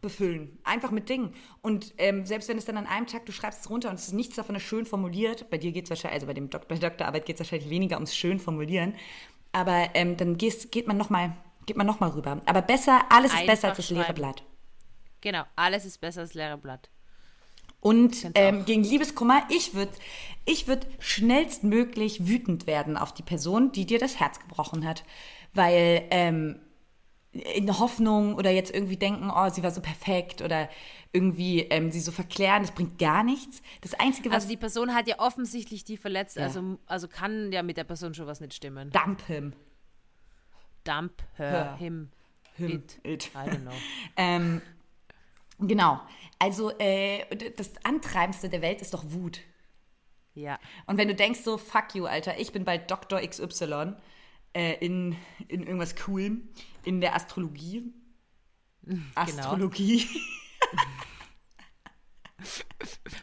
befüllen, 0.01 0.59
einfach 0.63 0.91
mit 0.91 1.09
Dingen. 1.09 1.33
Und 1.61 1.93
ähm, 1.97 2.25
selbst 2.25 2.49
wenn 2.49 2.57
es 2.57 2.65
dann 2.65 2.77
an 2.77 2.87
einem 2.87 3.07
Tag, 3.07 3.25
du 3.25 3.31
schreibst 3.31 3.61
es 3.61 3.69
runter 3.69 3.89
und 3.89 3.95
es 3.95 4.07
ist 4.07 4.13
nichts 4.13 4.35
davon 4.35 4.55
ist 4.55 4.63
schön 4.63 4.85
formuliert, 4.85 5.49
bei 5.49 5.57
dir 5.57 5.71
geht 5.71 5.85
es 5.85 5.89
wahrscheinlich, 5.89 6.15
also 6.15 6.27
bei, 6.27 6.33
dem 6.33 6.49
Dok 6.49 6.67
bei 6.67 6.75
der 6.75 6.89
Doktorarbeit 6.89 7.25
geht 7.25 7.35
es 7.35 7.39
wahrscheinlich 7.39 7.69
weniger 7.69 7.95
ums 7.97 8.15
schön 8.15 8.39
formulieren, 8.39 8.93
aber 9.51 9.89
ähm, 9.95 10.15
dann 10.17 10.37
gehst, 10.37 10.71
geht 10.71 10.87
man 10.87 10.97
nochmal 10.97 11.35
geht 11.67 11.77
man 11.77 11.85
noch 11.85 11.99
mal 11.99 12.09
rüber. 12.09 12.41
Aber 12.45 12.61
besser, 12.63 13.01
alles 13.09 13.31
ist 13.31 13.39
Einfach 13.39 13.53
besser 13.53 13.67
als 13.67 13.77
das 13.77 13.89
leere. 13.91 14.13
Blatt. 14.13 14.41
Genau, 15.21 15.43
alles 15.55 15.85
ist 15.85 15.99
besser 15.99 16.21
als 16.21 16.33
leere 16.33 16.57
Blatt. 16.57 16.89
Und 17.79 18.31
ähm, 18.33 18.65
gegen 18.65 18.83
Liebeskummer, 18.83 19.43
ich 19.49 19.75
würde 19.75 19.91
ich 20.45 20.67
würd 20.67 20.87
schnellstmöglich 20.99 22.27
wütend 22.27 22.65
werden 22.65 22.97
auf 22.97 23.13
die 23.13 23.21
Person, 23.21 23.71
die 23.71 23.85
dir 23.85 23.99
das 23.99 24.19
Herz 24.19 24.39
gebrochen 24.39 24.87
hat. 24.87 25.03
Weil 25.53 26.05
ähm, 26.09 26.59
in 27.39 27.79
Hoffnung 27.79 28.35
oder 28.35 28.51
jetzt 28.51 28.73
irgendwie 28.73 28.97
denken, 28.97 29.31
oh, 29.33 29.49
sie 29.49 29.63
war 29.63 29.71
so 29.71 29.81
perfekt 29.81 30.41
oder 30.41 30.69
irgendwie 31.13 31.61
ähm, 31.61 31.91
sie 31.91 31.99
so 31.99 32.11
verklären, 32.11 32.61
das 32.63 32.71
bringt 32.71 32.99
gar 32.99 33.23
nichts. 33.23 33.61
Das 33.81 33.93
Einzige, 33.93 34.29
was 34.29 34.35
Also 34.35 34.49
die 34.49 34.57
Person 34.57 34.93
hat 34.93 35.07
ja 35.07 35.19
offensichtlich 35.19 35.83
die 35.83 35.97
verletzt, 35.97 36.37
Ja. 36.37 36.43
also, 36.43 36.77
also 36.85 37.07
kann 37.07 37.51
ja 37.51 37.63
mit 37.63 37.77
der 37.77 37.83
Person 37.85 38.13
schon 38.13 38.27
was 38.27 38.39
nicht 38.41 38.53
stimmen. 38.53 38.91
Dump-him. 38.91 39.53
Dump 40.83 41.21
her, 41.35 41.49
Her. 41.51 41.75
him, 41.77 42.09
Him, 42.55 42.71
it, 42.71 42.99
it. 43.03 43.31
I 43.35 43.49
don't 43.49 43.61
know. 43.61 43.71
Ähm, 44.17 44.61
genau. 45.59 45.99
Also 46.39 46.71
äh, 46.79 47.23
das 47.55 47.71
Antreibendste 47.83 48.49
der 48.49 48.61
Welt 48.61 48.81
ist 48.81 48.93
doch 48.93 49.03
Wut. 49.11 49.41
Ja. 50.33 50.59
Und 50.85 50.97
wenn 50.97 51.07
du 51.07 51.15
denkst 51.15 51.41
so, 51.41 51.57
fuck 51.57 51.95
you, 51.95 52.05
Alter, 52.05 52.39
ich 52.39 52.51
bin 52.51 52.63
bald 52.63 52.89
Dr. 52.89 53.19
XY 53.19 53.95
äh, 54.53 54.73
in, 54.85 55.15
in 55.47 55.63
irgendwas 55.63 55.95
Coolem, 55.95 56.47
in 56.87 57.01
der 57.01 57.15
Astrologie. 57.15 57.93
Genau. 58.81 59.03
Astrologie. 59.15 60.07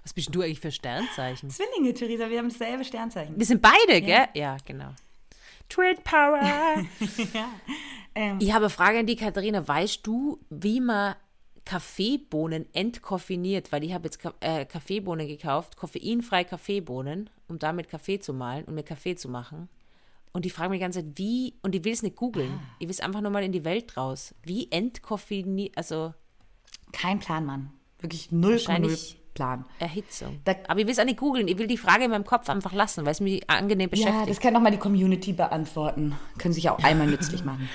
Was 0.02 0.12
bist 0.12 0.34
du 0.34 0.42
eigentlich 0.42 0.60
für 0.60 0.70
Sternzeichen? 0.70 1.48
Zwillinge, 1.48 1.94
Theresa, 1.94 2.28
wir 2.28 2.38
haben 2.38 2.50
dasselbe 2.50 2.84
Sternzeichen. 2.84 3.38
Wir 3.38 3.46
sind 3.46 3.62
beide, 3.62 4.02
gell? 4.02 4.26
Ja, 4.34 4.58
genau. 4.66 4.90
Trade 5.68 6.00
Power. 6.04 6.40
ja. 7.32 7.48
ähm, 8.14 8.38
ich 8.40 8.52
habe 8.52 8.66
eine 8.66 8.70
Frage 8.70 8.98
an 8.98 9.06
die 9.06 9.16
Katharina. 9.16 9.66
Weißt 9.66 10.06
du, 10.06 10.38
wie 10.50 10.80
man 10.80 11.14
Kaffeebohnen 11.64 12.66
entkoffiniert, 12.74 13.72
weil 13.72 13.84
ich 13.84 13.94
habe 13.94 14.04
jetzt 14.04 14.18
äh, 14.40 14.66
Kaffeebohnen 14.66 15.26
gekauft, 15.26 15.76
koffeinfrei 15.76 16.44
Kaffeebohnen, 16.44 17.30
um 17.48 17.58
damit 17.58 17.88
Kaffee 17.88 18.20
zu 18.20 18.34
mahlen 18.34 18.64
und 18.64 18.74
mir 18.74 18.82
Kaffee 18.82 19.16
zu 19.16 19.30
machen. 19.30 19.70
Und 20.34 20.44
die 20.44 20.50
fragen 20.50 20.70
mich 20.70 20.78
die 20.80 20.82
ganze 20.82 20.98
Zeit, 21.04 21.12
wie, 21.16 21.54
und 21.62 21.74
ich 21.76 21.84
will 21.84 21.92
es 21.92 22.02
nicht 22.02 22.16
googeln. 22.16 22.50
Ah. 22.56 22.60
Ich 22.80 22.86
will 22.88 22.90
es 22.92 22.98
einfach 23.00 23.20
nur 23.20 23.30
mal 23.30 23.44
in 23.44 23.52
die 23.52 23.64
Welt 23.64 23.96
raus. 23.96 24.34
Wie 24.42 24.68
entkoffiniert, 24.70 25.76
also 25.78 26.12
Kein 26.92 27.20
Plan, 27.20 27.46
Mann. 27.46 27.70
Wirklich 28.00 28.32
null 28.32 28.58
Plan. 29.32 29.64
Erhitzung. 29.80 30.40
Da- 30.44 30.54
Aber 30.68 30.78
ich 30.80 30.86
will 30.86 30.92
es 30.92 30.98
auch 30.98 31.04
nicht 31.04 31.18
googeln. 31.18 31.48
Ich 31.48 31.56
will 31.58 31.66
die 31.66 31.76
Frage 31.76 32.04
in 32.04 32.10
meinem 32.10 32.24
Kopf 32.24 32.48
einfach 32.48 32.72
lassen, 32.72 33.04
weil 33.04 33.12
es 33.12 33.20
mich 33.20 33.48
angenehm 33.50 33.88
Ja, 33.92 33.96
beschäftigt. 33.96 34.30
das 34.30 34.40
kann 34.40 34.54
doch 34.54 34.60
mal 34.60 34.70
die 34.70 34.76
Community 34.78 35.32
beantworten. 35.32 36.14
Können 36.38 36.54
sich 36.54 36.68
auch 36.70 36.78
einmal 36.84 37.06
nützlich 37.08 37.44
machen. 37.44 37.68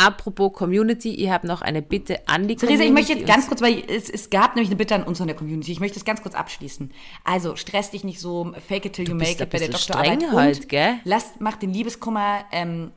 Apropos 0.00 0.54
Community, 0.54 1.14
ich 1.14 1.28
habe 1.28 1.46
noch 1.46 1.60
eine 1.60 1.82
Bitte 1.82 2.26
an 2.26 2.48
die 2.48 2.56
Theresa, 2.56 2.84
Community. 2.84 2.86
ich 2.86 2.92
möchte 2.92 3.12
jetzt 3.12 3.26
ganz 3.26 3.46
kurz, 3.48 3.60
weil 3.60 3.82
es, 3.86 4.08
es 4.08 4.30
gab 4.30 4.54
nämlich 4.56 4.70
eine 4.70 4.76
Bitte 4.76 4.94
an 4.94 5.02
uns 5.02 5.18
von 5.18 5.26
der 5.26 5.36
Community. 5.36 5.72
Ich 5.72 5.80
möchte 5.80 5.96
das 5.96 6.06
ganz 6.06 6.22
kurz 6.22 6.34
abschließen. 6.34 6.90
Also, 7.22 7.54
stress 7.54 7.90
dich 7.90 8.02
nicht 8.02 8.18
so, 8.18 8.54
fake 8.66 8.86
it 8.86 8.94
till 8.94 9.06
you 9.06 9.14
make 9.14 9.42
it 9.42 9.50
bei 9.50 9.58
der 9.58 9.68
Doktorarbeit. 9.68 10.22
streng 10.22 10.32
halt, 10.32 10.68
gell? 10.70 11.00
Lass, 11.04 11.34
mach 11.38 11.56
den 11.56 11.74
Liebeskummer, 11.74 12.46
ähm, 12.50 12.92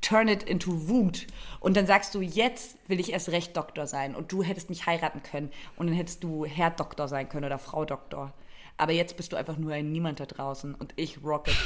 turn 0.00 0.28
it 0.28 0.44
into 0.44 0.88
Wut. 0.88 1.26
Und 1.60 1.76
dann 1.76 1.86
sagst 1.86 2.14
du, 2.14 2.22
jetzt 2.22 2.78
will 2.88 3.00
ich 3.00 3.12
erst 3.12 3.28
recht 3.28 3.54
Doktor 3.54 3.86
sein. 3.86 4.14
Und 4.14 4.32
du 4.32 4.42
hättest 4.42 4.70
mich 4.70 4.86
heiraten 4.86 5.22
können. 5.22 5.50
Und 5.76 5.88
dann 5.88 5.96
hättest 5.96 6.24
du 6.24 6.46
Herr 6.46 6.70
Doktor 6.70 7.06
sein 7.06 7.28
können 7.28 7.44
oder 7.44 7.58
Frau 7.58 7.84
Doktor. 7.84 8.32
Aber 8.78 8.92
jetzt 8.92 9.18
bist 9.18 9.32
du 9.32 9.36
einfach 9.36 9.58
nur 9.58 9.72
ein 9.72 9.92
Niemand 9.92 10.20
da 10.20 10.26
draußen. 10.26 10.74
Und 10.74 10.94
ich 10.96 11.22
rock 11.22 11.48
it. 11.48 11.56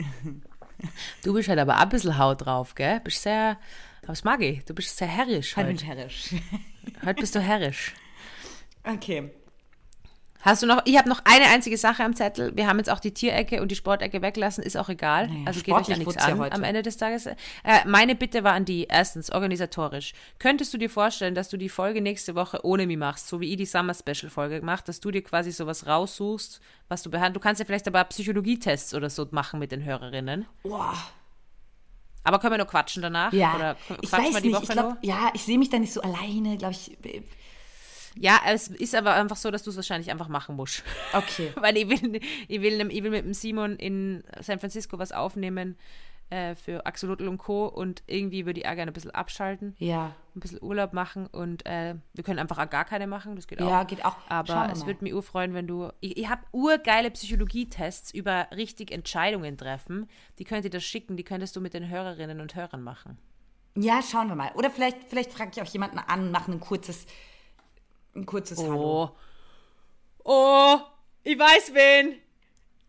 Du 1.22 1.32
bist 1.34 1.48
halt 1.48 1.58
aber 1.58 1.76
auch 1.76 1.80
ein 1.82 1.88
bisschen 1.88 2.18
Haut 2.18 2.44
drauf, 2.44 2.74
gell? 2.74 3.00
Bist 3.00 3.22
sehr, 3.22 3.50
aber 4.02 4.08
das 4.08 4.24
mag 4.24 4.40
ich. 4.42 4.64
Du 4.64 4.74
bist 4.74 4.96
sehr 4.96 5.08
herrisch 5.08 5.56
Halt 5.56 5.66
heute. 5.68 5.74
mich 5.74 5.84
herrisch. 5.86 6.34
Heute 7.04 7.20
bist 7.20 7.34
du 7.34 7.40
herrisch. 7.40 7.94
Okay. 8.84 9.30
Hast 10.44 10.62
du 10.62 10.66
noch, 10.66 10.82
ich 10.84 10.98
habe 10.98 11.08
noch 11.08 11.22
eine 11.24 11.46
einzige 11.46 11.78
Sache 11.78 12.04
am 12.04 12.14
Zettel. 12.14 12.54
Wir 12.54 12.66
haben 12.66 12.76
jetzt 12.76 12.90
auch 12.90 13.00
die 13.00 13.14
Tierecke 13.14 13.62
und 13.62 13.70
die 13.70 13.76
Sportecke 13.76 14.20
weglassen, 14.20 14.62
ist 14.62 14.76
auch 14.76 14.90
egal. 14.90 15.28
Naja, 15.28 15.46
also 15.46 15.62
geht 15.62 15.74
euch 15.74 15.88
ja 15.88 15.96
nichts 15.96 16.16
ja 16.16 16.20
an 16.20 16.38
heute. 16.38 16.54
am 16.54 16.64
Ende 16.64 16.82
des 16.82 16.98
Tages. 16.98 17.24
Äh, 17.24 17.34
meine 17.86 18.14
Bitte 18.14 18.44
war 18.44 18.52
an 18.52 18.66
die, 18.66 18.86
erstens, 18.90 19.32
organisatorisch. 19.32 20.12
Könntest 20.38 20.74
du 20.74 20.78
dir 20.78 20.90
vorstellen, 20.90 21.34
dass 21.34 21.48
du 21.48 21.56
die 21.56 21.70
Folge 21.70 22.02
nächste 22.02 22.34
Woche 22.34 22.60
ohne 22.62 22.86
mich 22.86 22.98
machst, 22.98 23.26
so 23.26 23.40
wie 23.40 23.52
ich 23.52 23.56
die 23.56 23.64
Summer 23.64 23.94
Special 23.94 24.28
Folge 24.28 24.60
gemacht, 24.60 24.86
dass 24.86 25.00
du 25.00 25.10
dir 25.10 25.22
quasi 25.22 25.50
sowas 25.50 25.86
raussuchst, 25.86 26.60
was 26.88 27.02
du 27.02 27.10
behandelst. 27.10 27.36
Du 27.36 27.40
kannst 27.40 27.60
ja 27.60 27.64
vielleicht 27.64 27.88
aber 27.88 28.04
Psychologietests 28.04 28.92
oder 28.92 29.08
so 29.08 29.26
machen 29.30 29.58
mit 29.58 29.72
den 29.72 29.82
Hörerinnen. 29.82 30.44
Boah. 30.62 30.94
Aber 32.22 32.38
können 32.38 32.52
wir 32.52 32.58
nur 32.58 32.66
quatschen 32.66 33.00
danach? 33.02 33.32
Ja, 33.32 33.54
Oder 33.54 33.76
ich 34.02 34.10
quatschen 34.10 34.26
weiß 34.26 34.34
wir 34.34 34.40
die 34.42 34.48
nicht. 34.48 34.56
Woche 34.56 34.64
Ich 34.64 34.70
glaub, 34.70 34.96
ja, 35.02 35.30
ich 35.32 35.42
sehe 35.44 35.58
mich 35.58 35.70
da 35.70 35.78
nicht 35.78 35.92
so 35.92 36.02
alleine, 36.02 36.58
glaube 36.58 36.74
ich. 36.74 37.22
Ja, 38.16 38.40
es 38.46 38.68
ist 38.68 38.94
aber 38.94 39.14
einfach 39.14 39.36
so, 39.36 39.50
dass 39.50 39.62
du 39.64 39.70
es 39.70 39.76
wahrscheinlich 39.76 40.10
einfach 40.10 40.28
machen 40.28 40.56
musst. 40.56 40.82
Okay. 41.12 41.52
Weil 41.56 41.76
ich 41.76 41.88
will, 41.88 42.20
ich 42.48 42.60
will, 42.62 42.90
ich 42.90 43.02
will 43.02 43.10
mit 43.10 43.24
dem 43.24 43.34
Simon 43.34 43.76
in 43.76 44.22
San 44.40 44.58
Francisco 44.60 44.98
was 44.98 45.12
aufnehmen 45.12 45.76
äh, 46.30 46.54
für 46.54 46.86
Axolotl 46.86 47.26
und 47.28 47.38
Co. 47.38 47.66
Und 47.66 48.02
irgendwie 48.06 48.46
würde 48.46 48.60
ich 48.60 48.66
auch 48.66 48.74
gerne 48.74 48.90
ein 48.90 48.94
bisschen 48.94 49.10
abschalten, 49.10 49.74
Ja. 49.78 50.14
ein 50.36 50.40
bisschen 50.40 50.62
Urlaub 50.62 50.92
machen 50.92 51.26
und 51.26 51.66
äh, 51.66 51.96
wir 52.14 52.24
können 52.24 52.38
einfach 52.38 52.58
auch 52.58 52.70
gar 52.70 52.84
keine 52.84 53.06
machen, 53.06 53.36
das 53.36 53.46
geht 53.46 53.60
auch. 53.60 53.68
Ja, 53.68 53.82
geht 53.84 54.04
auch. 54.04 54.16
Aber 54.28 54.70
es 54.72 54.86
würde 54.86 55.02
mich 55.04 55.12
urfreuen, 55.14 55.52
wenn 55.52 55.66
du. 55.66 55.90
Ich, 56.00 56.16
ich 56.16 56.28
habe 56.28 56.42
urgeile 56.52 57.10
Psychologietests 57.10 58.12
über 58.14 58.46
richtig 58.54 58.90
Entscheidungen 58.90 59.58
treffen. 59.58 60.08
Die 60.38 60.44
könnt 60.44 60.64
ihr 60.64 60.70
das 60.70 60.84
schicken, 60.84 61.16
die 61.16 61.24
könntest 61.24 61.56
du 61.56 61.60
mit 61.60 61.74
den 61.74 61.88
Hörerinnen 61.88 62.40
und 62.40 62.54
Hörern 62.54 62.82
machen. 62.82 63.18
Ja, 63.76 64.00
schauen 64.02 64.28
wir 64.28 64.36
mal. 64.36 64.52
Oder 64.54 64.70
vielleicht, 64.70 64.98
vielleicht 65.08 65.32
frage 65.32 65.50
ich 65.54 65.60
auch 65.60 65.66
jemanden 65.72 65.98
an, 65.98 66.30
mache 66.30 66.52
ein 66.52 66.60
kurzes, 66.60 67.06
ein 68.14 68.26
kurzes 68.26 68.58
Hallo. 68.58 69.04
Oh. 69.04 69.16
Oh, 70.24 70.80
ich 71.22 71.38
weiß 71.38 71.74
wen. 71.74 72.20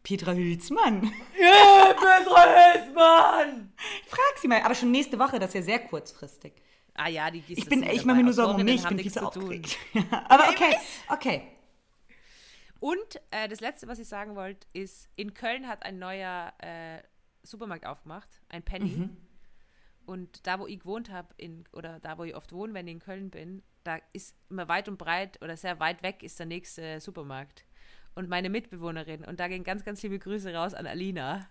Petra 0.04 0.34
Hülsmann. 0.34 1.12
Ja, 1.40 1.94
Petra 1.94 2.46
Hülsmann! 2.46 3.74
Frag 4.08 4.38
sie 4.40 4.48
mal. 4.48 4.62
Aber 4.62 4.76
schon 4.76 4.92
nächste 4.92 5.18
Woche, 5.20 5.40
das 5.40 5.50
ist 5.50 5.56
ja 5.56 5.62
sehr 5.64 5.80
kurzfristig. 5.80 6.54
Ah 6.94 7.10
ja, 7.10 7.30
die 7.30 7.42
gießt 7.42 7.60
Ich 7.60 7.68
bin, 7.68 7.84
ich 7.84 7.92
wieder 7.92 8.06
mache 8.06 8.18
mir 8.18 8.24
nur 8.24 8.34
Sorgen 8.34 8.60
um 8.60 8.66
mich. 8.66 8.82
Ich 8.82 8.88
bin 8.88 9.00
viel 9.00 9.12
zu 9.12 9.26
aufgeregt. 9.26 9.78
Aber 10.30 10.48
okay, 10.50 10.78
okay. 11.10 11.42
Und 12.80 13.22
äh, 13.32 13.48
das 13.48 13.60
Letzte, 13.60 13.88
was 13.88 14.00
ich 14.00 14.08
sagen 14.08 14.36
wollte, 14.36 14.68
ist, 14.74 15.10
in 15.16 15.34
Köln 15.34 15.68
hat 15.68 15.84
ein 15.84 15.98
neuer 15.98 16.54
äh, 16.60 17.00
Supermarkt 17.44 17.86
aufgemacht, 17.86 18.30
ein 18.48 18.64
Penny. 18.64 18.98
Mhm. 18.98 19.18
Und 20.06 20.46
da, 20.46 20.60
wo 20.60 20.68
ich 20.68 20.80
gewohnt 20.80 21.12
habe, 21.12 21.30
oder 21.74 22.00
da, 22.00 22.18
wo 22.18 22.24
ich 22.24 22.36
oft 22.36 22.54
wohne, 22.54 22.74
wenn 22.74 22.88
ich 22.88 22.94
in 22.94 23.00
Köln 23.00 23.30
bin, 23.32 23.64
da 23.86 24.00
ist 24.14 24.36
immer 24.50 24.68
weit 24.68 24.90
und 24.90 24.98
breit 24.98 25.42
oder 25.42 25.56
sehr 25.56 25.80
weit 25.80 26.04
weg 26.04 26.24
ist 26.24 26.40
der 26.40 26.48
nächste 26.48 27.00
Supermarkt. 27.00 27.64
Und 28.16 28.30
meine 28.30 28.50
Mitbewohnerin, 28.50 29.24
und 29.26 29.40
da 29.40 29.48
gehen 29.48 29.64
ganz, 29.64 29.84
ganz 29.86 30.02
liebe 30.02 30.20
Grüße 30.20 30.54
raus 30.54 30.74
an 30.74 30.88
Alina, 30.88 31.48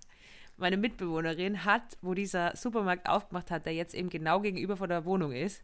meine 0.56 0.76
Mitbewohnerin 0.76 1.64
hat, 1.64 1.96
wo 2.00 2.14
dieser 2.14 2.56
Supermarkt 2.56 3.08
aufgemacht 3.08 3.50
hat, 3.50 3.66
der 3.66 3.74
jetzt 3.74 3.94
eben 3.94 4.08
genau 4.08 4.40
gegenüber 4.40 4.76
von 4.76 4.88
der 4.88 5.04
Wohnung 5.04 5.32
ist, 5.32 5.62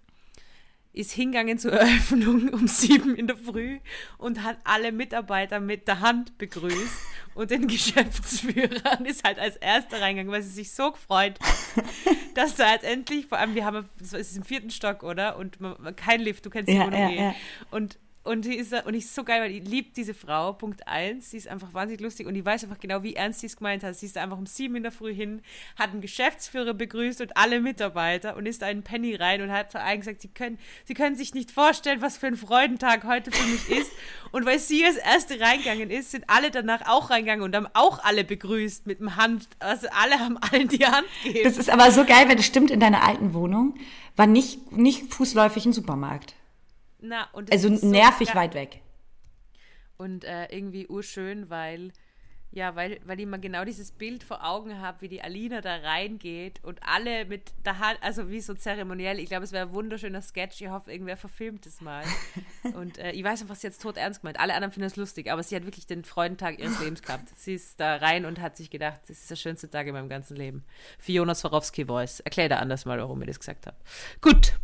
ist 0.92 1.12
hingegangen 1.12 1.58
zur 1.58 1.72
Eröffnung 1.80 2.48
um 2.50 2.66
sieben 2.66 3.14
in 3.14 3.26
der 3.26 3.36
Früh 3.36 3.78
und 4.18 4.42
hat 4.42 4.58
alle 4.64 4.92
Mitarbeiter 4.92 5.60
mit 5.60 5.88
der 5.88 6.00
Hand 6.00 6.38
begrüßt 6.38 7.09
und 7.34 7.50
den 7.50 7.66
Geschäftsführer 7.68 8.98
und 8.98 9.06
ist 9.06 9.24
halt 9.24 9.38
als 9.38 9.56
erster 9.56 10.00
reingegangen, 10.00 10.32
weil 10.32 10.42
sie 10.42 10.50
sich 10.50 10.72
so 10.72 10.92
gefreut 10.92 11.38
dass 12.34 12.54
da 12.56 12.72
jetzt 12.72 12.84
endlich, 12.84 13.26
vor 13.26 13.38
allem 13.38 13.54
wir 13.54 13.64
haben, 13.64 13.88
das 13.98 14.12
ist 14.12 14.36
im 14.36 14.44
vierten 14.44 14.70
Stock, 14.70 15.02
oder? 15.02 15.36
Und 15.36 15.60
man, 15.60 15.74
man- 15.80 15.96
kein 15.96 16.20
Lift, 16.20 16.46
du 16.46 16.50
kennst 16.50 16.68
die 16.68 16.74
Ja, 16.76 16.86
Wohnung 16.86 17.00
ja, 17.00 17.08
eh. 17.10 17.24
ja. 17.24 17.34
Und 17.70 17.98
und 18.22 18.44
die 18.44 18.56
ist, 18.56 18.74
und 18.84 18.92
ich 18.92 19.04
ist 19.04 19.14
so 19.14 19.24
geil, 19.24 19.40
weil 19.40 19.50
ich 19.50 19.64
liebe 19.64 19.90
diese 19.96 20.12
Frau, 20.12 20.52
Punkt 20.52 20.86
eins, 20.86 21.30
sie 21.30 21.38
ist 21.38 21.48
einfach 21.48 21.72
wahnsinnig 21.72 22.02
lustig 22.02 22.26
und 22.26 22.34
ich 22.34 22.44
weiß 22.44 22.64
einfach 22.64 22.78
genau, 22.78 23.02
wie 23.02 23.14
ernst 23.14 23.40
sie 23.40 23.46
es 23.46 23.56
gemeint 23.56 23.82
hat. 23.82 23.96
Sie 23.96 24.04
ist 24.04 24.18
einfach 24.18 24.36
um 24.36 24.44
sieben 24.44 24.76
in 24.76 24.82
der 24.82 24.92
Früh 24.92 25.14
hin, 25.14 25.40
hat 25.78 25.92
einen 25.92 26.02
Geschäftsführer 26.02 26.74
begrüßt 26.74 27.22
und 27.22 27.36
alle 27.38 27.60
Mitarbeiter 27.60 28.36
und 28.36 28.44
ist 28.44 28.62
einen 28.62 28.82
Penny 28.82 29.14
rein 29.14 29.40
und 29.40 29.50
hat 29.50 29.72
zu 29.72 29.80
allen 29.80 30.00
gesagt, 30.00 30.20
sie 30.20 30.28
können, 30.28 30.58
sie 30.84 30.92
können 30.92 31.16
sich 31.16 31.32
nicht 31.32 31.50
vorstellen, 31.50 32.02
was 32.02 32.18
für 32.18 32.26
ein 32.26 32.36
Freudentag 32.36 33.04
heute 33.04 33.32
für 33.32 33.46
mich 33.46 33.70
ist. 33.70 33.90
Und 34.32 34.44
weil 34.44 34.58
sie 34.58 34.84
als 34.84 34.96
Erste 34.96 35.40
reingegangen 35.40 35.90
ist, 35.90 36.10
sind 36.10 36.24
alle 36.28 36.50
danach 36.50 36.88
auch 36.88 37.08
reingegangen 37.08 37.42
und 37.42 37.56
haben 37.56 37.68
auch 37.72 38.04
alle 38.04 38.22
begrüßt 38.22 38.86
mit 38.86 39.00
dem 39.00 39.16
Hand, 39.16 39.48
also 39.60 39.86
alle 39.98 40.18
haben 40.18 40.36
allen 40.36 40.68
die 40.68 40.84
Hand 40.84 41.06
gegeben. 41.24 41.44
Das 41.44 41.56
ist 41.56 41.70
aber 41.70 41.90
so 41.90 42.04
geil, 42.04 42.28
weil 42.28 42.36
das 42.36 42.46
stimmt 42.46 42.70
in 42.70 42.80
deiner 42.80 43.02
alten 43.02 43.32
Wohnung. 43.32 43.74
War 44.16 44.26
nicht, 44.26 44.72
nicht 44.72 45.12
fußläufig 45.14 45.64
ein 45.64 45.72
Supermarkt. 45.72 46.34
Na, 47.00 47.28
und 47.32 47.50
Also 47.52 47.74
so 47.74 47.86
nervig 47.86 48.28
geil. 48.28 48.36
weit 48.36 48.54
weg. 48.54 48.82
Und 49.96 50.24
äh, 50.24 50.46
irgendwie 50.46 50.86
urschön, 50.86 51.50
weil, 51.50 51.92
ja, 52.52 52.74
weil, 52.74 53.00
weil 53.04 53.20
ich 53.20 53.26
mal 53.26 53.38
genau 53.38 53.66
dieses 53.66 53.92
Bild 53.92 54.22
vor 54.24 54.42
Augen 54.46 54.80
habe, 54.80 55.02
wie 55.02 55.08
die 55.08 55.20
Alina 55.20 55.60
da 55.60 55.76
reingeht 55.76 56.58
und 56.64 56.82
alle 56.82 57.26
mit 57.26 57.52
der 57.66 57.78
Hand, 57.80 57.98
also 58.00 58.30
wie 58.30 58.40
so 58.40 58.54
zeremoniell. 58.54 59.18
Ich 59.18 59.26
glaube, 59.26 59.44
es 59.44 59.52
wäre 59.52 59.66
ein 59.68 59.74
wunderschöner 59.74 60.22
Sketch. 60.22 60.62
Ich 60.62 60.68
hoffe, 60.68 60.90
irgendwer 60.90 61.18
verfilmt 61.18 61.66
es 61.66 61.82
mal. 61.82 62.02
und 62.74 62.96
äh, 62.96 63.12
ich 63.12 63.22
weiß 63.22 63.42
einfach, 63.42 63.56
sie 63.56 63.66
jetzt 63.66 63.82
tot 63.82 63.98
ernst 63.98 64.22
gemeint. 64.22 64.40
Alle 64.40 64.54
anderen 64.54 64.72
finden 64.72 64.86
es 64.86 64.96
lustig, 64.96 65.30
aber 65.30 65.42
sie 65.42 65.54
hat 65.54 65.64
wirklich 65.66 65.86
den 65.86 66.02
Freudentag 66.02 66.58
ihres 66.58 66.80
Lebens 66.80 67.02
gehabt. 67.02 67.28
Sie 67.36 67.54
ist 67.54 67.78
da 67.78 67.96
rein 67.96 68.24
und 68.24 68.40
hat 68.40 68.56
sich 68.56 68.70
gedacht, 68.70 69.00
das 69.02 69.18
ist 69.20 69.30
der 69.30 69.36
schönste 69.36 69.68
Tag 69.68 69.86
in 69.86 69.92
meinem 69.92 70.08
ganzen 70.08 70.34
Leben. 70.36 70.64
Fiona 70.98 71.34
Swarovski 71.34 71.84
Voice. 71.84 72.20
Erklär 72.20 72.48
da 72.48 72.56
anders 72.56 72.86
mal, 72.86 72.98
warum 72.98 73.20
ich 73.20 73.28
das 73.28 73.38
gesagt 73.38 73.66
habe. 73.66 73.76
Gut. 74.22 74.54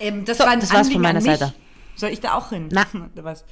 Ähm, 0.00 0.24
das 0.24 0.38
So, 0.38 0.44
war 0.44 0.50
ein 0.52 0.60
das 0.60 0.70
war's 0.70 0.88
von 0.90 1.04
Anliegen 1.04 1.20
meiner. 1.20 1.20
Seite. 1.20 1.54
Soll 1.96 2.10
ich 2.10 2.20
da 2.20 2.34
auch 2.34 2.50
hin? 2.50 2.68
Na. 2.72 2.86
Was? 3.16 3.44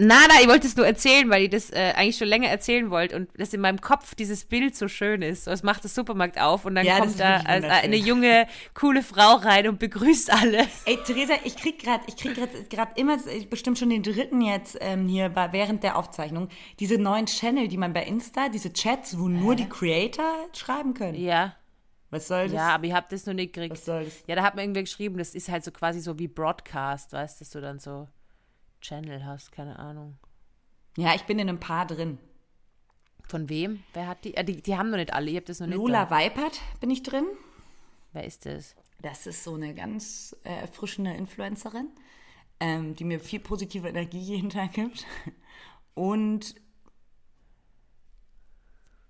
Na, 0.00 0.14
na, 0.28 0.34
ich 0.40 0.46
wollte 0.46 0.64
es 0.68 0.76
nur 0.76 0.86
erzählen, 0.86 1.28
weil 1.28 1.42
ich 1.42 1.50
das 1.50 1.70
äh, 1.70 1.92
eigentlich 1.96 2.18
schon 2.18 2.28
länger 2.28 2.48
erzählen 2.48 2.88
wollte 2.88 3.16
und 3.16 3.28
das 3.36 3.52
in 3.52 3.60
meinem 3.60 3.80
Kopf 3.80 4.14
dieses 4.14 4.44
Bild 4.44 4.76
so 4.76 4.86
schön 4.86 5.22
ist. 5.22 5.46
So, 5.46 5.50
es 5.50 5.64
macht 5.64 5.82
das 5.84 5.92
Supermarkt 5.96 6.40
auf 6.40 6.64
und 6.66 6.76
dann 6.76 6.86
Ja, 6.86 6.98
kommt 7.00 7.18
da 7.18 7.38
wirklich 7.38 7.48
als, 7.48 7.64
äh, 7.64 7.68
eine 7.68 7.96
junge, 7.96 8.46
coole 8.74 9.02
Frau 9.02 9.34
rein 9.34 9.66
und 9.66 9.80
begrüßt 9.80 10.32
alle. 10.32 10.68
Ey, 10.84 10.98
Theresa, 11.04 11.34
ich 11.42 11.56
krieg 11.56 11.80
gerade, 11.80 12.04
ich 12.06 12.14
krieg 12.16 12.36
gerade 12.70 12.92
immer, 12.94 13.16
ich 13.26 13.50
bestimmt 13.50 13.76
schon 13.76 13.90
den 13.90 14.04
dritten 14.04 14.40
jetzt 14.40 14.78
ähm, 14.80 15.08
hier 15.08 15.30
bei, 15.30 15.52
während 15.52 15.82
der 15.82 15.96
Aufzeichnung, 15.96 16.48
diese 16.78 16.96
neuen 16.96 17.26
Channel, 17.26 17.66
die 17.66 17.76
man 17.76 17.92
bei 17.92 18.04
Insta, 18.04 18.48
diese 18.50 18.72
Chats, 18.72 19.18
wo 19.18 19.26
nur 19.26 19.56
die 19.56 19.68
Creator 19.68 20.32
schreiben 20.56 20.94
können. 20.94 21.20
Ja, 21.20 21.56
Was 22.10 22.28
soll 22.28 22.44
das? 22.44 22.52
ja, 22.52 22.74
aber 22.74 22.84
ich 22.84 22.92
habe 22.92 23.06
das 23.10 23.26
noch 23.26 23.34
nicht 23.34 23.52
gekriegt. 23.52 23.72
Was 23.72 23.84
soll 23.84 24.04
das? 24.04 24.24
Ja, 24.26 24.34
da 24.34 24.42
hat 24.42 24.54
man 24.54 24.64
irgendwie 24.64 24.82
geschrieben, 24.82 25.18
das 25.18 25.34
ist 25.34 25.48
halt 25.48 25.64
so 25.64 25.70
quasi 25.70 26.00
so 26.00 26.18
wie 26.18 26.28
Broadcast, 26.28 27.12
weißt 27.12 27.40
du, 27.40 27.44
dass 27.44 27.50
du 27.50 27.60
dann 27.60 27.78
so 27.78 28.08
Channel 28.80 29.24
hast, 29.24 29.52
keine 29.52 29.78
Ahnung. 29.78 30.16
Ja, 30.96 31.14
ich 31.14 31.24
bin 31.24 31.38
in 31.38 31.48
ein 31.48 31.60
paar 31.60 31.86
drin. 31.86 32.18
Von 33.28 33.48
wem? 33.50 33.82
Wer 33.92 34.06
hat 34.06 34.24
die? 34.24 34.34
Äh, 34.34 34.44
die, 34.44 34.62
die 34.62 34.76
haben 34.76 34.90
noch 34.90 34.96
nicht 34.96 35.12
alle, 35.12 35.30
ich 35.30 35.36
habe 35.36 35.46
das 35.46 35.60
noch 35.60 35.66
nicht. 35.66 35.76
Lola 35.76 36.06
da. 36.06 36.10
Weipert 36.10 36.60
bin 36.80 36.90
ich 36.90 37.02
drin. 37.02 37.26
Wer 38.12 38.24
ist 38.24 38.46
das? 38.46 38.74
Das 39.02 39.26
ist 39.26 39.44
so 39.44 39.54
eine 39.54 39.74
ganz 39.74 40.34
äh, 40.44 40.60
erfrischende 40.60 41.12
Influencerin, 41.12 41.90
ähm, 42.58 42.94
die 42.94 43.04
mir 43.04 43.20
viel 43.20 43.40
positive 43.40 43.86
Energie 43.86 44.18
jeden 44.18 44.48
Tag 44.48 44.72
gibt. 44.72 45.04
Und 45.94 46.54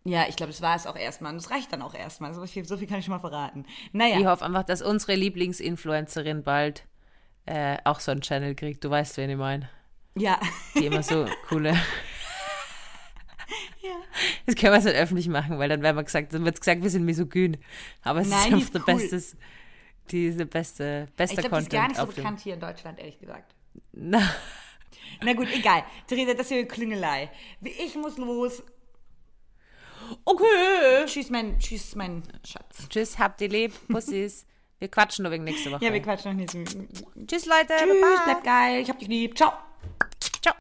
ja, 0.05 0.27
ich 0.29 0.37
glaube, 0.37 0.53
das 0.53 0.63
war 0.63 0.77
es 0.77 0.87
auch 0.87 0.97
erstmal. 0.97 1.33
Und 1.33 1.39
es 1.39 1.51
reicht 1.51 1.73
dann 1.73 1.83
auch 1.83 1.95
erstmal. 1.95 2.33
So 2.35 2.47
viel, 2.47 2.65
so 2.65 2.77
viel 2.77 2.87
kann 2.87 2.99
ich 2.99 3.05
schon 3.05 3.13
mal 3.15 3.21
verraten. 3.21 3.65
Ich 3.69 3.93
Naja, 3.93 4.31
hoffe 4.31 4.45
einfach, 4.45 4.63
dass 4.63 4.81
unsere 4.83 5.15
Lieblingsinfluencerin 5.15 6.43
bald 6.43 6.85
äh, 7.47 7.77
auch 7.85 8.01
so 8.01 8.11
einen 8.13 8.21
Channel 8.23 8.55
kriegt. 8.55 8.85
Du 8.85 8.91
weißt, 8.91 9.17
wen 9.17 9.31
ich 9.31 9.37
meine. 9.37 9.69
Ja. 10.17 10.39
Die 10.75 10.87
immer 10.87 11.03
so 11.03 11.27
coole. 11.49 11.75
Das 14.47 14.55
können 14.55 14.73
wir 14.73 14.77
jetzt 14.77 14.85
nicht 14.87 14.97
öffentlich 14.97 15.29
machen, 15.29 15.59
weil 15.59 15.69
dann 15.69 15.83
werden 15.83 15.97
wir 15.97 16.05
gesagt, 16.05 16.33
dann 16.35 16.45
wird 16.45 16.59
gesagt, 16.59 16.83
wir 16.83 16.91
sind 16.91 17.05
misogyn. 17.05 17.57
Aber 18.03 18.21
es 18.21 18.29
Nein, 18.29 18.39
ist 18.39 18.53
einfach 18.53 18.71
der 18.71 18.81
cool. 18.95 19.01
bestes, 19.01 19.37
die 20.11 20.27
ist 20.27 20.39
der 20.41 20.45
beste, 20.47 21.09
bester 21.17 21.39
Ich 21.39 21.45
ist 21.45 21.51
Content 21.51 21.71
gar 21.71 21.89
nicht 21.89 22.01
so 22.01 22.07
bekannt 22.07 22.41
hier 22.41 22.55
in 22.55 22.61
Deutschland, 22.61 22.99
ehrlich 22.99 23.19
gesagt. 23.19 23.55
Na, 23.93 24.21
Na 25.23 25.33
gut, 25.35 25.49
egal. 25.55 25.85
Theresa, 26.07 26.33
das 26.33 26.43
ist 26.43 26.49
hier 26.49 26.67
Klüngelei. 26.67 27.31
Ich 27.63 27.95
muss 27.95 28.19
los. 28.19 28.63
Okay. 30.25 31.05
Tschüss, 31.07 31.31
mein, 31.31 31.59
tschüss, 31.59 31.95
mein 31.95 32.23
Schatz. 32.47 32.89
Tschüss, 32.89 33.19
habt 33.19 33.41
ihr 33.41 33.49
lieb, 33.49 33.73
Pussys. 33.89 34.47
Wir 34.79 34.89
quatschen 34.89 35.25
nur 35.25 35.33
wegen 35.33 35.45
nächste 35.45 35.73
Woche. 35.73 35.85
Ja, 35.85 35.93
wir 35.93 36.01
quatschen 36.01 36.33
noch 36.33 36.39
nicht. 36.39 36.53
Tschüss, 36.53 37.47
Leute. 37.47 37.75
Tschüss, 37.79 38.01
Baba. 38.01 38.23
bleib 38.25 38.45
geil. 38.45 38.81
Ich 38.83 38.89
hab 38.89 38.99
dich 38.99 39.09
lieb. 39.09 39.37
Ciao. 39.37 39.53
Ciao. 40.41 40.55